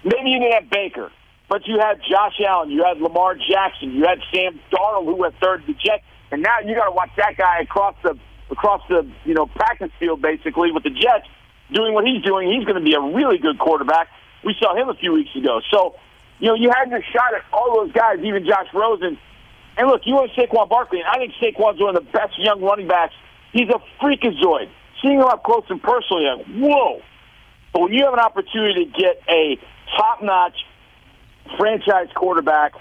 [0.03, 1.11] Maybe you didn't have Baker,
[1.47, 5.35] but you had Josh Allen, you had Lamar Jackson, you had Sam Darnold, who went
[5.39, 8.17] third to the Jets, and now you got to watch that guy across the
[8.51, 11.27] across the you know practice field basically with the Jets
[11.73, 12.51] doing what he's doing.
[12.51, 14.09] He's going to be a really good quarterback.
[14.43, 15.61] We saw him a few weeks ago.
[15.71, 15.95] So,
[16.39, 19.17] you know, you had your shot at all those guys, even Josh Rosen.
[19.77, 22.61] And look, you want Saquon Barkley, and I think Saquon's one of the best young
[22.61, 23.13] running backs.
[23.53, 24.69] He's a freakazoid.
[25.01, 27.01] Seeing him up close and personally, like, whoa.
[27.73, 29.57] But when you have an opportunity to get a
[29.97, 30.55] top-notch
[31.57, 32.73] franchise quarterback,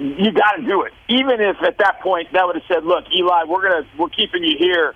[0.00, 0.92] you got to do it.
[1.08, 4.42] Even if at that point that would have said, "Look, Eli, we're gonna we're keeping
[4.42, 4.94] you here,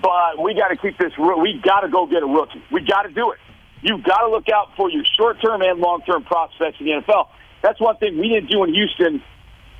[0.00, 1.12] but we got to keep this.
[1.18, 2.62] We got to go get a rookie.
[2.70, 3.38] We got to do it.
[3.82, 7.28] You've got to look out for your short-term and long-term prospects in the NFL.
[7.62, 9.22] That's one thing we didn't do in Houston,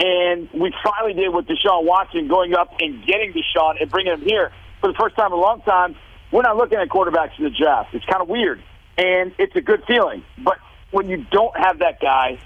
[0.01, 4.23] and we finally did with Deshaun Watson going up and getting Deshaun and bringing him
[4.23, 5.97] here for the first time in a long time.
[6.33, 7.95] We're not looking at quarterbacks in the draft.
[7.95, 8.63] It's kind of weird,
[8.99, 10.25] and it's a good feeling.
[10.39, 10.59] But
[10.91, 12.39] when you don't have that guy,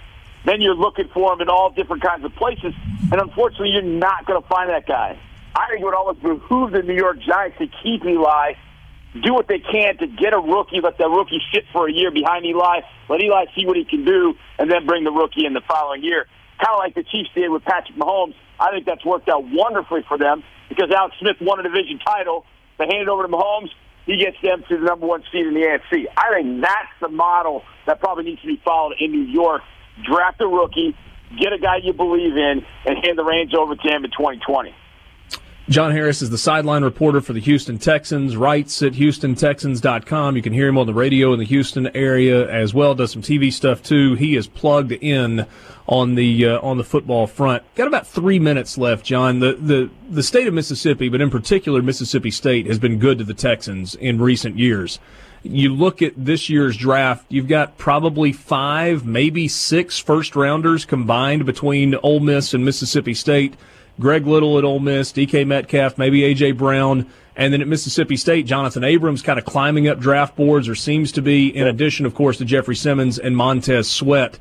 [0.45, 2.75] then you're looking for him in all different kinds of places,
[3.13, 5.19] and unfortunately, you're not going to find that guy.
[5.55, 8.55] I think it would almost behoove the New York Giants to keep Eli,
[9.23, 12.11] do what they can to get a rookie, let that rookie sit for a year
[12.11, 15.53] behind Eli, let Eli see what he can do, and then bring the rookie in
[15.53, 16.27] the following year.
[16.59, 18.35] Kind of like the Chiefs did with Patrick Mahomes.
[18.59, 22.45] I think that's worked out wonderfully for them because Alex Smith won a division title.
[22.79, 23.71] They hand it over to Mahomes.
[24.07, 26.05] He gets them to the number one seed in the AFC.
[26.17, 29.63] I think that's the model that probably needs to be followed in New York.
[30.05, 30.97] Draft a rookie,
[31.39, 34.75] get a guy you believe in, and hand the reins over to him in 2020.
[35.71, 40.35] John Harris is the sideline reporter for the Houston Texans, writes at HoustonTexans.com.
[40.35, 43.23] You can hear him on the radio in the Houston area as well, does some
[43.23, 44.15] TV stuff too.
[44.17, 45.47] He is plugged in
[45.87, 47.63] on the uh, on the football front.
[47.77, 49.39] Got about three minutes left, John.
[49.39, 53.25] The, the the state of Mississippi, but in particular Mississippi State, has been good to
[53.25, 54.99] the Texans in recent years.
[55.43, 61.47] You look at this year's draft, you've got probably five, maybe six first rounders combined
[61.47, 63.55] between Ole Miss and Mississippi State.
[63.99, 67.07] Greg Little at Ole Miss, DK Metcalf, maybe AJ Brown,
[67.37, 71.13] and then at Mississippi State, Johnathan Abrams kind of climbing up draft boards, or seems
[71.13, 74.39] to be, in addition, of course, to Jeffrey Simmons and Montez Sweat.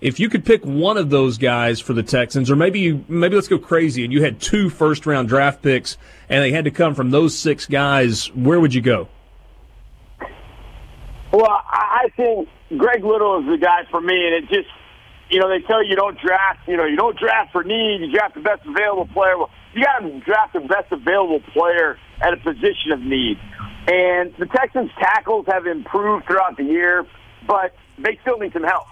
[0.00, 3.34] If you could pick one of those guys for the Texans, or maybe you maybe
[3.34, 5.98] let's go crazy and you had two first round draft picks
[6.28, 9.08] and they had to come from those six guys, where would you go?
[11.32, 14.68] Well, I think Greg Little is the guy for me, and it just
[15.30, 18.00] you know, they tell you, you don't draft, you know, you don't draft for need,
[18.00, 19.38] you draft the best available player.
[19.38, 23.38] Well, you got to draft the best available player at a position of need.
[23.86, 27.06] And the Texans' tackles have improved throughout the year,
[27.46, 28.86] but they still need some help.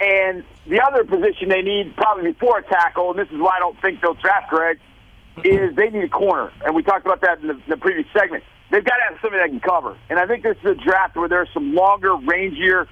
[0.00, 3.60] And the other position they need probably before a tackle, and this is why I
[3.60, 4.78] don't think they'll draft Greg,
[5.44, 6.52] is they need a corner.
[6.64, 8.42] And we talked about that in the, in the previous segment.
[8.70, 9.96] They've got to have somebody that can cover.
[10.10, 12.86] And I think this is a draft where there's some longer, rangier,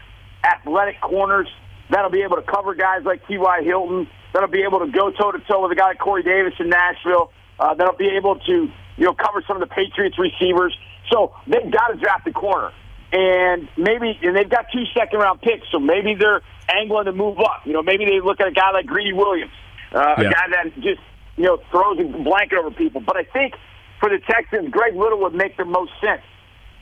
[0.44, 1.48] athletic corners
[1.90, 3.62] that'll be able to cover guys like T.Y.
[3.62, 6.54] Hilton, that'll be able to go toe to toe with a guy like Corey Davis
[6.58, 10.76] in Nashville, uh, that'll be able to you know cover some of the Patriots receivers.
[11.10, 12.72] So they've got to draft the corner,
[13.12, 17.38] and maybe and they've got two second round picks, so maybe they're angling to move
[17.38, 17.62] up.
[17.64, 19.52] You know, maybe they look at a guy like Greedy Williams,
[19.92, 20.28] uh, yeah.
[20.28, 21.00] a guy that just
[21.36, 23.00] you know throws a blanket over people.
[23.00, 23.54] But I think
[24.04, 26.20] for the Texans, Greg Little would make the most sense.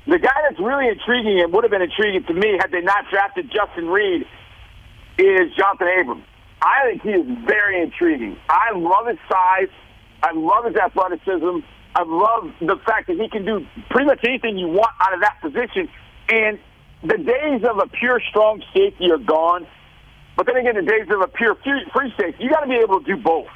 [0.09, 3.05] The guy that's really intriguing and would have been intriguing to me had they not
[3.13, 4.27] drafted Justin Reid
[5.19, 6.25] is Johnathan Abrams.
[6.61, 8.37] I think he is very intriguing.
[8.49, 9.71] I love his size.
[10.21, 11.63] I love his athleticism.
[11.95, 15.21] I love the fact that he can do pretty much anything you want out of
[15.21, 15.89] that position.
[16.29, 16.59] And
[17.05, 19.69] the days of a pure strong safety are gone.
[20.37, 22.99] But then again, the days of a pure free safety, you got to be able
[22.99, 23.47] to do both.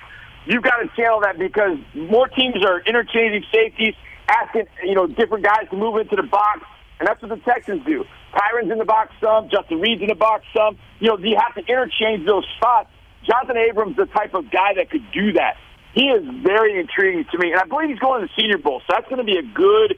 [0.47, 3.95] You've got to channel that because more teams are interchanging safeties,
[4.29, 6.61] asking you know different guys to move into the box,
[6.99, 8.05] and that's what the Texans do.
[8.33, 10.79] Tyrann's in the box some, Justin Reid's in the box some.
[11.01, 12.91] You know, you have to interchange those spots.
[13.27, 15.57] Johnathan Abrams, the type of guy that could do that.
[15.95, 18.81] He is very intriguing to me, and I believe he's going to the Senior Bowl.
[18.81, 19.97] So that's going to be a good,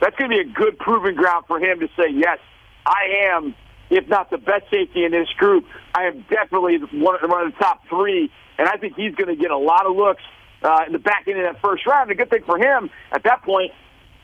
[0.00, 2.38] that's going to be a good proving ground for him to say, yes,
[2.84, 3.54] I am,
[3.88, 5.64] if not the best safety in this group,
[5.94, 9.50] I am definitely one of the top three, and I think he's going to get
[9.50, 10.22] a lot of looks
[10.62, 12.10] uh, in the back end of that first round.
[12.10, 13.72] The good thing for him at that point,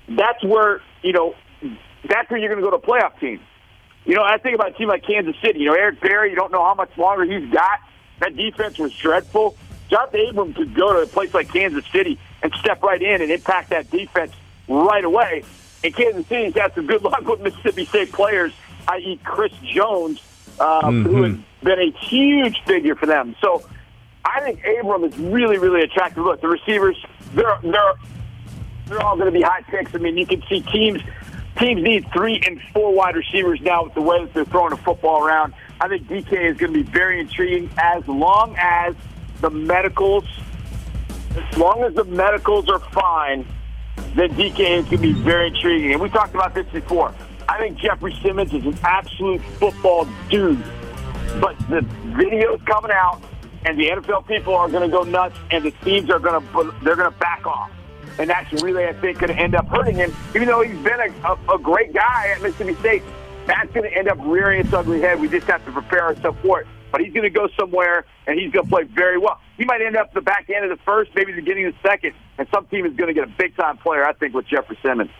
[0.08, 1.34] that's where you know,
[2.08, 3.40] that's where you're going to go to a playoff team.
[4.04, 5.60] You know, I think about a team like Kansas City.
[5.60, 7.78] You know, Eric Berry, you don't know how much longer he's got.
[8.20, 9.56] That defense was dreadful.
[9.90, 13.30] Johnathan Abrams could go to a place like Kansas City and step right in and
[13.30, 14.32] impact that defense
[14.68, 15.44] right away.
[15.84, 18.52] And Kansas City's had some good luck with Mississippi State players,
[18.88, 20.20] i.e., Chris Jones,
[20.58, 21.06] uh, mm-hmm.
[21.06, 23.36] who has been a huge figure for them.
[23.40, 23.68] So
[24.24, 26.24] I think Abram is really, really attractive.
[26.24, 26.96] Look, the receivers,
[27.34, 27.94] they're they're
[28.86, 29.94] they're all going to be high picks.
[29.94, 31.00] I mean, you can see teams
[31.58, 34.76] teams need three and four wide receivers now with the way that they're throwing the
[34.76, 35.54] football around.
[35.80, 38.94] I think DK is going to be very intriguing as long as
[39.40, 40.24] the medicals,
[41.36, 43.46] as long as the medicals are fine,
[44.14, 45.92] then DK is going to be very intriguing.
[45.92, 47.14] And we talked about this before.
[47.48, 50.62] I think Jeffery Simmons is an absolute football dude.
[51.40, 51.82] But the
[52.16, 53.20] video's coming out,
[53.64, 56.74] and the NFL people are going to go nuts, and the teams are going to
[56.82, 57.70] they're going to back off
[58.18, 60.14] and that's really, I think, going to end up hurting him.
[60.34, 63.02] Even though he's been a, a, a great guy at Mississippi State,
[63.46, 65.20] that's going to end up rearing its ugly head.
[65.20, 66.66] We just have to prepare ourselves for it.
[66.90, 69.40] But he's going to go somewhere, and he's going to play very well.
[69.56, 71.88] He might end up the back end of the first, maybe the beginning of the
[71.88, 74.04] second, and some team is going to get a big time player.
[74.04, 75.10] I think with Jeffery Simmons.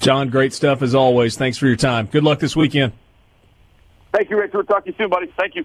[0.00, 1.36] John, great stuff as always.
[1.36, 2.06] Thanks for your time.
[2.06, 2.92] Good luck this weekend.
[4.12, 4.52] Thank you, Rich.
[4.52, 5.32] We'll talk to you soon, buddy.
[5.36, 5.64] Thank you.